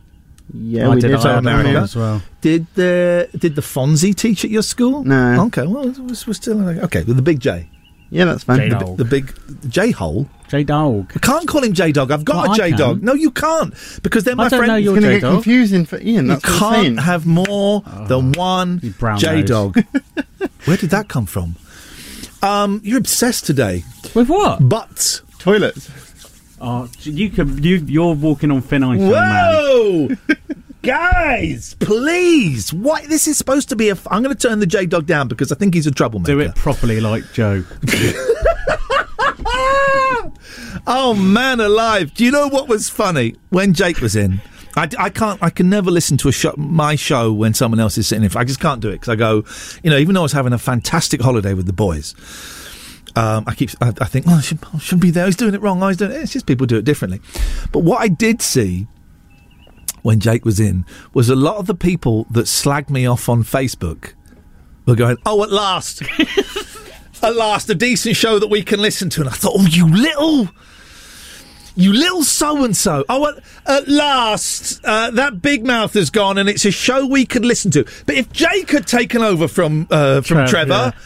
[0.54, 1.08] Yeah, I we did.
[1.08, 1.16] did.
[1.16, 2.22] I So America as well.
[2.40, 5.04] Did the Did the Fonzie teach at your school?
[5.04, 5.44] No.
[5.46, 5.66] Okay.
[5.66, 7.04] Well, we're, we're still okay.
[7.04, 7.68] With the big J.
[8.10, 8.68] Yeah, that's fine.
[8.68, 9.32] The, the big
[9.70, 10.28] J hole.
[10.48, 11.10] J Dog.
[11.16, 12.10] I can't call him J Dog.
[12.10, 13.02] I've got Well, a I J Dog.
[13.02, 13.72] No, you can't
[14.02, 14.72] because they're my I don't friend.
[14.72, 15.42] know your It's going to get J-Dog.
[15.44, 16.26] confusing for Ian.
[16.26, 18.80] You That's what can't have more than one
[19.16, 19.82] J Dog.
[20.66, 21.56] Where did that come from?
[22.42, 23.84] Um, you're obsessed today.
[24.14, 24.68] With what?
[24.68, 25.22] Butts.
[25.38, 25.88] Toilets.
[26.64, 27.64] Oh, you could.
[27.64, 29.52] You, you're walking on thin ice, young man.
[29.52, 30.08] Whoa!
[30.82, 32.72] Guys, please!
[32.72, 33.92] Why This is supposed to be a.
[33.92, 36.32] F- I'm going to turn the J Dog down because I think he's a troublemaker.
[36.32, 37.64] Do it properly, like Joe.
[40.84, 42.12] Oh man, alive!
[42.14, 44.40] Do you know what was funny when Jake was in?
[44.76, 45.40] I, I can't.
[45.42, 48.36] I can never listen to a show, my show when someone else is sitting in.
[48.36, 49.44] I just can't do it because I go,
[49.84, 52.14] you know, even though I was having a fantastic holiday with the boys,
[53.16, 53.70] um, I keep.
[53.80, 55.26] I, I think, oh, I should, I should be there.
[55.26, 55.82] He's doing it wrong.
[55.82, 56.16] Oh, he's doing it.
[56.16, 57.20] It's just people do it differently.
[57.72, 58.86] But what I did see
[60.02, 60.84] when Jake was in
[61.14, 64.14] was a lot of the people that slagged me off on Facebook
[64.86, 66.02] were going, "Oh, at last."
[67.22, 69.20] at last, a decent show that we can listen to.
[69.20, 70.48] And I thought, oh, you little.
[71.74, 73.02] You little so and so.
[73.08, 77.24] Oh, at, at last, uh, that big mouth has gone, and it's a show we
[77.24, 77.84] could listen to.
[78.04, 81.00] But if Jake had taken over from uh, from Trev, Trevor, yeah.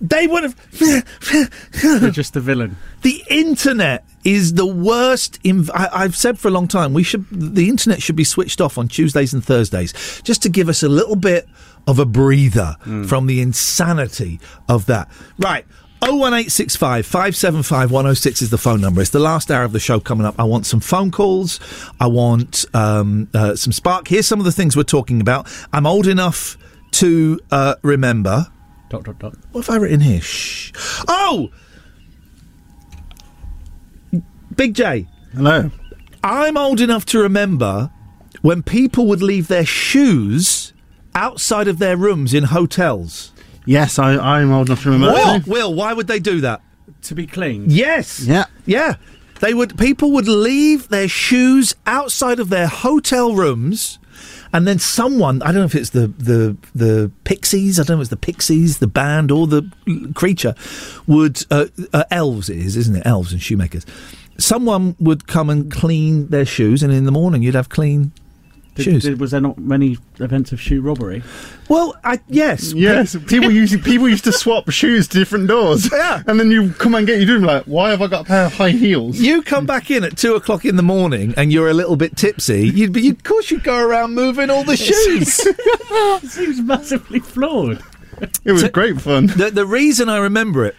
[0.00, 0.70] They would have.
[2.12, 2.76] Just the villain.
[3.02, 5.42] The internet is the worst.
[5.42, 7.26] Inv- I- I've said for a long time we should.
[7.30, 10.88] The internet should be switched off on Tuesdays and Thursdays, just to give us a
[10.88, 11.48] little bit
[11.86, 12.76] of a breather
[13.06, 15.08] from the insanity of that.
[15.38, 15.64] Right.
[16.00, 19.00] 01865 575 106 is the phone number.
[19.00, 20.36] It's the last hour of the show coming up.
[20.38, 21.58] I want some phone calls.
[21.98, 24.06] I want um, uh, some spark.
[24.06, 25.48] Here's some of the things we're talking about.
[25.72, 26.56] I'm old enough
[26.92, 28.46] to uh, remember.
[28.88, 29.34] Dot dot dot.
[29.52, 30.20] What have I written here?
[30.20, 30.72] Shh.
[31.06, 31.50] Oh!
[34.54, 35.06] Big J.
[35.34, 35.70] Hello.
[36.24, 37.90] I'm old enough to remember
[38.42, 40.72] when people would leave their shoes
[41.14, 43.32] outside of their rooms in hotels.
[43.66, 45.14] Yes, I, I'm old enough to remember.
[45.14, 45.46] that What?
[45.46, 46.62] Will, why would they do that?
[47.02, 47.66] To be clean.
[47.68, 48.20] Yes.
[48.20, 48.46] Yeah.
[48.64, 48.94] Yeah.
[49.40, 53.98] They would people would leave their shoes outside of their hotel rooms
[54.52, 58.00] and then someone I don't know if it's the the the Pixies, I don't know
[58.00, 59.70] if it's the Pixies, the band or the
[60.14, 60.54] creature
[61.06, 63.06] would uh, uh, elves is, isn't it?
[63.06, 63.84] Elves and shoemakers.
[64.38, 68.12] Someone would come and clean their shoes and in the morning you'd have clean
[68.78, 69.02] Did- shoes.
[69.02, 71.22] did- was there not many events of shoe robbery?
[71.68, 75.90] Well, I yes, Yes, people used people used to swap shoes to different doors.
[75.92, 76.22] Yeah.
[76.26, 78.46] and then you come and get your room like, why have I got a pair
[78.46, 79.18] of high heels?
[79.20, 82.16] You come back in at two o'clock in the morning and you're a little bit
[82.16, 82.68] tipsy.
[82.68, 85.40] You'd be, of course, you'd go around moving all the shoes.
[85.46, 87.82] it seems massively flawed.
[88.44, 89.26] It was great fun.
[89.26, 90.74] The, the reason I remember it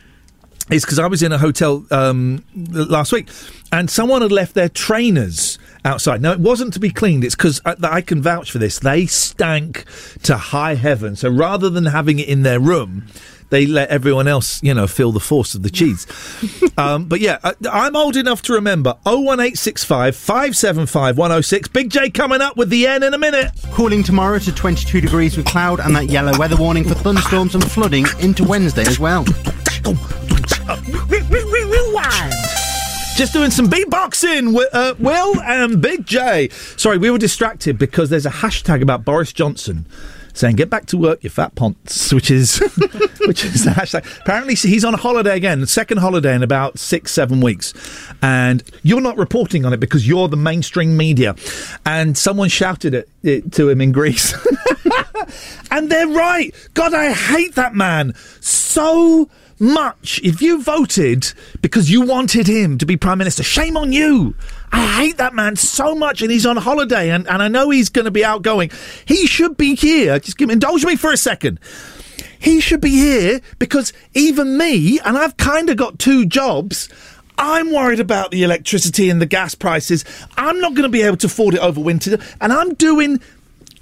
[0.70, 3.28] is because I was in a hotel um, last week
[3.72, 6.22] and someone had left their trainers outside.
[6.22, 8.80] Now, it wasn't to be cleaned, it's because I, I can vouch for this.
[8.80, 9.85] They stank
[10.23, 11.15] to high heaven.
[11.15, 13.07] So rather than having it in their room,
[13.49, 16.06] they let everyone else, you know, feel the force of the cheese.
[16.77, 21.68] um, but yeah, I, I'm old enough to remember 01865 575 106.
[21.69, 23.51] Big J coming up with the N in a minute.
[23.72, 27.72] Cooling tomorrow to 22 degrees with cloud and that yellow weather warning for thunderstorms and
[27.72, 29.26] flooding into Wednesday as well.
[33.20, 36.48] Just doing some beatboxing with uh, Will and Big J.
[36.78, 39.86] Sorry, we were distracted because there's a hashtag about Boris Johnson
[40.34, 42.60] saying "Get back to work, you fat ponce," which is
[43.26, 44.06] which is the hashtag.
[44.22, 47.74] Apparently, he's on holiday again, second holiday in about six, seven weeks,
[48.22, 51.36] and you're not reporting on it because you're the mainstream media.
[51.86, 54.34] And someone shouted it, it to him in Greece.
[55.72, 56.54] And they're right.
[56.74, 59.30] God, I hate that man so
[59.60, 60.19] much.
[60.23, 64.36] If you voted because you wanted him to be prime minister, shame on you.
[64.72, 67.90] I hate that man so much, and he's on holiday, and, and I know he's
[67.90, 68.72] going to be outgoing.
[69.06, 70.19] He should be here.
[70.19, 71.60] Just give me, indulge me for a second.
[72.40, 76.88] He should be here because even me, and I've kind of got two jobs.
[77.38, 80.06] I'm worried about the electricity and the gas prices.
[80.38, 83.19] I'm not going to be able to afford it over winter, and I'm doing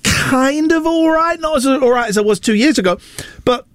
[0.03, 2.97] kind of all right, not as all right as I was two years ago,
[3.45, 3.65] but.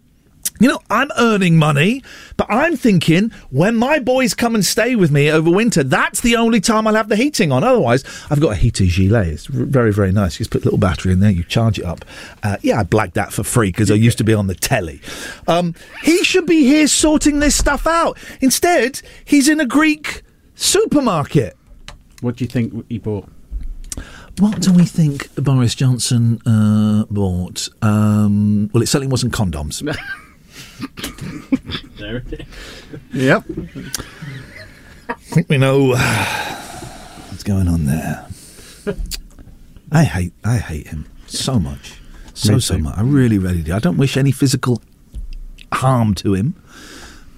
[0.60, 2.04] You know, I'm earning money,
[2.36, 6.36] but I'm thinking when my boys come and stay with me over winter, that's the
[6.36, 7.64] only time I'll have the heating on.
[7.64, 9.26] Otherwise, I've got a heater gilet.
[9.28, 10.34] It's very, very nice.
[10.34, 12.04] You just put a little battery in there, you charge it up.
[12.42, 15.00] Uh, yeah, I blagged that for free because I used to be on the telly.
[15.48, 18.16] Um, he should be here sorting this stuff out.
[18.40, 20.22] Instead, he's in a Greek
[20.54, 21.56] supermarket.
[22.20, 23.28] What do you think he bought?
[24.38, 27.68] What do we think Boris Johnson uh, bought?
[27.82, 29.82] Um, well, it certainly wasn't condoms.
[31.98, 32.46] There it is.
[33.12, 33.44] Yep.
[35.08, 35.94] I think we know
[37.28, 38.26] what's going on there.
[39.90, 42.00] I hate, I hate him so much,
[42.34, 42.96] so so much.
[42.96, 43.74] I really, really do.
[43.74, 44.82] I don't wish any physical
[45.72, 46.54] harm to him.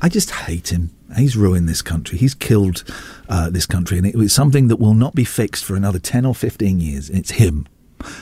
[0.00, 0.90] I just hate him.
[1.16, 2.18] He's ruined this country.
[2.18, 2.84] He's killed
[3.28, 6.24] uh, this country, and it was something that will not be fixed for another ten
[6.24, 7.10] or fifteen years.
[7.10, 7.66] It's him.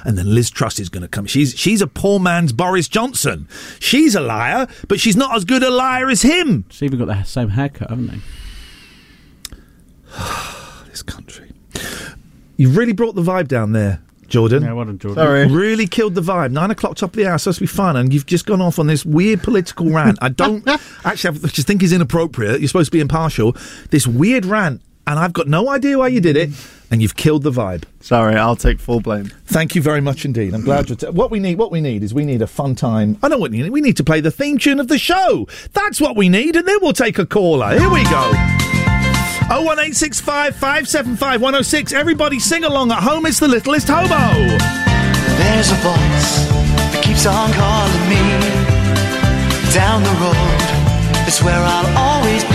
[0.05, 1.27] And then Liz Truss is going to come.
[1.27, 3.49] She's she's a poor man's Boris Johnson.
[3.79, 6.65] She's a liar, but she's not as good a liar as him.
[6.71, 8.19] She's even got the same haircut, haven't they?
[10.89, 11.51] this country.
[12.57, 14.63] You've really brought the vibe down there, Jordan.
[14.63, 15.25] Yeah, well done, Jordan.
[15.25, 15.47] Sorry.
[15.49, 16.53] Really killed the vibe.
[16.53, 18.79] Nine o'clock, top of the hour, supposed to be fun, and you've just gone off
[18.79, 20.19] on this weird political rant.
[20.21, 20.67] I don't
[21.05, 22.61] actually, I just think is inappropriate.
[22.61, 23.57] You're supposed to be impartial.
[23.91, 26.51] This weird rant, and I've got no idea why you did it,
[26.91, 27.85] and you've killed the vibe.
[28.01, 29.27] Sorry, I'll take full blame.
[29.47, 30.55] Thank you very much indeed.
[30.55, 30.97] I'm glad you're.
[30.97, 33.19] T- what we need, what we need is we need a fun time.
[33.23, 33.71] I know what we need.
[33.71, 35.47] We need to play the theme tune of the show.
[35.73, 37.79] That's what we need, and then we'll take a caller.
[37.79, 38.33] Here we go.
[39.51, 41.93] Oh one eight six five five seven five one zero six.
[41.93, 43.27] Everybody sing along at home.
[43.27, 44.17] It's the littlest hobo.
[45.37, 46.49] There's a voice
[46.93, 48.23] that keeps on calling me
[49.75, 51.27] down the road.
[51.27, 52.52] It's where I'll always be.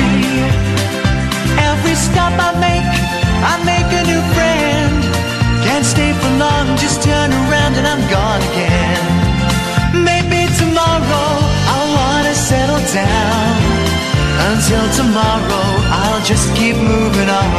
[2.17, 2.93] Stop I make,
[3.45, 4.97] I make a new friend.
[5.61, 9.03] Can't stay for long, just turn around and I'm gone again.
[10.09, 11.29] Maybe tomorrow
[11.69, 13.53] I'll wanna settle down.
[14.49, 15.67] Until tomorrow,
[16.01, 17.51] I'll just keep moving on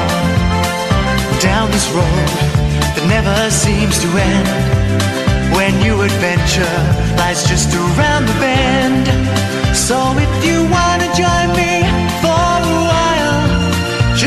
[1.39, 2.28] down this road
[2.98, 4.48] that never seems to end.
[5.55, 6.78] When new adventure
[7.14, 9.06] lies just around the bend.
[9.86, 11.77] So if you wanna join me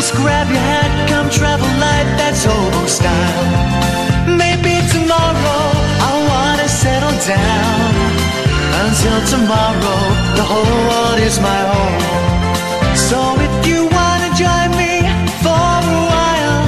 [0.02, 3.46] just grab your hat, come travel light, that's hobo style.
[4.26, 5.64] Maybe tomorrow
[6.06, 7.94] I'll wanna settle down.
[8.82, 10.02] Until tomorrow,
[10.40, 12.02] the whole world is my home.
[13.10, 15.06] So if you wanna join me
[15.46, 16.66] for a while,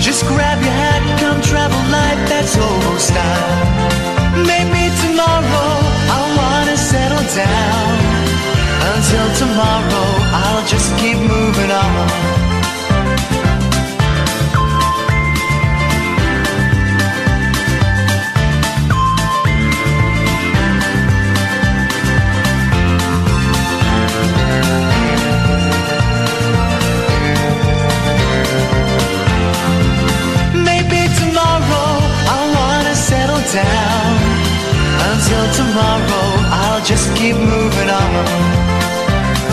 [0.00, 3.60] just grab your hat, come travel light, that's hobo style.
[4.50, 5.72] Maybe tomorrow
[6.14, 7.92] I'll wanna settle down.
[8.92, 10.08] Until tomorrow,
[10.42, 12.53] I'll just keep moving on.
[36.84, 38.12] Just keep moving on.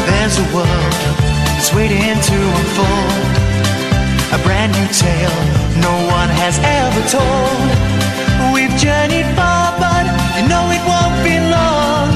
[0.04, 0.96] There's a world
[1.56, 3.24] that's waiting to unfold.
[4.36, 5.40] A brand new tale
[5.80, 7.68] no one has ever told.
[8.52, 10.04] We've journeyed far, but
[10.36, 12.12] you know it won't be long.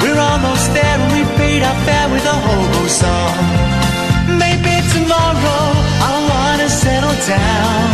[0.00, 3.36] We're almost there and we paid our fare with a hobo song.
[4.40, 5.64] Maybe tomorrow
[6.00, 7.88] I'll wanna settle down.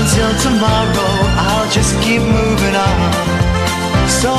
[0.00, 1.12] Until tomorrow,
[1.44, 2.98] I'll just keep moving on.
[4.08, 4.32] So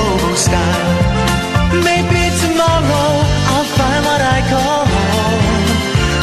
[0.00, 0.88] hobo style.
[1.88, 3.10] Maybe tomorrow
[3.52, 5.46] I'll find what I call home.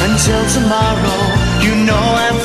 [0.08, 1.22] Until tomorrow,
[1.66, 2.38] you know I'm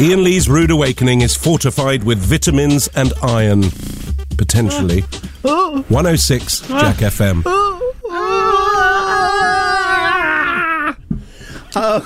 [0.00, 3.64] Ian Lee's Rude Awakening is fortified with vitamins and iron.
[4.38, 5.02] Potentially.
[5.42, 7.42] 106 Jack FM.
[11.76, 12.04] Oh.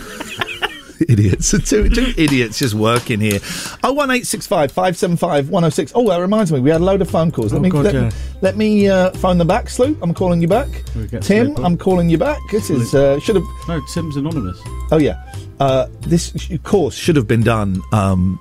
[1.09, 1.51] idiots.
[1.69, 3.41] two, two idiots just working here.
[3.83, 5.91] Oh one eight six five five seven five one oh six.
[5.95, 7.55] Oh, that reminds me, we had a load of phone calls.
[7.55, 8.03] Let Oh, me God, let, yeah.
[8.11, 8.11] me
[8.43, 9.71] let me uh, phone them back.
[9.71, 10.69] Sloop, I'm calling you back.
[10.95, 11.65] We get Tim, Sloop on.
[11.65, 12.39] I'm calling you back.
[12.53, 13.45] This is uh, should have.
[13.67, 14.61] No, Tim's anonymous.
[14.93, 15.15] Oh yeah.
[15.61, 18.39] Uh, this course should have been done um,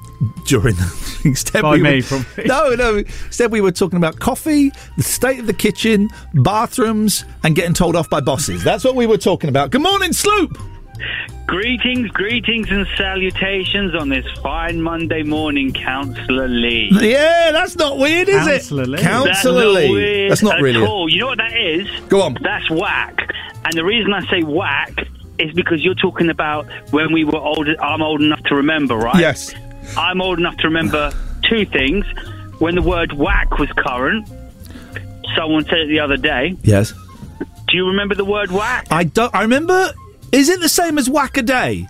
[0.47, 2.43] during the instead By we me, were, probably.
[2.45, 2.97] No, no.
[2.97, 7.95] Instead we were talking about coffee, the state of the kitchen, bathrooms, and getting told
[7.95, 8.63] off by bosses.
[8.63, 9.69] That's what we were talking about.
[9.71, 10.57] Good morning, Sloop.
[11.45, 16.89] Greetings, greetings, and salutations on this fine Monday morning, Councillor Lee.
[16.93, 18.89] Yeah, that's not weird, is Councillor it?
[18.89, 18.97] Lee.
[18.99, 19.91] Councillor That's not Lee.
[19.91, 20.85] weird That's not at really.
[20.85, 21.09] all.
[21.09, 21.87] You know what that is?
[22.07, 22.37] Go on.
[22.41, 23.29] That's whack.
[23.65, 24.95] And the reason I say whack
[25.43, 27.67] is because you're talking about when we were old.
[27.81, 29.19] I'm old enough to remember, right?
[29.19, 29.53] Yes.
[29.97, 31.11] I'm old enough to remember
[31.43, 32.05] two things.
[32.59, 34.27] When the word whack was current,
[35.35, 36.55] someone said it the other day.
[36.63, 36.93] Yes.
[37.67, 38.87] Do you remember the word whack?
[38.91, 39.33] I don't.
[39.35, 39.93] I remember.
[40.31, 41.87] Is it the same as whack a day?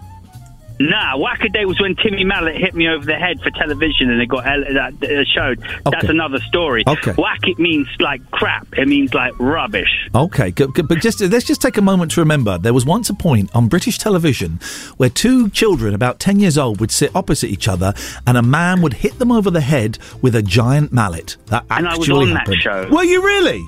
[0.79, 4.25] Nah, Wacaday was when Timmy Mallett hit me over the head for television and it
[4.25, 5.59] got that uh, showed.
[5.85, 6.07] That's Okay.
[6.07, 6.83] another story.
[6.87, 7.11] Okay.
[7.13, 8.67] Whack it means like crap.
[8.77, 10.09] It means like rubbish.
[10.15, 13.09] Okay, good, good, but just let's just take a moment to remember there was once
[13.09, 14.59] a point on British television
[14.97, 17.93] where two children about ten years old would sit opposite each other,
[18.25, 21.37] and a man would hit them over the head with a giant mallet.
[21.47, 22.61] That And I was actually on that happened.
[22.61, 22.89] show.
[22.91, 23.63] Were you really?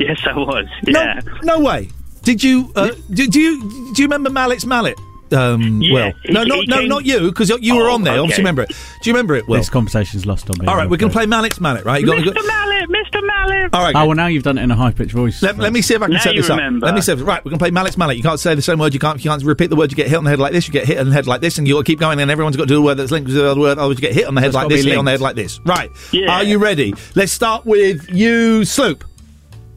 [0.00, 0.66] Yes, I was.
[0.86, 1.20] Yeah.
[1.42, 1.90] No, no way.
[2.22, 2.72] Did you?
[2.74, 3.60] Uh, do, do you?
[3.94, 4.98] Do you remember Mallett's mallet?
[5.32, 8.02] Um, Yeah, well, he- no, not no, came- not you, because you were Oh, on
[8.04, 8.18] there.
[8.18, 8.68] Obviously, remember it.
[8.68, 9.46] Do you remember it?
[9.48, 10.66] Well, this conversation's lost on me.
[10.66, 12.00] all right, we're going to play Mallett's mallet, right?
[12.00, 12.46] You got, you got- Mr.
[12.46, 13.26] Mallett, Mr.
[13.26, 13.74] Mallett.
[13.74, 13.94] all right.
[13.94, 15.42] Oh well, now you've done it in a high pitched voice.
[15.42, 16.86] Let, let me see if I can Now set you this remember.
[16.86, 16.88] up.
[16.90, 17.12] Let me see.
[17.12, 18.16] If, right, we're gonna play Mallett's Mallet.
[18.16, 18.92] You can't say the same word.
[18.94, 19.22] You can't.
[19.24, 19.90] You can't repeat the word.
[19.92, 20.66] You get hit on the head like this.
[20.66, 22.18] You get hit on the head like this, and you got to keep going.
[22.20, 23.78] And everyone's got to do a word that's linked to the other word.
[23.78, 25.20] Otherwise, you get hit on the head It's like this, be hit on the head
[25.20, 25.60] like this.
[25.64, 25.90] Right.
[26.12, 26.30] Yeah.
[26.30, 26.94] Are you ready?
[27.14, 29.04] Let's start with you, Sloop.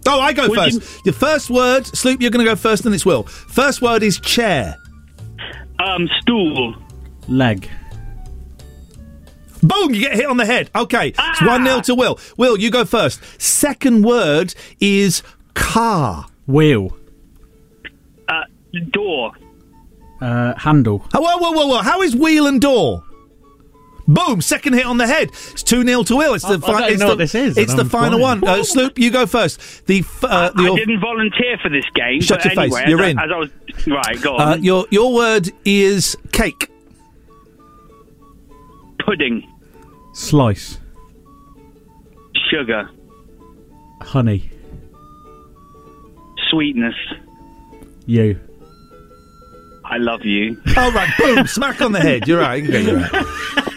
[0.07, 0.81] Oh, I go Would first.
[0.81, 2.21] you- Your first word, Sloop.
[2.21, 3.23] You're going to go first, and it's Will.
[3.23, 4.75] First word is chair.
[5.85, 6.76] Um, stool.
[7.27, 7.69] leg.
[9.61, 9.93] Boom!
[9.93, 10.69] You get hit on the head.
[10.76, 11.45] Okay, it's Ah!
[11.47, 12.19] one 0 to Will.
[12.38, 13.22] Will, you go first.
[13.41, 15.23] Second word is
[15.53, 16.26] car.
[16.47, 16.97] Wheel.
[18.27, 18.41] Uh,
[18.91, 19.31] door.
[20.22, 21.05] Uh, handle.
[21.14, 21.81] Oh, whoa, whoa, whoa, whoa!
[21.81, 23.03] How is wheel and door?
[24.07, 24.41] Boom!
[24.41, 25.30] Second hit on the head.
[25.30, 26.34] It's two 0 to Will.
[26.34, 28.45] It's the I- I it's the, this is, It's the final one.
[28.45, 29.85] Uh, Sloop, you go first.
[29.88, 32.19] The f- uh, the I didn't volunteer for this game.
[32.21, 32.75] Shut but your face.
[32.75, 33.19] anyway, You're as, in.
[33.19, 33.49] I- As I was
[33.88, 34.41] right, go on.
[34.41, 36.69] uh, your your word is cake.
[39.05, 39.49] Pudding.
[40.13, 40.80] Slice.
[42.49, 42.89] Sugar.
[44.01, 44.49] Honey.
[46.49, 46.95] Sweetness.
[48.05, 48.39] You.
[49.94, 50.57] I love you.
[50.76, 51.45] Oh right, boom!
[51.57, 52.28] Smack on the head.
[52.28, 52.64] You're right.
[52.64, 53.26] Okay, you're right.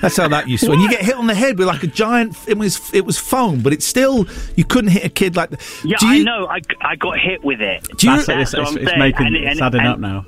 [0.01, 0.71] That's how that used to.
[0.71, 3.19] When you get hit on the head with like a giant, it was it was
[3.19, 4.27] foam, but it's still
[4.57, 5.61] you couldn't hit a kid like that.
[5.85, 6.47] Yeah, Do I you- know.
[6.47, 7.87] I, I got hit with it.
[7.99, 8.27] Do you- That's.
[8.27, 8.99] That's It's, what it's, I'm it's saying.
[8.99, 9.27] making.
[9.27, 10.27] And it- it's and- adding and- up now.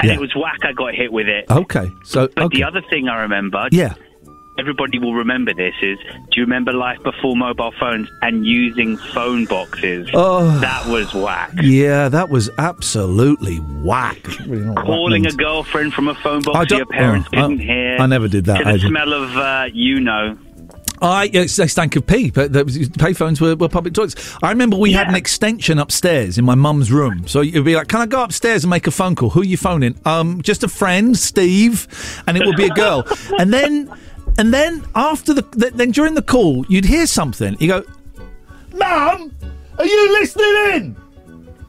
[0.00, 0.14] And Yeah.
[0.14, 0.58] it was whack.
[0.64, 1.44] I got hit with it.
[1.50, 2.58] Okay, so But okay.
[2.58, 3.94] the other thing I remember, yeah.
[4.58, 5.98] Everybody will remember this, is
[6.30, 10.08] do you remember life before mobile phones and using phone boxes?
[10.14, 10.58] Oh.
[10.60, 11.52] That was whack.
[11.62, 14.26] Yeah, that was absolutely whack.
[14.46, 17.36] Really not what Calling a girlfriend from a phone I box don't- your parents oh,
[17.38, 17.96] I- couldn't hear.
[17.98, 20.38] I never did that, To the I did- smell of, uh, you know.
[21.02, 24.14] I yes, they stank of pee, but the payphones were, were public toilets.
[24.42, 27.88] I remember we had an extension upstairs in my mum's room, so you'd be like,
[27.88, 29.30] "Can I go upstairs and make a phone call?
[29.30, 29.96] Who are you phoning?
[30.06, 31.88] Um, just a friend, Steve,"
[32.26, 33.04] and it would be a girl.
[33.38, 33.90] and then,
[34.38, 37.56] and then after the th- then during the call, you'd hear something.
[37.60, 37.84] You go,
[38.72, 39.32] "Mum,
[39.78, 40.96] are you listening in?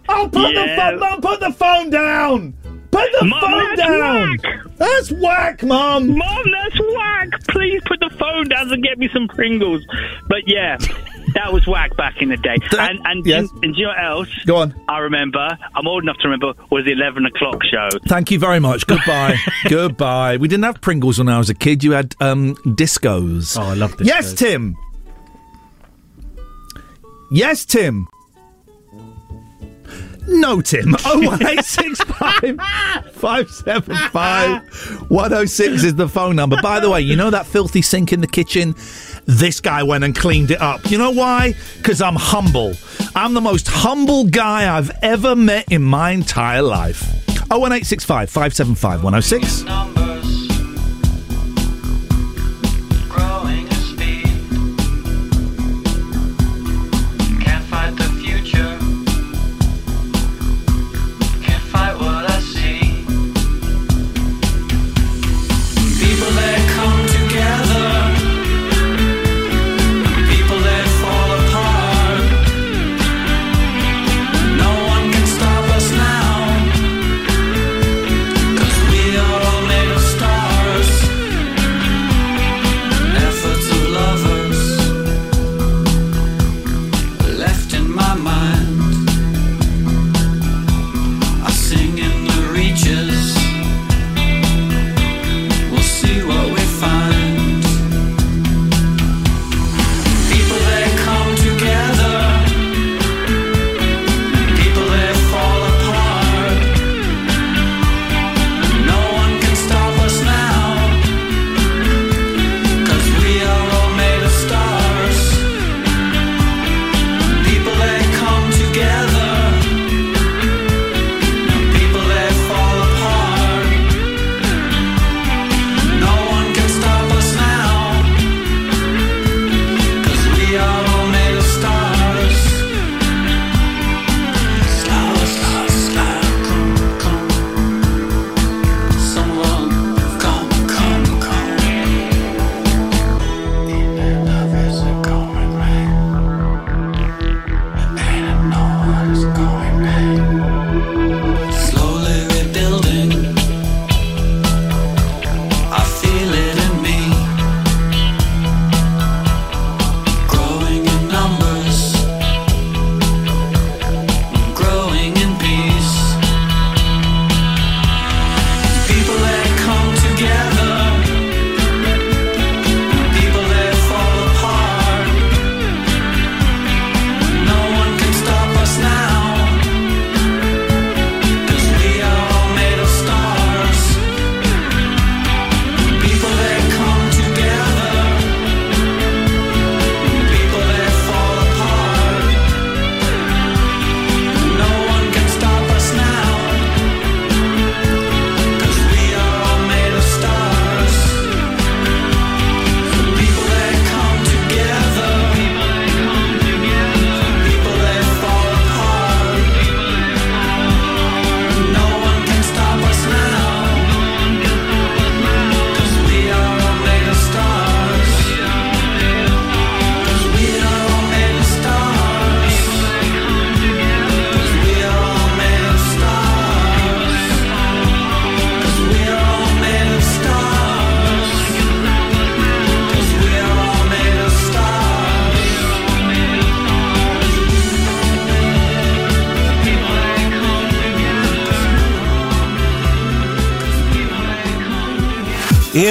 [0.07, 2.53] Oh, put the phone, Mum, put the phone down.
[2.91, 4.37] Put the Mum, phone that's down.
[4.77, 6.15] That's whack, Mum.
[6.17, 7.29] Mom, that's whack.
[7.49, 9.85] Please put the phone down and get me some Pringles.
[10.27, 10.77] But yeah,
[11.35, 12.55] that was whack back in the day.
[12.71, 13.49] And and, yes.
[13.61, 14.29] and, do you know what else?
[14.45, 14.75] Go on.
[14.87, 15.47] I remember.
[15.75, 16.53] I'm old enough to remember.
[16.71, 17.89] Was the eleven o'clock show?
[18.07, 18.87] Thank you very much.
[18.87, 19.35] Goodbye.
[19.69, 20.37] Goodbye.
[20.37, 21.83] We didn't have Pringles when I was a kid.
[21.83, 23.57] You had um, discos.
[23.59, 24.07] Oh, I love this.
[24.07, 24.75] Yes, Tim.
[27.31, 28.07] Yes, Tim.
[30.27, 30.95] No, Tim.
[31.05, 32.59] Oh one eight six five
[33.13, 34.63] five seven five
[35.09, 36.57] one zero six is the phone number.
[36.61, 38.73] By the way, you know that filthy sink in the kitchen?
[39.25, 40.89] This guy went and cleaned it up.
[40.89, 41.55] You know why?
[41.77, 42.75] Because I'm humble.
[43.15, 47.01] I'm the most humble guy I've ever met in my entire life.
[47.49, 50.04] 01865 575 106.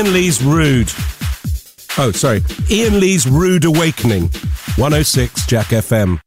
[0.04, 0.92] Ian Lee's Rude.
[1.96, 2.42] Oh, sorry.
[2.70, 4.28] Ian Lee's Rude Awakening.
[4.76, 6.20] 106 Jack FM.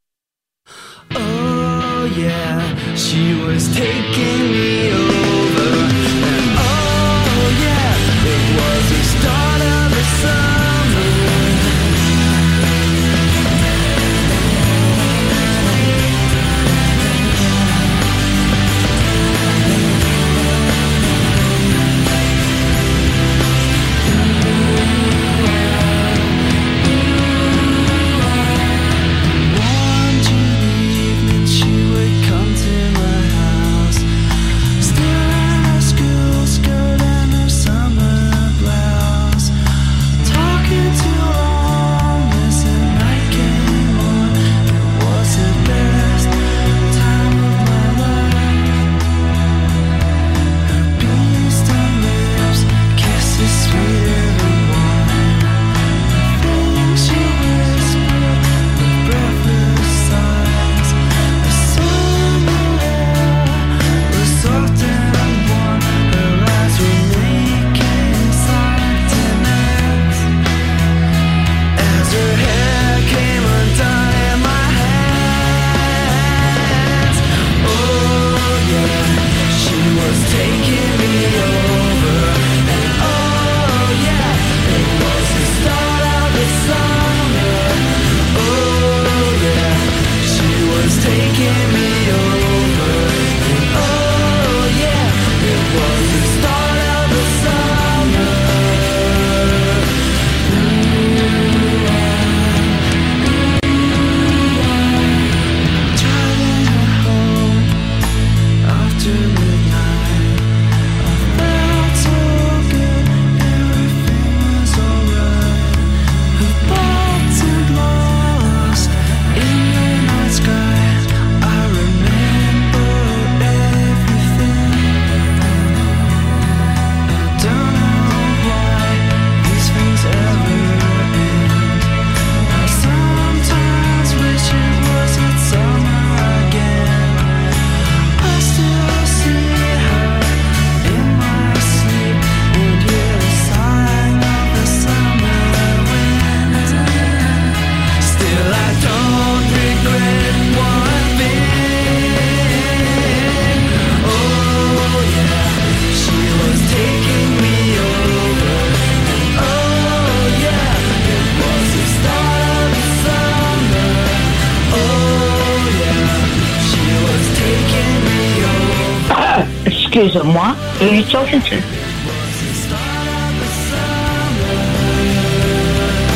[171.09, 171.55] Talking to?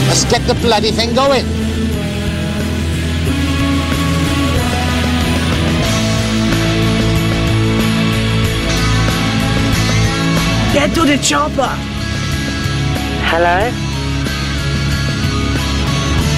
[0.07, 1.45] Let's get the bloody thing going.
[10.73, 11.76] Get to the chopper.
[13.31, 13.72] Hello?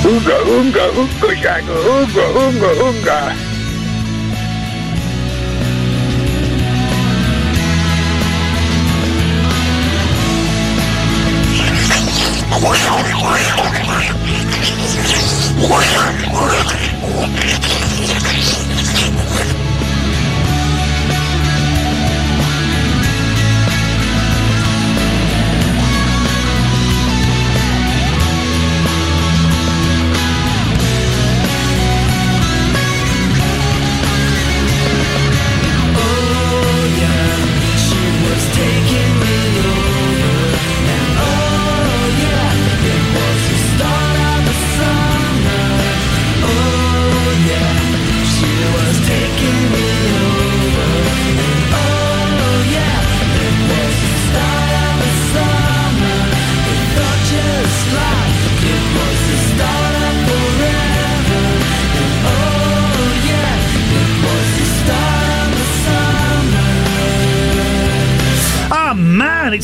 [0.05, 3.52] Unga, unga, unga, shago, unga, unga, unga.
[16.35, 16.62] Ah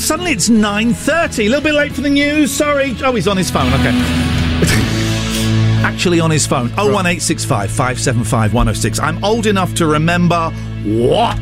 [0.09, 1.45] suddenly it's nine thirty.
[1.45, 2.51] A little bit late for the news.
[2.51, 2.95] Sorry.
[3.03, 3.71] Oh, he's on his phone.
[3.75, 3.91] Okay.
[5.83, 6.71] Actually, on his phone.
[6.79, 8.99] Oh one eight six five five seven five one zero six.
[8.99, 10.49] I'm old enough to remember
[10.83, 11.37] what.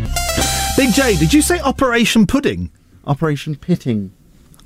[0.75, 2.69] Big J, did you say Operation Pudding?
[3.05, 4.11] Operation Pitting.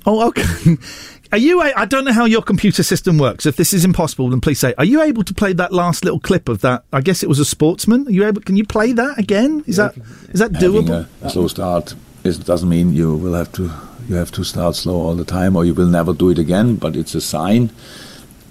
[0.04, 0.76] Oh, okay.
[1.32, 1.62] Are you?
[1.62, 3.46] A- I don't know how your computer system works.
[3.46, 4.74] If this is impossible, then please say.
[4.78, 6.82] Are you able to play that last little clip of that?
[6.92, 8.08] I guess it was a sportsman.
[8.08, 8.40] Are you able?
[8.42, 9.62] Can you play that again?
[9.68, 9.96] Is that
[10.30, 11.06] is that Having doable?
[11.22, 13.70] a slow start is, doesn't mean you will have to
[14.08, 16.76] you have to start slow all the time, or you will never do it again.
[16.76, 17.70] But it's a sign.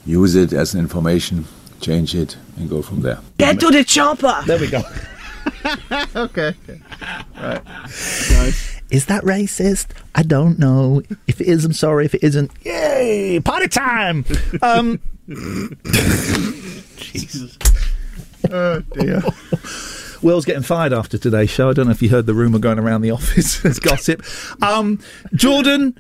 [0.06, 1.46] Use it as information,
[1.80, 3.20] change it, and go from there.
[3.38, 4.42] Get to the chopper.
[4.46, 4.82] There we go.
[6.16, 6.56] okay.
[7.40, 7.66] Right.
[7.66, 8.82] Nice.
[8.92, 9.88] Is that racist?
[10.16, 11.02] I don't know.
[11.28, 12.06] If it is, I'm sorry.
[12.06, 13.40] If it isn't, yay!
[13.40, 14.26] Party time!
[14.62, 15.00] Um,
[16.98, 17.58] Jesus.
[18.54, 19.22] Oh dear.
[20.22, 21.70] Will's getting fired after today's show.
[21.70, 24.24] I don't know if you heard the rumour going around the office as gossip.
[24.62, 25.00] Um,
[25.34, 26.00] Jordan,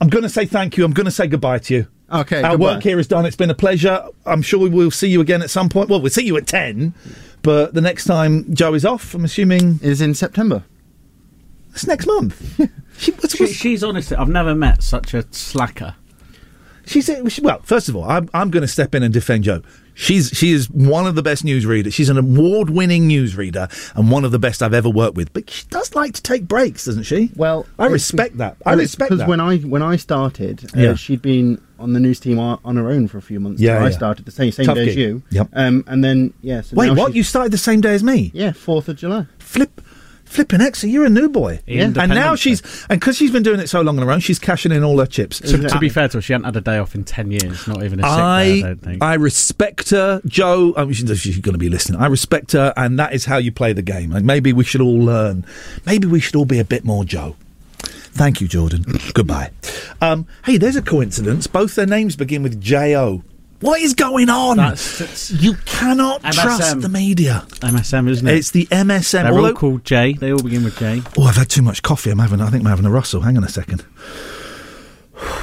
[0.00, 0.84] I'm going to say thank you.
[0.84, 1.86] I'm going to say goodbye to you.
[2.10, 2.42] Okay.
[2.42, 2.74] Our goodbye.
[2.74, 3.26] work here is done.
[3.26, 4.06] It's been a pleasure.
[4.24, 5.90] I'm sure we'll see you again at some point.
[5.90, 6.94] Well, we'll see you at 10,
[7.42, 9.80] but the next time Joe is off, I'm assuming.
[9.82, 10.64] Is in September.
[11.70, 12.60] It's next month.
[12.98, 15.94] she, what's, She, she's honestly, I've never met such a slacker.
[16.86, 17.60] She's she, well.
[17.62, 19.60] First of all, I'm I'm going to step in and defend Joe.
[20.00, 21.92] She's she is one of the best newsreaders.
[21.92, 25.32] She's an award-winning newsreader and one of the best I've ever worked with.
[25.32, 27.32] But she does like to take breaks, doesn't she?
[27.34, 28.56] Well, I respect that.
[28.64, 29.28] I respect that because that.
[29.28, 30.94] when I when I started, uh, Yeah.
[30.94, 33.60] she'd been on the news team on, her own for a few months.
[33.60, 35.22] Yeah, till I started the same same Tough day as you.
[35.30, 35.48] Yep.
[35.52, 36.60] Um, and then yeah.
[36.60, 37.16] So Wait, what?
[37.16, 38.30] You started the same day as me?
[38.32, 39.26] Yeah, Fourth of July.
[39.40, 39.80] Flip,
[40.28, 40.84] flipping hex.
[40.84, 41.60] You're a new boy.
[41.66, 41.84] Yeah.
[41.84, 44.38] And now she's and because she's been doing it so long on her own, she's
[44.38, 45.40] cashing in all her chips.
[45.40, 47.66] To, to be fair to her, she hadn't had a day off in 10 years,
[47.66, 49.02] not even a sick day, I I don't think.
[49.02, 50.74] I respect her, Joe.
[50.76, 52.00] I mean, she's, she's going to be listening.
[52.00, 54.12] I respect her, and that is how you play the game.
[54.12, 55.44] And maybe we should all learn.
[55.86, 57.36] Maybe we should all be a bit more Joe.
[57.80, 58.84] Thank you, Jordan.
[59.14, 59.50] Goodbye.
[60.00, 61.46] Um, hey, there's a coincidence.
[61.46, 63.22] Both their names begin with J O.
[63.60, 64.56] What is going on?
[64.56, 66.42] That's- you cannot MSM.
[66.42, 67.44] trust the media.
[67.60, 68.36] MSM, isn't it?
[68.36, 69.24] It's the MSM.
[69.24, 70.12] They're although- all called J.
[70.12, 71.02] They all begin with J.
[71.16, 72.10] Oh, I've had too much coffee.
[72.10, 72.40] I'm having.
[72.40, 73.22] I think I'm having a Russell.
[73.22, 73.84] Hang on a second.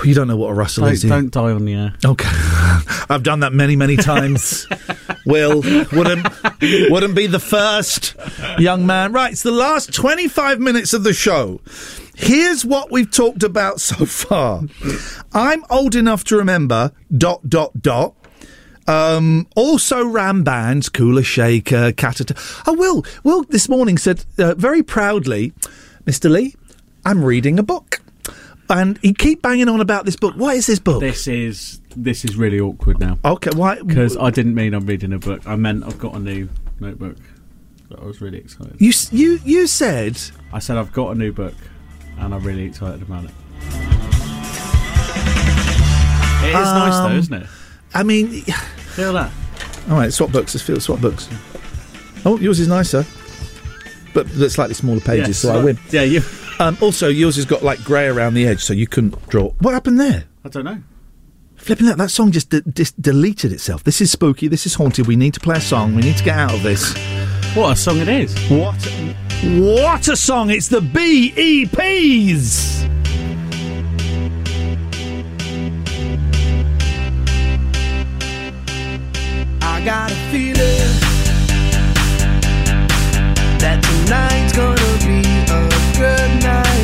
[0.06, 1.02] You don't know what a Russell Don't, is.
[1.02, 1.94] do don't die on the air.
[2.06, 2.30] Okay,
[3.10, 4.68] I've done that many, many times.
[5.26, 5.56] Will
[5.92, 6.26] wouldn't
[6.90, 8.16] wouldn't be the first
[8.58, 9.12] young man.
[9.12, 11.60] Right, it's the last twenty five minutes of the show.
[12.16, 14.64] Here's what we've talked about so far.
[15.34, 16.92] I'm old enough to remember.
[17.16, 18.16] Dot dot dot.
[18.88, 22.64] Um, also ran bands, Kula Shaker, Catata.
[22.68, 25.54] Oh, Will, Will this morning said uh, very proudly,
[26.06, 26.30] Mr.
[26.30, 26.56] Lee,
[27.04, 28.00] I'm reading a book.
[28.70, 30.36] And he keep banging on about this book.
[30.36, 31.00] What is this book?
[31.00, 33.20] This is this is really awkward now.
[33.24, 33.80] Okay, why?
[33.82, 35.48] Because I didn't mean I'm reading a book.
[35.48, 37.18] I meant I've got a new notebook.
[37.90, 38.76] But I was really excited.
[38.80, 40.20] You you you said
[40.52, 41.54] I said I've got a new book,
[42.20, 43.32] and I'm really excited about it.
[46.44, 47.48] It is nice though, Um, isn't it?
[47.94, 49.32] I mean, feel that.
[49.90, 50.54] All right, swap books.
[50.54, 51.28] Let's feel swap books.
[52.24, 53.06] Oh, yours is nicer,
[54.14, 55.80] but the slightly smaller pages, Yeah, so I win.
[55.92, 56.22] Yeah, you.
[56.60, 59.50] Um, also, yours has got like grey around the edge, so you couldn't draw.
[59.60, 60.26] What happened there?
[60.44, 60.82] I don't know.
[61.56, 63.84] Flipping that, that song just de- just deleted itself.
[63.84, 64.48] This is spooky.
[64.48, 65.08] This is haunted.
[65.08, 65.96] We need to play a song.
[65.96, 66.94] We need to get out of this.
[67.56, 68.38] What a song it is!
[68.50, 68.76] What?
[69.44, 70.50] What a song!
[70.50, 72.36] It's the BEPs.
[79.62, 80.56] I got a feeling
[83.60, 85.22] that tonight's gonna be
[85.52, 86.75] a good night.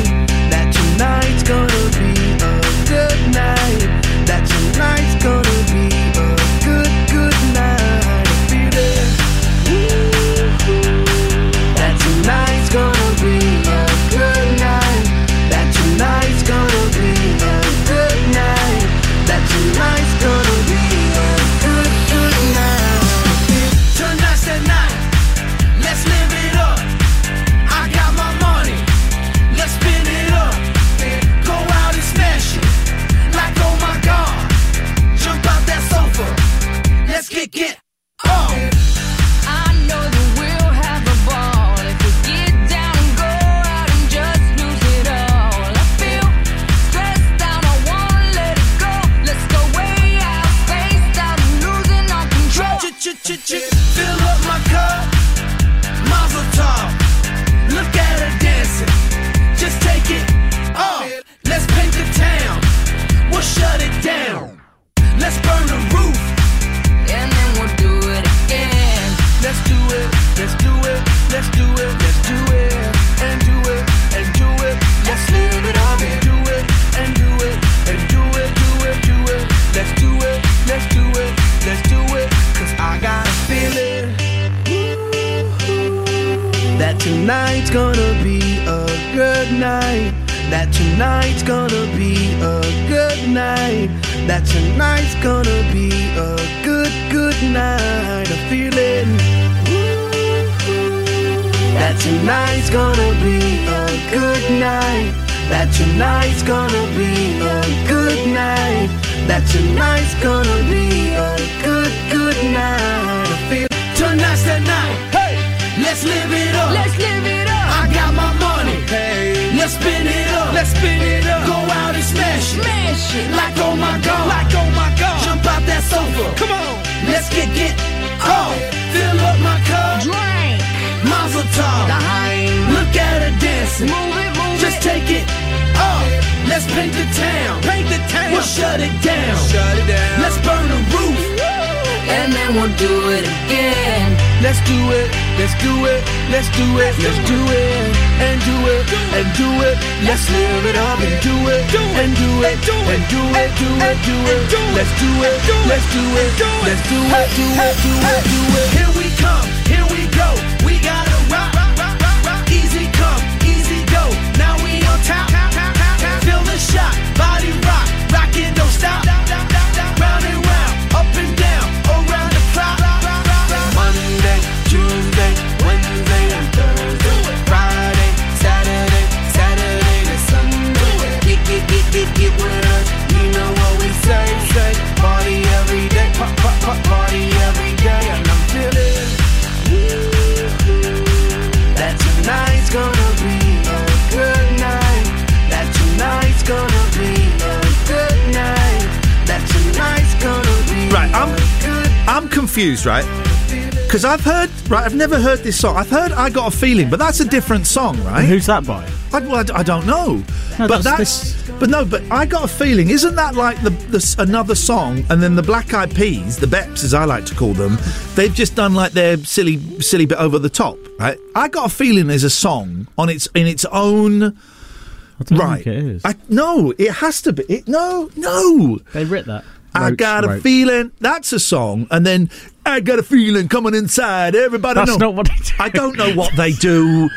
[205.02, 205.76] Never heard this song.
[205.76, 208.24] I've heard "I Got a Feeling," but that's a different song, right?
[208.24, 208.88] Who's that by?
[209.12, 210.22] I, well, I I don't know,
[210.60, 212.88] No, but that's- that's, but no, but I got a feeling.
[212.90, 215.04] Isn't that like the, the another song?
[215.10, 217.78] And then the Black Eyed Peas, the Beps, as I like to call them,
[218.14, 221.18] they've just done like their silly, silly bit over the top, right?
[221.34, 224.22] I got a feeling is a song on its in its own.
[224.22, 225.64] I don't right.
[225.64, 226.02] think it is.
[226.04, 227.42] I, no, it has to be.
[227.48, 228.78] It, no, no.
[228.92, 229.44] They writ that.
[229.74, 230.92] I Roach got a feeling.
[231.00, 232.30] That's a song, and then
[232.66, 234.34] I got a feeling coming inside.
[234.34, 235.10] Everybody, That's know.
[235.10, 235.54] not what do.
[235.58, 237.08] I don't know what they do.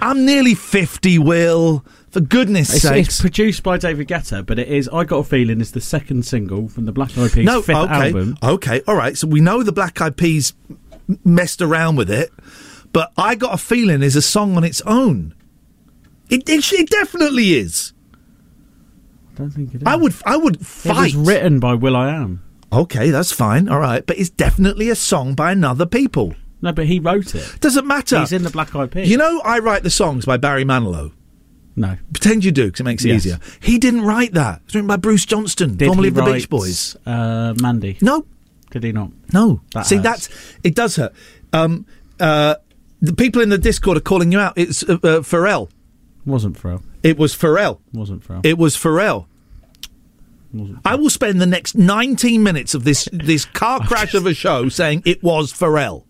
[0.00, 1.18] I'm nearly fifty.
[1.18, 3.06] Will, for goodness' It's, sake.
[3.06, 6.24] it's produced by David Guetta, but it is "I Got a Feeling" is the second
[6.24, 8.36] single from the Black Eyed Peas no, fifth okay, album.
[8.42, 9.16] okay, all right.
[9.16, 10.52] So we know the Black Eyed Peas
[11.24, 12.30] messed around with it,
[12.92, 15.34] but I got a feeling is a song on its own.
[16.30, 17.92] It, it, it definitely is.
[19.34, 19.86] I don't think it is.
[19.86, 22.42] I would, I would It was written by Will I Am.
[22.72, 23.68] okay, that's fine.
[23.68, 26.34] All right, but it's definitely a song by another people.
[26.62, 27.60] No, but he wrote it.
[27.60, 28.20] Doesn't matter.
[28.20, 29.10] He's in the Black Eyed Peas.
[29.10, 31.12] You know, I write the songs by Barry Manilow.
[31.76, 31.96] No.
[32.12, 33.26] Pretend you do, because it makes it Yes.
[33.26, 33.38] easier.
[33.60, 34.58] He didn't write that.
[34.60, 36.96] It was written by Bruce Johnston, Did formerly of the Beach Boys.
[37.04, 37.98] Uh, Mandy.
[38.00, 38.24] No,
[38.70, 39.10] Did he not?
[39.32, 39.60] no.
[39.74, 40.28] That See, hurts.
[40.28, 40.28] that's
[40.62, 40.74] it.
[40.74, 41.12] Does hurt.
[41.52, 41.84] Um,
[42.20, 42.54] uh,
[43.02, 44.54] the people in the Discord are calling you out.
[44.56, 45.68] It's uh, uh, Pharrell.
[46.26, 46.82] Wasn't Pharrell.
[47.02, 47.80] It was Pharrell.
[47.92, 48.44] Wasn't Pharrell.
[48.44, 49.26] It was Pharrell.
[50.84, 54.68] I will spend the next 19 minutes of this this car crash of a show
[54.68, 56.04] saying it was Pharrell,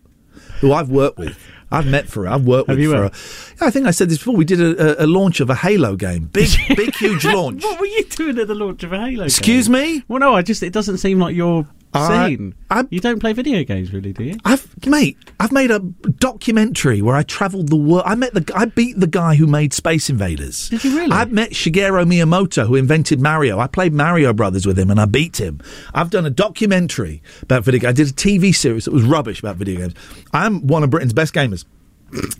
[0.59, 1.37] who I've worked with.
[1.71, 2.31] I've met Pharrell.
[2.31, 3.55] I've worked Have with you uh, Pharrell.
[3.59, 4.35] Yeah, I think I said this before.
[4.35, 6.25] We did a, a, a launch of a Halo game.
[6.25, 7.63] Big, big, huge launch.
[7.63, 9.15] What were you doing at the launch of a Halo?
[9.15, 9.25] game?
[9.25, 10.03] Excuse me?
[10.07, 12.55] Well, no, I just it doesn't seem like your I- scene.
[12.89, 14.35] you don't play video games, really, do you?
[14.43, 18.03] I've mate, I've made a documentary where I travelled the world.
[18.05, 20.69] I met the I beat the guy who made Space Invaders.
[20.69, 21.11] Did you really?
[21.11, 23.59] I met Shigeru Miyamoto who invented Mario.
[23.59, 25.61] I played Mario Brothers with him and I beat him.
[25.93, 27.89] I've done a documentary about video games.
[27.89, 29.93] I did a TV series that was rubbish about video games.
[30.33, 31.65] I'm one of Britain's best gamers.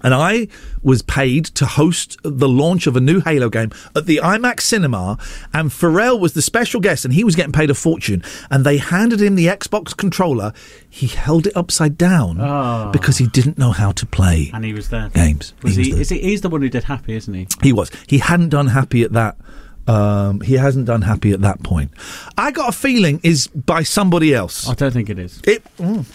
[0.03, 0.47] And I
[0.83, 5.17] was paid to host the launch of a new Halo game at the IMAX cinema,
[5.53, 8.23] and Pharrell was the special guest, and he was getting paid a fortune.
[8.49, 10.53] And they handed him the Xbox controller.
[10.89, 12.89] He held it upside down Oh.
[12.93, 15.09] because he didn't know how to play And he was there.
[15.09, 15.53] games.
[15.61, 15.93] Was He he?
[15.95, 16.19] was there.
[16.19, 16.29] he?
[16.29, 17.47] He's the one who did Happy, isn't he?
[17.61, 17.91] He was.
[18.07, 19.35] He hadn't done happy at that.
[19.87, 21.91] Um, he hasn't done happy at that point.
[22.37, 24.67] I got a feeling is by somebody else.
[24.67, 25.41] I don't think it is.
[25.45, 25.63] It.
[25.77, 26.05] mm.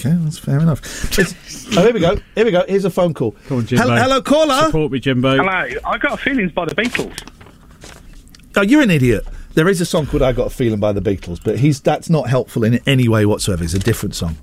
[0.00, 0.80] Okay, that's fair enough.
[1.76, 2.16] Oh, here we go.
[2.34, 2.64] Here we go.
[2.66, 3.30] Here's a phone call.
[3.46, 3.84] Come on, Jimbo.
[3.84, 4.66] Hello, hello, caller.
[4.66, 5.36] Support me, Jimbo.
[5.36, 7.16] Hello, I got a feelings by the Beatles.
[8.56, 9.24] Oh, you're an idiot.
[9.54, 12.10] There is a song called "I Got a Feeling" by the Beatles, but he's that's
[12.10, 13.62] not helpful in any way whatsoever.
[13.62, 14.36] It's a different song.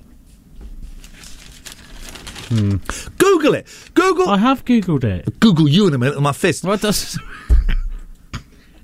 [2.48, 2.76] Hmm.
[3.18, 3.66] Google it.
[3.92, 4.30] Google.
[4.30, 5.38] I have googled it.
[5.38, 6.64] Google you in a minute with my fist.
[6.64, 7.18] What does?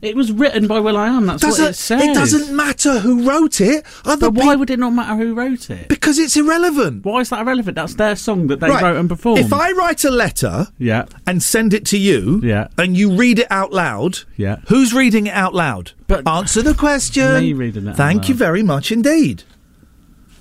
[0.05, 1.27] It was written by Will I Am.
[1.27, 2.03] That's Doesn't- what it says.
[2.03, 3.85] it doesn't matter who wrote it.
[4.05, 5.89] Other But why would it not matter who wrote it?
[5.89, 7.05] Because it's irrelevant.
[7.05, 7.77] Why is that irrelevant?
[7.77, 8.83] That's their song that they Right.
[8.83, 9.39] wrote and performed.
[9.41, 12.69] If I write a letter yeah, and send it to you, Yeah.
[12.77, 15.93] and you read it out loud, yeah, who's reading it out loud?
[16.07, 17.41] But- Answer the question.
[17.41, 19.43] Me reading it Thank you very much indeed.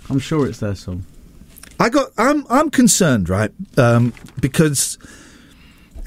[0.09, 1.05] I'm sure it's their song.
[1.79, 2.09] I got.
[2.17, 2.45] I'm.
[2.49, 3.51] I'm concerned, right?
[3.77, 4.97] Um, because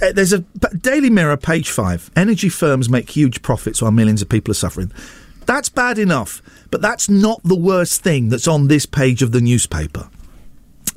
[0.01, 0.41] Uh, there's a
[0.81, 2.11] Daily Mirror, page five.
[2.17, 4.93] Energy firms make huge profits while millions of people are suffering.
[5.47, 9.41] That's bad enough, but that's not the worst thing that's on this page of the
[9.41, 10.09] newspaper.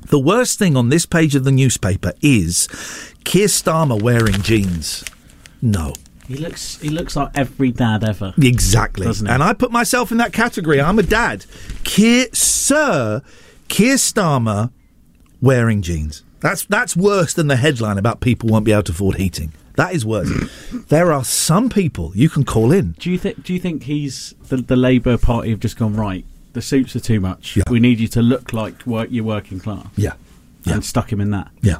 [0.06, 2.68] The worst thing on this page of the newspaper is
[3.24, 5.04] Keir Starmer wearing jeans.
[5.62, 5.92] No.
[6.26, 8.34] He looks he looks like every dad ever.
[8.40, 9.06] Exactly.
[9.06, 10.80] And I put myself in that category.
[10.80, 11.44] I'm a dad.
[11.84, 13.22] Keir, Sir
[13.68, 14.70] Keir Starmer
[15.40, 16.24] wearing jeans.
[16.40, 19.52] That's that's worse than the headline about people won't be able to afford heating.
[19.76, 20.30] That is worse.
[20.88, 22.92] there are some people you can call in.
[22.98, 26.24] Do you think do you think he's the, the Labour Party have just gone right?
[26.52, 27.58] The suits are too much.
[27.70, 29.86] We need you to look like work you're working class.
[29.96, 30.14] Yeah.
[30.66, 31.48] And stuck him in that.
[31.62, 31.76] Yeah.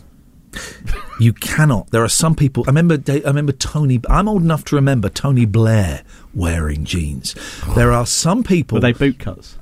[1.18, 1.90] You cannot.
[1.90, 2.64] There are some people.
[2.66, 2.98] I remember.
[3.08, 4.00] I remember Tony.
[4.08, 6.02] I'm old enough to remember Tony Blair
[6.34, 7.34] wearing jeans.
[7.74, 8.76] There are some people.
[8.76, 9.58] Were they boot cuts?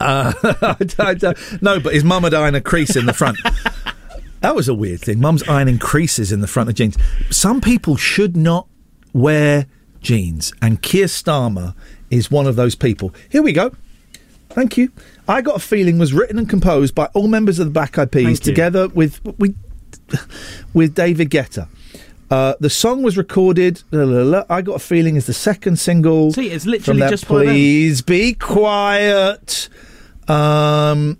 [0.00, 3.12] Uh, I don't- I don't- no, but his mum had ironed a crease in the
[3.12, 3.38] front.
[4.42, 5.20] that was a weird thing.
[5.20, 6.96] Mum's ironing creases in the front of jeans.
[7.30, 8.66] Some people should not
[9.12, 9.66] wear
[10.00, 11.74] jeans, and Keir Starmer
[12.10, 13.14] is one of those people.
[13.30, 13.72] Here we go.
[14.50, 14.92] Thank you.
[15.26, 18.12] I got a feeling was written and composed by all members of the Black Eyed
[18.12, 19.56] Peas together with with
[20.74, 21.68] with David Guetta.
[22.30, 23.82] Uh, the song was recorded.
[23.90, 26.32] la, la, la, I got a feeling is the second single.
[26.32, 27.26] See, it's literally just.
[27.26, 29.68] Please be quiet.
[30.28, 31.18] Um,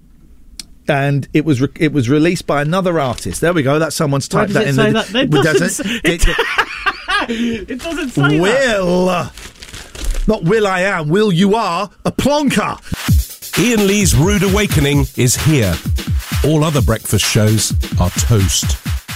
[0.88, 3.40] and it was re- it was released by another artist.
[3.40, 3.78] There we go.
[3.78, 4.74] That someone's Why typed does that it in.
[4.74, 5.24] say the, that?
[5.24, 8.40] It doesn't doesn't say- it- it doesn't say that.
[8.40, 9.08] Will.
[9.08, 9.30] Uh,
[10.28, 11.08] not will I am.
[11.08, 12.78] Will you are a plonker.
[13.58, 15.74] Ian Lee's Rude Awakening is here.
[16.44, 18.72] All other breakfast shows are toast.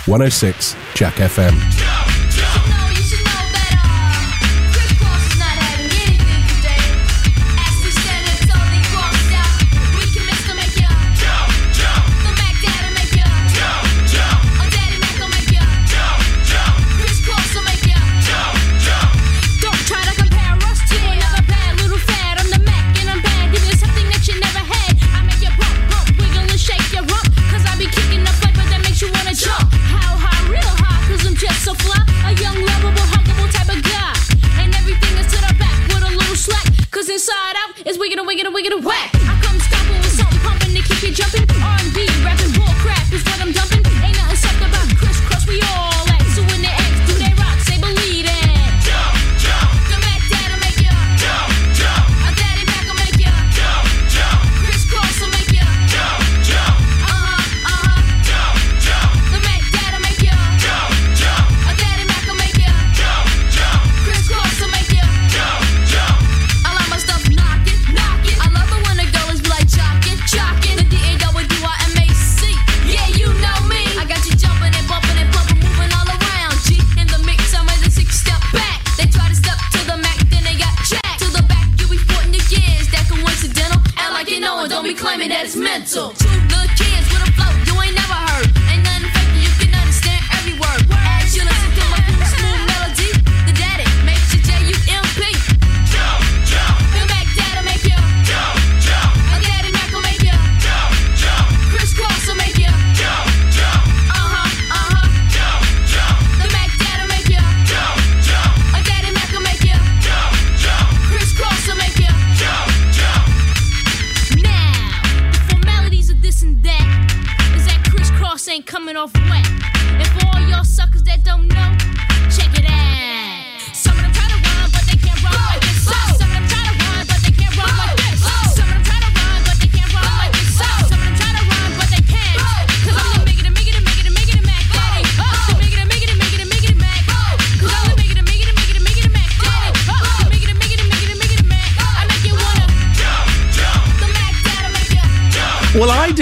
[0.06, 2.05] 106 Jack FM.
[37.97, 39.10] Is wicked and wicked and wicked and whack.
[39.14, 41.65] I come stomping with something pumping to keep you jumping.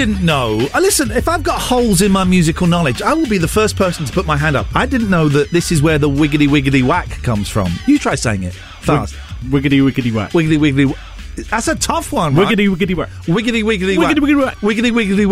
[0.05, 0.67] Didn't know.
[0.73, 3.75] Uh, listen, if I've got holes in my musical knowledge, I will be the first
[3.75, 4.67] person to put my hand up.
[4.75, 7.71] I didn't know that this is where the wiggity wiggity whack comes from.
[7.87, 9.15] You try saying it fast.
[9.45, 10.31] Wiggity wiggity whack.
[10.31, 11.49] Wiggity wiggity.
[11.49, 12.35] That's a tough one.
[12.35, 12.47] right?
[12.47, 13.09] Wiggity wiggity whack.
[13.23, 14.15] Wiggity wiggity whack.
[14.15, 14.57] Wiggity wiggity whack.
[14.57, 15.25] Wiggity wiggity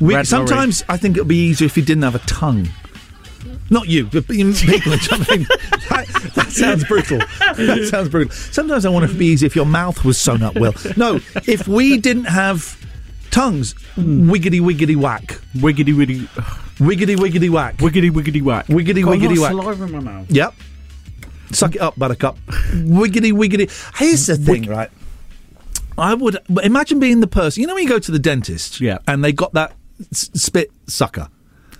[0.00, 0.24] whack.
[0.24, 2.68] Sometimes I think it would be easier if you didn't have a tongue.
[3.70, 4.52] Not you, but people.
[4.52, 5.42] jumping.
[5.90, 7.18] that, that sounds brutal.
[7.18, 8.32] That sounds brutal.
[8.32, 10.74] Sometimes I wonder if it'd be easy if your mouth was sewn up well.
[10.96, 11.16] No,
[11.46, 12.78] if we didn't have
[13.30, 15.40] tongues, wiggity wiggity whack.
[15.56, 16.26] Wiggity wiggity.
[16.78, 17.76] Wiggity wiggity whack.
[17.78, 18.66] Wiggity wiggity whack.
[18.66, 19.50] Wiggity Got a lot wiggity whack.
[19.50, 20.30] saliva in my mouth.
[20.30, 20.54] Yep.
[21.52, 22.36] Suck it up, buttercup.
[22.72, 23.70] wiggity wiggity.
[23.98, 24.90] Here's the thing, right?
[25.96, 27.60] I would imagine being the person.
[27.60, 28.98] You know when you go to the dentist, Yeah.
[29.08, 29.72] and they got that
[30.12, 31.28] s- spit sucker.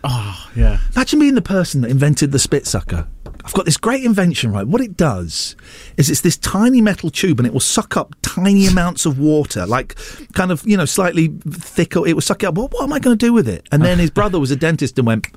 [0.03, 0.79] Oh, yeah.
[0.97, 3.07] Imagine being the person that invented the spit sucker.
[3.49, 4.67] I've got this great invention, right?
[4.69, 5.57] What it does
[5.97, 9.65] is it's this tiny metal tube and it will suck up tiny amounts of water,
[9.65, 9.97] like
[10.35, 12.07] kind of, you know, slightly thicker.
[12.07, 12.57] It will suck it up.
[12.57, 13.67] What, what am I going to do with it?
[13.73, 15.29] And then his brother was a dentist and went,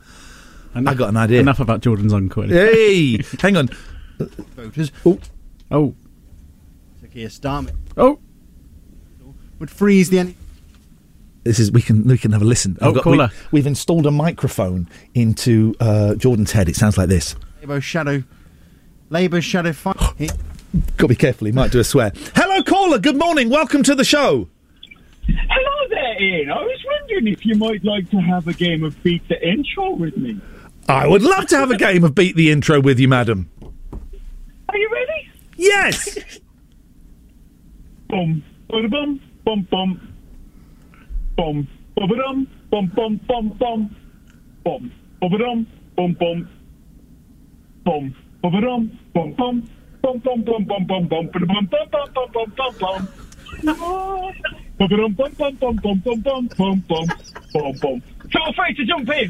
[0.76, 1.40] I got an idea.
[1.40, 2.44] Enough about Jordan's uncle.
[2.44, 3.70] Hey, hang on.
[4.58, 4.92] Voters.
[5.06, 5.18] Oh.
[5.72, 5.96] Oh.
[7.14, 8.20] Keir Starmer Oh.
[9.60, 10.20] would freeze the.
[10.20, 10.36] Any-
[11.46, 12.78] This is we can we can have a listen.
[12.82, 13.30] Oh, caller.
[13.52, 16.68] We, have installed a microphone into uh, Jordan's head.
[16.68, 17.36] It sounds like this.
[17.62, 18.24] Labour shadow.
[19.12, 19.72] Labour shadow.
[19.74, 20.28] Fi- he-
[20.98, 21.46] Got to be careful.
[21.46, 22.12] He might do a swear.
[22.36, 22.98] Hello, caller.
[22.98, 23.50] Good morning.
[23.50, 24.48] Welcome to the show.
[25.28, 26.50] Hello there, Ian.
[26.50, 29.92] I was wondering if you might like to have a game of Beat the Intro
[29.92, 30.40] with me.
[30.88, 33.50] I would love to have a game of beat the intro with you, madam.
[34.68, 35.30] Are you ready?
[35.56, 36.18] Yes.
[38.10, 40.02] Bum, bum, bum, bum, bum,
[41.38, 43.96] bum, bum, bum, bum, bum, bum,
[44.64, 46.50] bum, bum, bum, bum,
[47.84, 49.62] bum, bum, bum, bum,
[50.02, 51.08] bum, bum, bum, bum, bum,
[55.82, 57.12] bum, bum, bum, bum,
[57.54, 58.02] bum, bum.
[58.32, 59.30] Feel free to jump in.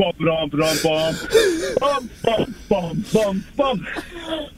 [0.00, 0.14] bum.
[0.20, 1.14] Bum, bum.
[1.80, 3.86] Bum, bum, bum, bum, bum.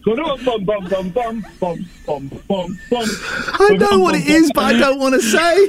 [0.04, 3.08] Bum, bum, bum, bum, bum, bum, bum, bum, bum.
[3.52, 5.68] I know what it is, but I don't want to say.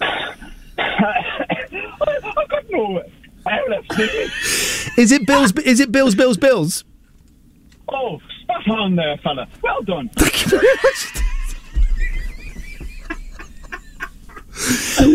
[0.78, 3.02] I've got no.
[4.96, 5.52] Is it Bills?
[5.58, 6.14] Is it Bills?
[6.14, 6.36] Bills?
[6.36, 6.84] Bills?
[7.88, 9.48] Oh, spot on there, fella.
[9.62, 10.10] Well done.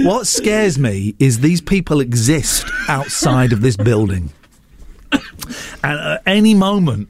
[0.05, 4.31] What scares me is these people exist outside of this building,
[5.11, 7.09] and at any moment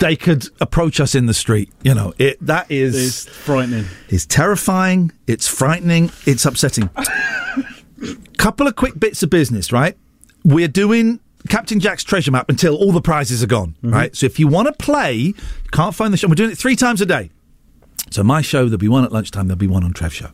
[0.00, 1.70] they could approach us in the street.
[1.82, 3.86] You know, it that is It's frightening.
[4.08, 5.12] It's terrifying.
[5.26, 6.10] It's frightening.
[6.26, 6.90] It's upsetting.
[8.38, 9.96] Couple of quick bits of business, right?
[10.44, 13.92] We're doing Captain Jack's treasure map until all the prizes are gone, mm-hmm.
[13.92, 14.16] right?
[14.16, 15.34] So if you want to play, you
[15.72, 16.28] can't find the show.
[16.28, 17.30] We're doing it three times a day.
[18.10, 20.30] So my show, there'll be one at lunchtime, there'll be one on Trev Show.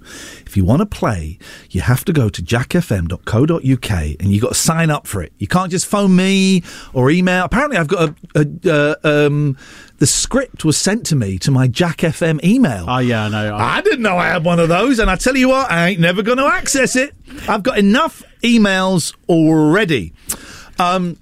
[0.47, 1.39] If you want to play,
[1.71, 5.33] you have to go to jackfm.co.uk and you've got to sign up for it.
[5.39, 6.63] You can't just phone me
[6.93, 7.45] or email.
[7.45, 9.57] Apparently, I've got a, a uh, um,
[9.99, 12.87] the script was sent to me to my Jack FM email.
[12.89, 13.57] Oh, yeah, I know.
[13.57, 16.01] I didn't know I had one of those, and I tell you what, I ain't
[16.01, 17.15] never going to access it.
[17.49, 20.13] I've got enough emails already.
[20.79, 21.19] Um,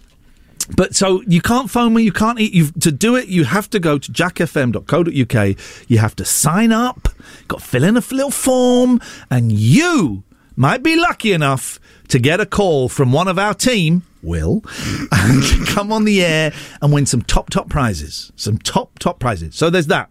[0.77, 2.53] but so you can't phone me, you can't eat.
[2.53, 5.57] You've, to do it, you have to go to jackfm.co.uk.
[5.89, 7.09] You have to sign up,
[7.49, 10.25] got to fill in a little form, and you
[10.57, 14.63] might be lucky enough to get a call from one of our team, Will,
[15.13, 16.53] and come on the air
[16.83, 18.33] and win some top, top prizes.
[18.37, 19.55] Some top, top prizes.
[19.55, 20.11] So there's that.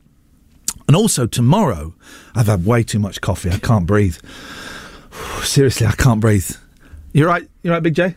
[0.88, 1.94] And also tomorrow,
[2.34, 3.52] I've had way too much coffee.
[3.52, 4.18] I can't breathe.
[5.44, 6.50] Seriously, I can't breathe.
[7.14, 7.48] You're right.
[7.62, 8.16] You're right, Big J.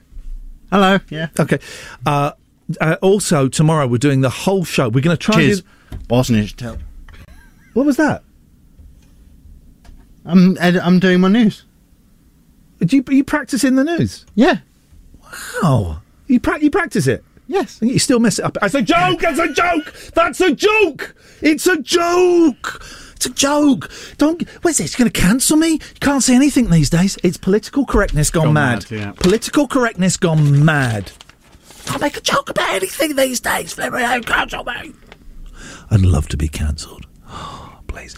[0.73, 0.99] Hello.
[1.11, 1.29] Yeah.
[1.39, 1.59] Okay.
[2.07, 2.33] Uh,
[2.81, 4.89] uh, also, tomorrow we're doing the whole show.
[4.89, 5.63] We're going to try Cheers.
[5.91, 6.07] and do.
[6.07, 6.79] Bosnich tell.
[7.75, 8.23] What was that?
[10.25, 11.65] I'm ed- I'm doing my news.
[12.81, 14.25] Do you, are you practicing the news?
[14.35, 14.59] Yeah.
[15.63, 16.01] Wow.
[16.27, 17.23] You, pra- you practice it?
[17.49, 17.81] Yes.
[17.83, 18.57] And you still mess it up.
[18.63, 19.21] It's a joke!
[19.21, 19.93] That's a joke!
[20.15, 21.15] That's a joke!
[21.43, 22.83] It's a joke!
[23.23, 23.89] It's a joke!
[24.19, 24.43] Don't.
[24.63, 24.99] What's this?
[24.99, 25.75] You're going to cancel me?
[25.75, 27.17] You can't say anything these days.
[27.23, 28.91] It's political correctness gone, Gone mad.
[28.91, 29.13] mad, yeah.
[29.13, 31.13] Political correctness gone mad.
[31.87, 33.79] Can't make a joke about anything these days.
[33.79, 34.93] Let me don't cancel me.
[35.93, 37.07] I'd love to be cancelled.
[37.87, 38.15] Please.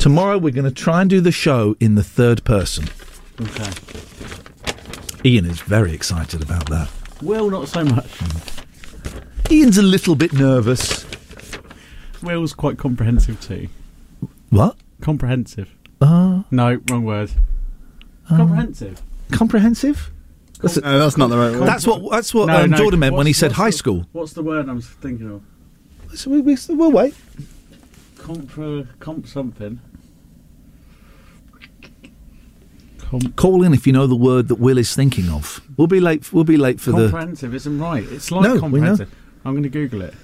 [0.00, 2.88] Tomorrow we're going to try and do the show in the third person.
[3.40, 3.70] Okay.
[5.24, 6.90] Ian is very excited about that.
[7.22, 8.10] Will, not so much.
[9.48, 11.06] Ian's a little bit nervous.
[12.20, 13.68] Will's quite comprehensive too.
[14.50, 14.76] What?
[15.00, 15.74] Comprehensive.
[16.00, 17.30] Uh, No, wrong word.
[18.28, 19.00] Uh, comprehensive.
[19.32, 20.10] comprehensive?
[20.60, 21.66] That's, No, that's not the right word.
[21.66, 24.06] that's what that's what No, um, no, Jordan meant when he said high the- school.
[24.12, 25.42] What's the word I'm thinking of?
[26.18, 27.14] So we, we, we'll wait.
[28.16, 29.80] Compro, comp something.
[33.36, 35.60] Call in if you know the word that Will is thinking of.
[35.76, 36.32] We'll be late.
[36.32, 37.08] We'll be late for the.
[37.10, 38.04] comprehensive isn't right.
[38.04, 39.12] It's like No, comprehensive.
[39.44, 40.14] I'm going to Google it.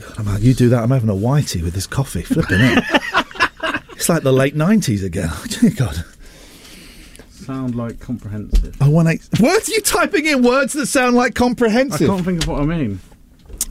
[0.00, 0.82] Come on, you do that.
[0.82, 2.22] I'm having a whitey with this coffee.
[2.22, 2.84] Flipping it.
[3.92, 5.28] it's like the late nineties again.
[5.30, 6.04] Oh, dear God.
[7.30, 8.76] sound like comprehensive.
[8.80, 9.28] Oh one eight.
[9.38, 12.08] What are you typing in words that sound like comprehensive?
[12.10, 13.00] I can't think of what I mean.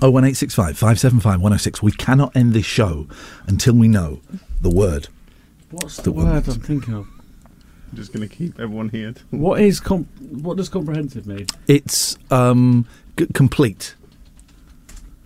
[0.01, 1.81] Oh one eight six five five seven five one zero six.
[1.81, 3.07] We cannot end this show
[3.47, 4.21] until we know
[4.61, 5.07] the word.
[5.71, 6.27] What's the That word.
[6.47, 7.07] I'm thinking of?
[7.91, 9.13] I'm just going to keep everyone here.
[9.29, 11.45] What is com- What does comprehensive mean?
[11.67, 12.87] It's um
[13.17, 13.95] g- complete.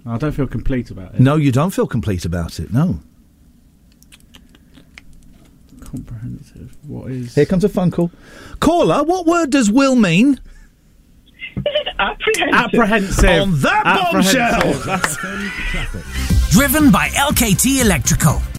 [0.07, 1.19] I don't feel complete about it.
[1.19, 2.71] No, you don't feel complete about it.
[2.71, 2.99] No.
[5.81, 6.75] Comprehensive.
[6.87, 7.35] What is?
[7.35, 8.11] Here comes a phone call.
[8.59, 10.39] Caller, what word does will mean?
[11.99, 12.53] Apprehensive.
[12.53, 13.41] Apprehensive.
[13.41, 14.61] On that bombshell.
[16.51, 18.41] Driven by LKT Electrical.